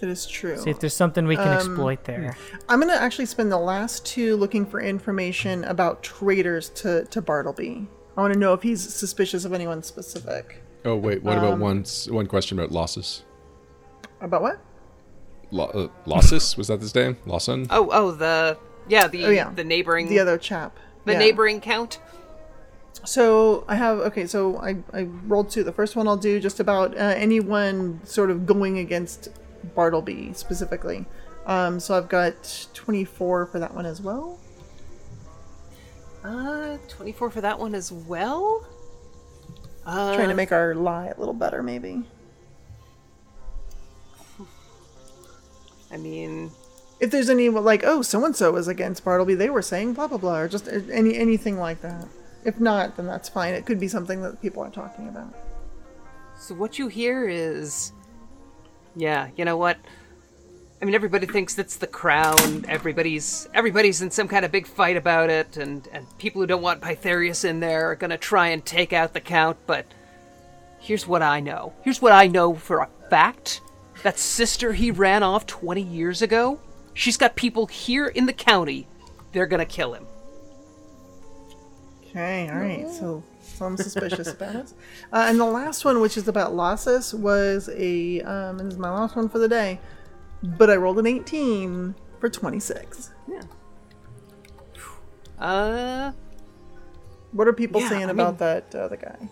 That 0.00 0.08
is 0.10 0.26
true. 0.26 0.56
See 0.58 0.70
if 0.70 0.80
there's 0.80 0.94
something 0.96 1.26
we 1.28 1.36
can 1.36 1.46
Um, 1.46 1.54
exploit 1.54 2.02
there. 2.04 2.36
I'm 2.68 2.80
gonna 2.80 2.94
actually 2.94 3.26
spend 3.26 3.52
the 3.52 3.58
last 3.58 4.04
two 4.04 4.34
looking 4.36 4.66
for 4.66 4.80
information 4.80 5.62
about 5.64 6.02
traitors 6.02 6.70
to 6.70 7.04
to 7.04 7.22
Bartelby. 7.22 7.86
I 8.16 8.20
want 8.20 8.34
to 8.34 8.38
know 8.38 8.52
if 8.52 8.62
he's 8.62 8.82
suspicious 8.82 9.44
of 9.44 9.52
anyone 9.52 9.82
specific. 9.84 10.60
Oh 10.84 10.96
wait, 10.96 11.22
what 11.22 11.38
Um, 11.38 11.44
about 11.44 11.58
one 11.60 11.84
one 12.08 12.26
question 12.26 12.58
about 12.58 12.72
losses? 12.72 13.22
About 14.20 14.42
what? 14.42 14.58
Lo- 15.52 15.66
uh, 15.66 15.88
losses 16.06 16.56
was 16.56 16.66
that 16.68 16.80
his 16.80 16.92
name? 16.94 17.16
Lawson? 17.26 17.66
Oh, 17.70 17.88
oh, 17.92 18.10
the 18.10 18.56
yeah, 18.88 19.06
the 19.06 19.26
Oh 19.26 19.30
yeah, 19.30 19.50
the 19.54 19.62
neighboring 19.64 20.08
the 20.08 20.18
other 20.18 20.38
chap. 20.38 20.76
the 21.04 21.12
Yeah. 21.12 21.18
neighboring 21.18 21.60
count. 21.60 22.00
So 23.04 23.64
I 23.68 23.74
have 23.76 23.98
okay. 23.98 24.26
So 24.26 24.56
I 24.58 24.76
I 24.92 25.02
rolled 25.26 25.50
two. 25.50 25.62
The 25.62 25.72
first 25.72 25.94
one 25.94 26.08
I'll 26.08 26.16
do 26.16 26.40
just 26.40 26.58
about 26.58 26.96
uh, 26.96 27.00
anyone 27.16 28.00
sort 28.04 28.30
of 28.30 28.46
going 28.46 28.78
against 28.78 29.28
Bartelby 29.76 30.34
specifically. 30.34 31.04
Um, 31.46 31.80
so 31.80 31.96
I've 31.96 32.08
got 32.08 32.68
24 32.72 33.46
for 33.46 33.58
that 33.58 33.74
one 33.74 33.84
as 33.84 34.00
well. 34.00 34.38
Uh, 36.24 36.76
24 36.88 37.30
for 37.30 37.40
that 37.40 37.58
one 37.58 37.74
as 37.74 37.90
well. 37.90 38.64
Uh, 39.84 40.14
Trying 40.14 40.28
to 40.28 40.34
make 40.36 40.52
our 40.52 40.74
lie 40.76 41.08
a 41.08 41.18
little 41.18 41.34
better, 41.34 41.60
maybe. 41.62 42.04
I 45.92 45.96
mean, 45.98 46.50
If 47.00 47.10
there's 47.10 47.28
any 47.28 47.48
like, 47.48 47.82
oh, 47.84 48.02
so 48.02 48.24
and 48.24 48.34
so 48.34 48.52
was 48.52 48.68
against 48.68 49.04
Bartelby, 49.04 49.36
they 49.36 49.50
were 49.50 49.62
saying 49.62 49.94
blah 49.94 50.06
blah 50.08 50.18
blah, 50.18 50.38
or 50.38 50.48
just 50.48 50.68
uh, 50.68 50.80
any 50.90 51.16
anything 51.16 51.58
like 51.58 51.82
that. 51.82 52.06
If 52.44 52.58
not, 52.60 52.96
then 52.96 53.06
that's 53.06 53.28
fine. 53.28 53.54
It 53.54 53.66
could 53.66 53.78
be 53.80 53.88
something 53.88 54.22
that 54.22 54.40
people 54.40 54.62
are 54.62 54.70
talking 54.70 55.08
about. 55.08 55.34
so 56.38 56.54
what 56.54 56.78
you 56.78 56.88
hear 56.88 57.28
is, 57.28 57.92
yeah, 58.96 59.28
you 59.36 59.44
know 59.44 59.56
what? 59.56 59.78
I 60.80 60.84
mean, 60.84 60.96
everybody 60.96 61.26
thinks 61.26 61.54
that's 61.54 61.76
the 61.76 61.86
crown. 61.86 62.64
Everybody's 62.68 63.48
everybody's 63.54 64.02
in 64.02 64.10
some 64.10 64.26
kind 64.26 64.44
of 64.44 64.50
big 64.50 64.66
fight 64.66 64.96
about 64.96 65.30
it, 65.30 65.56
and 65.56 65.86
and 65.92 66.06
people 66.18 66.40
who 66.40 66.46
don't 66.46 66.62
want 66.62 66.80
Pythareus 66.80 67.44
in 67.44 67.60
there 67.60 67.90
are 67.90 67.96
gonna 67.96 68.18
try 68.18 68.48
and 68.48 68.64
take 68.64 68.92
out 68.92 69.12
the 69.12 69.20
count. 69.20 69.58
But 69.66 69.86
here's 70.80 71.06
what 71.06 71.22
I 71.22 71.38
know. 71.40 71.72
Here's 71.82 72.02
what 72.02 72.12
I 72.12 72.26
know 72.26 72.54
for 72.54 72.78
a 72.78 72.88
fact. 73.10 73.60
That 74.02 74.18
sister 74.18 74.72
he 74.72 74.90
ran 74.90 75.22
off 75.22 75.46
20 75.46 75.80
years 75.80 76.22
ago, 76.22 76.58
she's 76.94 77.16
got 77.16 77.36
people 77.36 77.66
here 77.66 78.06
in 78.06 78.26
the 78.26 78.32
county. 78.32 78.86
They're 79.32 79.46
gonna 79.46 79.64
kill 79.66 79.94
him. 79.94 80.06
Okay, 82.08 82.48
all 82.50 82.58
right. 82.58 82.90
So, 82.90 83.22
so 83.40 83.64
I'm 83.64 83.76
suspicious 83.76 84.28
about 84.28 84.56
it. 84.56 84.72
Uh, 85.12 85.24
and 85.28 85.40
the 85.40 85.44
last 85.46 85.84
one, 85.84 86.00
which 86.00 86.16
is 86.16 86.28
about 86.28 86.54
Lossus, 86.54 87.14
was 87.14 87.70
a 87.72 88.20
um, 88.22 88.58
and 88.60 88.66
this 88.68 88.74
is 88.74 88.78
my 88.78 88.90
last 88.90 89.16
one 89.16 89.28
for 89.28 89.38
the 89.38 89.48
day. 89.48 89.80
But 90.42 90.68
I 90.68 90.76
rolled 90.76 90.98
an 90.98 91.06
18 91.06 91.94
for 92.18 92.28
26. 92.28 93.10
Yeah. 93.28 93.42
Uh, 95.38 96.12
What 97.32 97.48
are 97.48 97.52
people 97.52 97.80
Yeah, 97.80 97.88
saying 97.88 98.08
I 98.08 98.10
about 98.10 98.38
that 98.38 98.74
other 98.74 98.96
guy? 98.96 99.28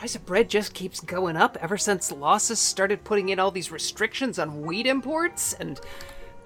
Price 0.00 0.14
of 0.14 0.24
bread 0.24 0.48
just 0.48 0.72
keeps 0.72 0.98
going 0.98 1.36
up 1.36 1.58
ever 1.60 1.76
since 1.76 2.10
Losses 2.10 2.58
started 2.58 3.04
putting 3.04 3.28
in 3.28 3.38
all 3.38 3.50
these 3.50 3.70
restrictions 3.70 4.38
on 4.38 4.62
wheat 4.62 4.86
imports 4.86 5.52
and 5.52 5.78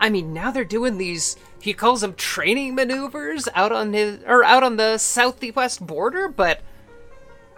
I 0.01 0.11
mean 0.11 0.33
now 0.33 0.51
they're 0.51 0.65
doing 0.65 0.99
these 0.99 1.37
he 1.61 1.73
calls 1.73 2.01
them 2.01 2.15
training 2.15 2.75
maneuvers 2.75 3.49
out 3.55 3.71
on 3.71 3.93
his 3.93 4.19
or 4.27 4.43
out 4.43 4.65
on 4.65 4.77
the 4.77 4.99
southwest 4.99 5.87
border 5.87 6.27
but 6.27 6.63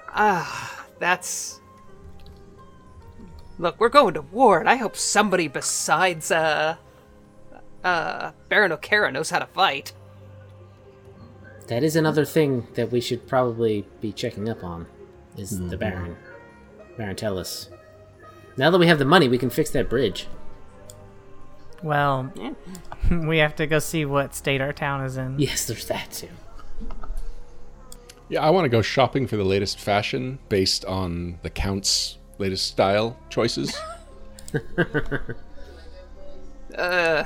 ah 0.09 0.85
that's 0.99 1.63
Look, 3.59 3.81
we're 3.81 3.89
going 3.89 4.13
to 4.13 4.21
war 4.21 4.61
and 4.61 4.69
I 4.69 4.77
hope 4.77 4.97
somebody 4.97 5.49
besides 5.49 6.31
uh 6.31 6.77
uh 7.83 8.33
Baron 8.51 8.73
O'Cara 8.73 9.11
knows 9.11 9.31
how 9.31 9.39
to 9.39 9.47
fight. 9.47 9.95
That 11.69 11.83
is 11.83 11.97
another 11.97 12.27
thing 12.27 12.67
that 12.75 12.93
we 12.93 13.01
should 13.01 13.27
probably 13.27 13.87
be 14.03 14.13
checking 14.13 14.51
up 14.51 14.63
on. 14.63 14.89
Is 15.37 15.53
Mm-hmm. 15.53 15.69
the 15.69 15.77
Baron? 15.77 16.17
Baron, 16.97 17.17
tell 17.17 17.39
us. 17.39 17.69
Now 18.57 18.71
that 18.71 18.79
we 18.79 18.87
have 18.87 18.99
the 18.99 19.05
money, 19.05 19.29
we 19.29 19.39
can 19.39 19.51
fix 19.51 19.71
that 19.71 19.89
bridge. 19.91 20.27
Well, 21.83 22.33
we 23.11 23.39
have 23.39 23.55
to 23.57 23.67
go 23.67 23.79
see 23.79 24.05
what 24.07 24.35
state 24.35 24.61
our 24.63 24.73
town 24.73 25.05
is 25.05 25.17
in. 25.19 25.39
Yes, 25.39 25.67
there's 25.67 25.87
that 25.89 26.11
too. 26.11 26.29
Yeah, 28.29 28.41
I 28.41 28.51
want 28.51 28.65
to 28.65 28.69
go 28.71 28.81
shopping 28.83 29.27
for 29.27 29.37
the 29.37 29.45
latest 29.45 29.79
fashion 29.79 30.39
based 30.49 30.85
on 30.87 31.39
the 31.43 31.51
Count's 31.51 32.19
latest 32.39 32.67
style 32.67 33.19
choices. 33.31 33.77
Uh, 36.77 37.25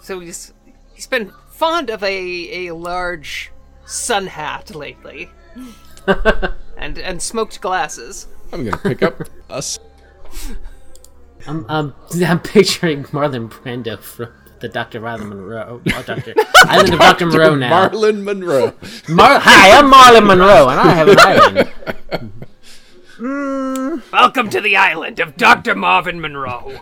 so 0.00 0.20
he's 0.20 0.52
he's 0.94 1.06
been 1.06 1.32
fond 1.50 1.90
of 1.90 2.02
a 2.04 2.68
a 2.68 2.74
large 2.74 3.50
sun 3.84 4.26
hat 4.26 4.74
lately, 4.74 5.28
and 6.76 6.98
and 6.98 7.22
smoked 7.22 7.60
glasses. 7.60 8.26
I'm 8.52 8.64
gonna 8.64 8.76
pick 8.78 9.02
up 9.02 9.20
us. 9.50 9.78
I'm, 11.46 11.66
I'm, 11.68 11.94
I'm 12.24 12.40
picturing 12.40 13.04
Marlon 13.04 13.48
Brando 13.50 13.98
from 13.98 14.28
the 14.60 14.68
Dr. 14.68 15.00
Marlon 15.00 15.28
Monroe. 15.28 15.80
Oh, 15.86 16.02
Dr. 16.02 16.34
Island 16.56 16.92
of 16.94 17.00
Dr. 17.00 17.26
Moreau 17.30 17.54
now. 17.56 17.88
Marlon 17.88 18.22
Monroe. 18.22 18.74
Mar- 19.08 19.40
Hi, 19.40 19.70
I'm 19.76 19.90
Marlon 19.90 20.26
Monroe, 20.26 20.68
and 20.68 20.80
I 20.80 20.92
have 20.92 21.08
an 21.08 21.18
island. 23.18 24.02
Welcome 24.12 24.50
to 24.50 24.60
the 24.60 24.76
island 24.76 25.18
of 25.20 25.36
Dr. 25.36 25.74
Marvin 25.74 26.20
Monroe. 26.20 26.78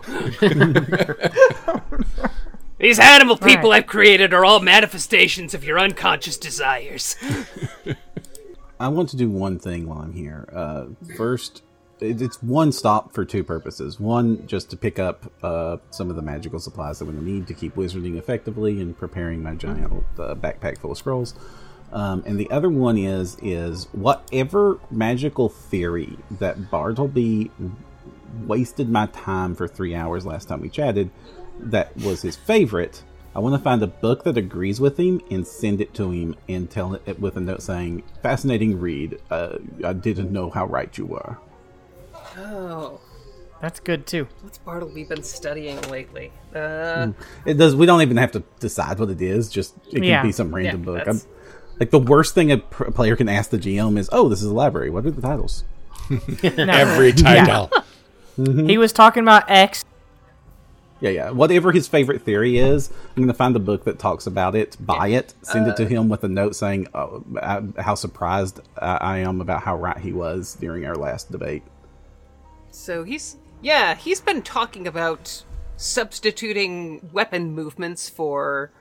These 2.79 2.99
animal 2.99 3.37
people 3.37 3.69
Right. 3.71 3.77
I've 3.77 3.87
created 3.87 4.33
are 4.33 4.43
all 4.45 4.59
manifestations 4.59 5.53
of 5.53 5.63
your 5.63 5.79
unconscious 5.79 6.37
desires. 6.37 7.15
I 8.81 8.87
want 8.87 9.09
to 9.09 9.15
do 9.15 9.29
one 9.29 9.59
thing 9.59 9.87
while 9.87 9.99
I'm 9.99 10.13
here. 10.13 10.49
Uh, 10.51 10.85
first, 11.15 11.61
it's 11.99 12.41
one 12.41 12.71
stop 12.71 13.13
for 13.13 13.23
two 13.23 13.43
purposes. 13.43 13.99
One, 13.99 14.47
just 14.47 14.71
to 14.71 14.77
pick 14.77 14.97
up 14.97 15.31
uh, 15.43 15.77
some 15.91 16.09
of 16.09 16.15
the 16.15 16.23
magical 16.23 16.59
supplies 16.59 16.97
that 16.97 17.05
we 17.05 17.13
need 17.13 17.45
to 17.47 17.53
keep 17.53 17.75
wizarding 17.75 18.17
effectively 18.17 18.81
and 18.81 18.97
preparing 18.97 19.43
my 19.43 19.53
giant 19.53 19.93
uh, 20.17 20.33
backpack 20.33 20.79
full 20.79 20.91
of 20.91 20.97
scrolls. 20.97 21.35
Um, 21.91 22.23
and 22.25 22.39
the 22.39 22.49
other 22.49 22.69
one 22.69 22.97
is 22.97 23.37
is 23.43 23.85
whatever 23.91 24.79
magical 24.89 25.49
theory 25.49 26.17
that 26.39 26.57
Bartelby 26.71 27.51
wasted 28.47 28.89
my 28.89 29.05
time 29.07 29.53
for 29.53 29.67
three 29.67 29.93
hours 29.93 30.25
last 30.25 30.47
time 30.47 30.61
we 30.61 30.69
chatted. 30.69 31.11
That 31.59 31.95
was 31.97 32.23
his 32.23 32.35
favorite. 32.35 33.03
I 33.33 33.39
want 33.39 33.55
to 33.55 33.61
find 33.61 33.81
a 33.81 33.87
book 33.87 34.23
that 34.25 34.37
agrees 34.37 34.81
with 34.81 34.97
him 34.99 35.21
and 35.31 35.47
send 35.47 35.79
it 35.79 35.93
to 35.95 36.11
him 36.11 36.35
and 36.49 36.69
tell 36.69 36.95
it 37.05 37.19
with 37.19 37.37
a 37.37 37.39
note 37.39 37.61
saying, 37.61 38.03
"Fascinating 38.21 38.79
read. 38.79 39.19
Uh, 39.29 39.57
I 39.85 39.93
didn't 39.93 40.31
know 40.31 40.49
how 40.49 40.65
right 40.65 40.95
you 40.97 41.05
were." 41.05 41.37
Oh, 42.37 42.99
That's 43.61 43.79
good 43.79 44.05
too. 44.07 44.27
what's 44.41 44.57
Bartleby 44.57 45.03
been 45.05 45.23
studying 45.23 45.79
lately? 45.83 46.31
Uh, 46.55 47.11
It 47.45 47.55
does. 47.57 47.75
We 47.75 47.85
don't 47.85 48.01
even 48.01 48.17
have 48.17 48.31
to 48.33 48.43
decide 48.59 48.99
what 48.99 49.09
it 49.09 49.21
is. 49.21 49.49
Just 49.49 49.75
it 49.87 49.95
can 49.95 50.03
Yeah. 50.03 50.23
be 50.23 50.31
some 50.31 50.53
random 50.53 50.81
Yeah, 50.81 50.85
book. 50.85 50.97
that's- 50.97 51.25
I'm, 51.25 51.31
like 51.79 51.89
the 51.91 51.99
worst 51.99 52.35
thing 52.35 52.51
a 52.51 52.57
pr- 52.57 52.91
player 52.91 53.15
can 53.15 53.29
ask 53.29 53.49
the 53.49 53.57
GM 53.57 53.97
is, 53.97 54.09
"Oh, 54.11 54.27
this 54.29 54.41
is 54.41 54.47
a 54.49 54.53
library. 54.53 54.89
What 54.89 55.05
are 55.05 55.11
the 55.11 55.21
titles?" 55.21 55.63
Every 56.43 57.11
title. 57.13 57.69
He 58.37 58.77
was 58.77 58.91
talking 58.93 59.23
about 59.23 59.49
X. 59.49 59.83
Yeah, 61.01 61.09
yeah. 61.09 61.29
Whatever 61.31 61.71
his 61.71 61.87
favorite 61.87 62.21
theory 62.21 62.59
is, 62.59 62.91
I'm 63.09 63.23
going 63.23 63.27
to 63.27 63.33
find 63.33 63.55
the 63.55 63.59
book 63.59 63.85
that 63.85 63.97
talks 63.97 64.27
about 64.27 64.55
it, 64.55 64.77
buy 64.79 65.07
it, 65.07 65.33
send 65.41 65.67
it 65.67 65.75
to 65.77 65.87
him 65.87 66.09
with 66.09 66.23
a 66.23 66.27
note 66.27 66.55
saying 66.55 66.87
oh, 66.93 67.23
uh, 67.41 67.63
how 67.79 67.95
surprised 67.95 68.61
I 68.77 68.97
I 68.97 69.17
am 69.17 69.41
about 69.41 69.63
how 69.63 69.75
right 69.77 69.97
he 69.97 70.13
was 70.13 70.55
during 70.55 70.85
our 70.85 70.95
last 70.95 71.31
debate. 71.31 71.63
so 72.69 73.03
he's 73.03 73.37
yeah, 73.61 73.95
he's 73.95 74.21
been 74.21 74.41
talking 74.43 74.87
about 74.87 75.43
substituting 75.75 77.09
weapon 77.11 77.53
movements 77.53 78.07
for 78.09 78.71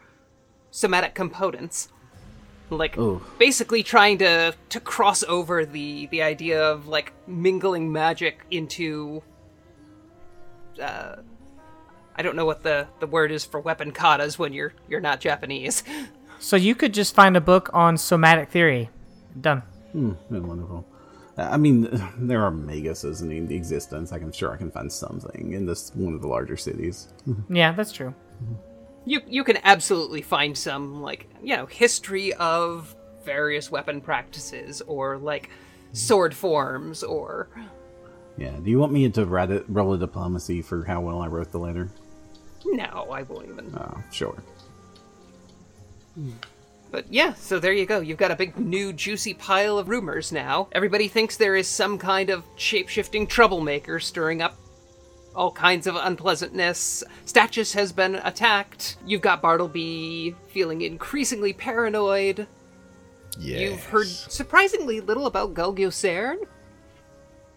somatic 0.71 1.14
components. 1.14 1.89
Like 2.68 2.97
Ooh. 2.99 3.21
basically 3.39 3.83
trying 3.83 4.18
to 4.18 4.55
to 4.68 4.81
cross 4.81 5.25
over 5.25 5.64
the 5.64 6.07
the 6.07 6.23
idea 6.23 6.62
of 6.62 6.87
like 6.87 7.12
mingling 7.27 7.91
magic 7.91 8.45
into 8.51 9.23
uh 10.81 11.16
I 12.21 12.23
don't 12.23 12.37
know 12.37 12.45
what 12.45 12.62
the 12.62 12.87
the 12.99 13.07
word 13.07 13.33
is 13.33 13.47
for 13.47 13.61
weapon 13.61 13.93
katas 13.93 14.39
when 14.39 14.53
you're 14.53 14.75
you're 14.91 15.01
not 15.01 15.21
Japanese. 15.21 15.83
So 16.39 16.55
you 16.55 16.75
could 16.75 16.93
just 16.93 17.14
find 17.14 17.35
a 17.35 17.41
book 17.41 17.71
on 17.73 17.97
somatic 17.97 18.51
theory. 18.51 18.91
Done. 19.41 19.62
Hmm, 19.93 20.12
yeah, 20.31 20.41
wonderful. 20.41 20.87
I 21.39 21.57
mean, 21.57 21.89
there 22.18 22.43
are 22.45 22.51
megases 22.51 23.23
in 23.23 23.51
existence. 23.51 24.12
I'm 24.12 24.33
sure 24.33 24.53
I 24.53 24.59
can 24.59 24.71
find 24.71 24.93
something 24.93 25.55
in 25.55 25.64
this 25.64 25.93
one 25.95 26.12
of 26.12 26.21
the 26.21 26.29
larger 26.29 26.59
cities. 26.59 27.09
Yeah, 27.49 27.73
that's 27.73 27.93
true. 27.93 28.14
you 29.07 29.23
you 29.27 29.43
can 29.43 29.57
absolutely 29.64 30.21
find 30.21 30.59
some 30.59 31.01
like 31.01 31.27
you 31.43 31.57
know 31.57 31.64
history 31.64 32.35
of 32.35 32.95
various 33.25 33.71
weapon 33.71 34.03
practices 34.03 34.83
or 34.87 35.16
like 35.16 35.49
sword 35.93 36.35
forms 36.35 37.03
or 37.03 37.49
Yeah. 38.37 38.57
Do 38.62 38.71
you 38.71 38.79
want 38.79 38.93
me 38.93 39.09
to 39.09 39.25
write 39.25 39.51
it, 39.51 39.64
roll 39.68 39.95
a 39.95 39.99
diplomacy 39.99 40.61
for 40.62 40.85
how 40.85 41.01
well 41.01 41.23
I 41.23 41.29
wrote 41.29 41.51
the 41.51 41.59
letter? 41.59 41.89
No 42.64 43.08
i 43.11 43.22
won't 43.22 43.48
even 43.48 43.72
Oh, 43.76 44.02
sure. 44.11 44.42
but 46.90 47.04
yeah 47.11 47.32
so 47.34 47.58
there 47.58 47.72
you 47.72 47.86
go 47.86 48.00
you've 48.00 48.18
got 48.18 48.30
a 48.30 48.36
big 48.36 48.58
new 48.58 48.92
juicy 48.92 49.34
pile 49.34 49.78
of 49.78 49.88
rumors 49.88 50.32
now 50.32 50.68
everybody 50.72 51.08
thinks 51.08 51.36
there 51.36 51.56
is 51.56 51.68
some 51.68 51.98
kind 51.98 52.30
of 52.30 52.44
shape-shifting 52.56 53.26
troublemaker 53.26 53.98
stirring 54.00 54.42
up 54.42 54.56
all 55.34 55.52
kinds 55.52 55.86
of 55.86 55.94
unpleasantness. 55.94 57.04
Stachys 57.24 57.72
has 57.74 57.92
been 57.92 58.16
attacked. 58.16 58.96
You've 59.06 59.20
got 59.20 59.40
Bartelby 59.40 60.34
feeling 60.48 60.82
increasingly 60.82 61.52
paranoid. 61.52 62.46
Yes. 63.38 63.61
You've 63.61 63.84
heard 63.84 64.06
surprisingly 64.08 65.00
little 65.00 65.26
about 65.26 65.54
Gulgio 65.54 66.36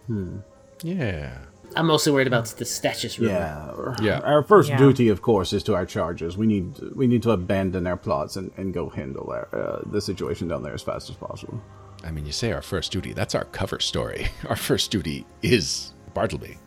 hmm. 0.08 0.38
Yeah. 0.84 1.38
I'm 1.76 1.88
mostly 1.88 2.12
worried 2.12 2.28
about 2.28 2.46
the 2.46 2.66
statues 2.66 3.20
rumor. 3.20 3.96
Yeah. 4.00 4.06
Yeah. 4.06 4.20
Our 4.20 4.44
first 4.44 4.70
Yeah. 4.70 4.78
duty, 4.78 5.10
of 5.10 5.22
course, 5.22 5.54
is 5.54 5.64
to 5.64 5.76
our 5.76 5.86
charges. 5.86 6.38
We 6.38 6.46
need 6.48 6.80
we 6.96 7.08
need 7.08 7.24
to 7.24 7.32
abandon 7.32 7.88
our 7.88 7.98
plots 7.98 8.36
and, 8.36 8.52
and 8.58 8.74
go 8.74 8.90
handle 8.90 9.30
our, 9.32 9.48
uh, 9.54 9.82
the 9.86 10.02
situation 10.02 10.48
down 10.48 10.64
there 10.64 10.74
as 10.74 10.82
fast 10.84 11.10
as 11.10 11.16
possible. 11.16 11.62
I 12.04 12.12
mean, 12.12 12.26
you 12.26 12.32
say 12.34 12.52
our 12.52 12.62
first 12.62 12.92
duty. 12.92 13.14
That's 13.14 13.34
our 13.36 13.46
cover 13.46 13.80
story. 13.80 14.28
Our 14.50 14.58
first 14.58 14.92
duty 14.92 15.26
is 15.42 15.94
Bartelby. 16.14 16.58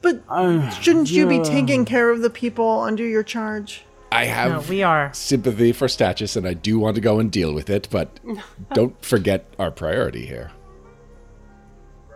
But 0.00 0.22
I, 0.30 0.70
shouldn't 0.80 1.10
you 1.10 1.26
be 1.26 1.40
taking 1.40 1.84
care 1.84 2.10
of 2.10 2.22
the 2.22 2.30
people 2.30 2.80
under 2.80 3.06
your 3.06 3.22
charge? 3.22 3.84
I 4.10 4.24
have 4.24 4.52
No, 4.52 4.60
we 4.70 4.82
are. 4.82 5.10
sympathy 5.12 5.72
for 5.72 5.86
Stachys, 5.86 6.34
and 6.36 6.46
I 6.48 6.54
do 6.54 6.78
want 6.78 6.94
to 6.94 7.00
go 7.02 7.18
and 7.18 7.30
deal 7.30 7.52
with 7.52 7.68
it, 7.68 7.88
but 7.90 8.18
don't 8.72 8.94
forget 9.04 9.44
our 9.58 9.70
priority 9.70 10.24
here. 10.24 10.50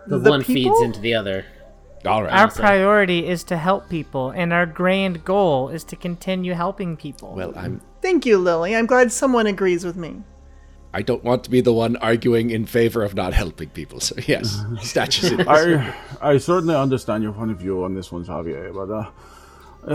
The, 0.07 0.19
The 0.19 0.29
one 0.29 0.43
feeds 0.43 0.81
into 0.81 0.99
the 0.99 1.13
other. 1.15 1.45
All 2.05 2.23
right. 2.23 2.33
Our 2.33 2.49
so- 2.49 2.59
priority 2.61 3.27
is 3.27 3.43
to 3.45 3.57
help 3.57 3.89
people, 3.89 4.31
and 4.31 4.51
our 4.51 4.65
grand 4.65 5.23
goal 5.23 5.69
is 5.69 5.83
to 5.85 5.95
continue 5.95 6.53
helping 6.53 6.97
people. 6.97 7.33
well, 7.35 7.53
I'm. 7.55 7.81
Thank 8.01 8.25
you, 8.25 8.37
Lily. 8.37 8.75
I'm 8.75 8.85
glad 8.85 9.11
someone 9.13 9.47
agrees 9.47 9.85
with 9.85 9.95
me. 9.95 10.23
I 10.93 11.01
don't 11.01 11.23
want 11.23 11.43
to 11.45 11.49
be 11.49 11.61
the 11.61 11.73
one 11.73 11.95
arguing 11.97 12.49
in 12.51 12.65
favor 12.65 13.01
of 13.03 13.15
not 13.15 13.33
helping 13.33 13.69
people. 13.69 13.99
So 14.01 14.15
yes, 14.27 14.57
Stachys. 14.79 15.31
it 15.31 15.39
is. 15.39 15.47
I 15.47 15.95
I 16.33 16.37
certainly 16.37 16.75
understand 16.75 17.23
your 17.23 17.31
point 17.33 17.49
of 17.51 17.57
view 17.57 17.83
on 17.85 17.95
this 17.95 18.11
one, 18.11 18.23
Xavier, 18.25 18.71
but 18.73 18.91
uh, 18.91 19.09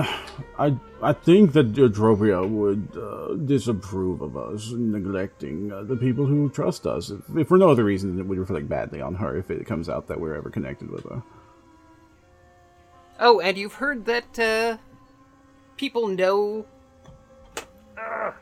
I 0.58 0.76
I 1.00 1.12
think 1.12 1.52
that 1.52 1.72
Eutropia 1.72 2.48
would 2.48 2.96
uh, 2.96 3.34
disapprove 3.44 4.20
of 4.20 4.36
us 4.36 4.70
neglecting 4.72 5.72
uh, 5.72 5.82
the 5.82 5.96
people 5.96 6.26
who 6.26 6.50
trust 6.50 6.86
us. 6.86 7.10
If, 7.10 7.20
if 7.36 7.48
for 7.48 7.56
no 7.56 7.70
other 7.70 7.84
reason 7.84 8.10
than 8.10 8.20
it 8.20 8.28
would 8.28 8.38
reflect 8.38 8.68
badly 8.68 9.00
on 9.00 9.14
her 9.14 9.36
if 9.36 9.50
it 9.50 9.64
comes 9.66 9.88
out 9.88 10.08
that 10.08 10.20
we're 10.20 10.34
ever 10.34 10.50
connected 10.50 10.90
with 10.90 11.04
her. 11.04 11.22
Oh, 13.20 13.40
and 13.40 13.56
you've 13.56 13.74
heard 13.74 14.04
that 14.04 14.38
uh, 14.38 14.76
people 15.76 16.08
know 16.08 16.66
Ugh. 17.96 18.34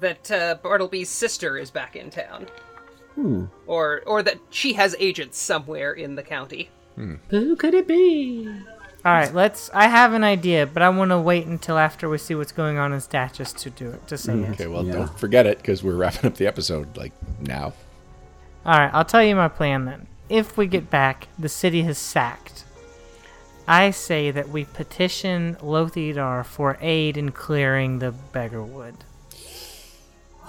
that 0.00 0.30
uh, 0.30 0.56
Bartelby's 0.62 1.08
sister 1.08 1.56
is 1.56 1.70
back 1.70 1.96
in 1.96 2.10
town, 2.10 2.48
or 3.66 4.02
or 4.06 4.22
that 4.22 4.38
she 4.50 4.74
has 4.74 4.94
agents 4.98 5.38
somewhere 5.38 5.92
in 5.92 6.16
the 6.16 6.22
county. 6.22 6.68
Who 7.28 7.56
could 7.56 7.74
it 7.74 7.86
be? 7.88 8.46
All 9.02 9.12
right, 9.12 9.32
let's. 9.32 9.70
I 9.72 9.86
have 9.88 10.12
an 10.12 10.24
idea, 10.24 10.66
but 10.66 10.82
I 10.82 10.90
want 10.90 11.10
to 11.10 11.18
wait 11.18 11.46
until 11.46 11.78
after 11.78 12.08
we 12.08 12.18
see 12.18 12.34
what's 12.34 12.52
going 12.52 12.76
on 12.76 12.92
in 12.92 13.00
Stachys 13.00 13.56
to 13.58 13.70
do 13.70 13.90
it 13.90 14.06
to 14.08 14.18
say 14.18 14.34
mm, 14.34 14.44
it. 14.44 14.50
Okay, 14.52 14.66
well, 14.66 14.84
Yeah. 14.84 14.92
don't 14.92 15.18
forget 15.18 15.46
it 15.46 15.58
because 15.58 15.82
we're 15.82 15.94
wrapping 15.96 16.26
up 16.30 16.36
the 16.36 16.46
episode 16.46 16.96
like 16.96 17.12
now. 17.40 17.72
All 18.66 18.78
right, 18.78 18.90
I'll 18.92 19.06
tell 19.06 19.22
you 19.22 19.34
my 19.34 19.48
plan 19.48 19.86
then. 19.86 20.06
If 20.28 20.58
we 20.58 20.66
get 20.66 20.90
back, 20.90 21.28
the 21.38 21.48
city 21.48 21.82
has 21.82 21.96
sacked. 21.96 22.64
I 23.66 23.90
say 23.90 24.30
that 24.32 24.50
we 24.50 24.64
petition 24.64 25.56
Lothidar 25.62 26.44
for 26.44 26.76
aid 26.80 27.16
in 27.16 27.30
clearing 27.30 28.00
the 28.00 28.12
Beggarwood. 28.34 28.94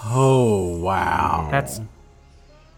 Oh 0.04 0.78
wow! 0.80 1.48
That's 1.52 1.80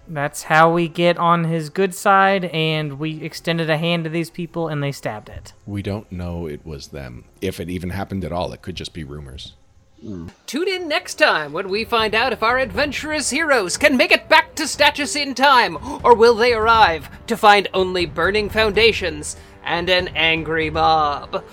that's 0.08 0.44
how 0.44 0.72
we 0.74 0.88
get 0.88 1.18
on 1.18 1.46
his 1.46 1.70
good 1.70 1.94
side, 1.94 2.46
and 2.46 3.00
we 3.00 3.22
extended 3.24 3.70
a 3.70 3.78
hand 3.78 4.04
to 4.04 4.10
these 4.10 4.30
people, 4.30 4.68
and 4.68 4.84
they 4.84 4.92
stabbed 4.92 5.30
it. 5.30 5.54
We 5.66 5.82
don't 5.82 6.12
know 6.12 6.48
it 6.48 6.66
was 6.66 6.88
them. 6.88 7.26
If 7.42 7.60
it 7.60 7.70
even 7.70 7.92
happened 7.92 8.24
at 8.24 8.32
all, 8.32 8.54
it 8.54 8.62
could 8.62 8.76
just 8.76 8.94
be 8.94 9.04
rumors. 9.04 9.54
Tune 10.48 10.68
in 10.68 10.90
next 10.90 11.16
time 11.16 11.54
when 11.54 11.70
we 11.70 11.86
find 11.86 12.14
out 12.14 12.34
if 12.34 12.44
our 12.44 12.60
adventurous 12.60 13.30
heroes 13.30 13.78
can 13.78 13.96
make 13.96 14.12
it 14.12 14.28
back 14.28 14.54
to 14.56 14.64
Stachys 14.64 15.16
in 15.16 15.34
time, 15.34 15.78
or 16.04 16.14
will 16.14 16.36
they 16.36 16.54
arrive 16.54 17.10
to 17.28 17.38
find 17.38 17.70
only 17.74 18.06
burning 18.06 18.50
foundations 18.50 19.38
and 19.64 19.90
an 19.90 20.10
angry 20.10 20.70
mob. 20.70 21.44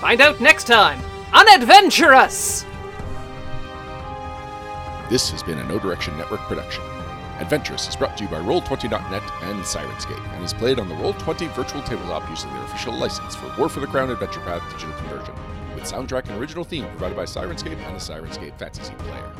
Find 0.00 0.20
out 0.20 0.40
next 0.40 0.66
time 0.66 1.00
on 1.32 1.48
Adventurous! 1.48 2.64
This 5.08 5.30
has 5.30 5.42
been 5.42 5.58
a 5.58 5.64
Know 5.64 5.78
Direction 5.78 6.18
Network 6.18 6.40
production. 6.40 6.84
Adventurous 7.38 7.88
is 7.88 7.96
brought 7.96 8.14
to 8.18 8.24
you 8.24 8.28
by 8.28 8.40
Roll20.net 8.40 9.22
and 9.42 9.62
Syrinscape, 9.62 10.34
and 10.34 10.44
is 10.44 10.52
played 10.52 10.78
on 10.78 10.86
the 10.86 10.94
Roll20 10.96 11.50
virtual 11.54 11.80
tabletop 11.82 12.28
using 12.28 12.52
their 12.52 12.64
official 12.64 12.92
license 12.92 13.34
for 13.34 13.50
War 13.58 13.70
for 13.70 13.80
the 13.80 13.86
Crown 13.86 14.10
Adventure 14.10 14.40
Path 14.40 14.62
digital 14.70 14.94
conversion, 14.98 15.34
with 15.74 15.84
soundtrack 15.84 16.28
and 16.28 16.38
original 16.38 16.62
theme 16.62 16.84
provided 16.88 17.16
by 17.16 17.24
Syrinscape 17.24 17.78
and 17.78 17.96
the 17.96 18.00
Syrinscape 18.00 18.58
Fantasy 18.58 18.92
Player. 18.96 19.32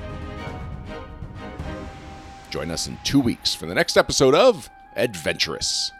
Join 2.49 2.71
us 2.71 2.89
in 2.89 2.97
two 3.05 3.21
weeks 3.21 3.55
for 3.55 3.66
the 3.66 3.75
next 3.75 3.99
episode 3.99 4.35
of 4.35 4.71
Adventurous. 4.97 5.93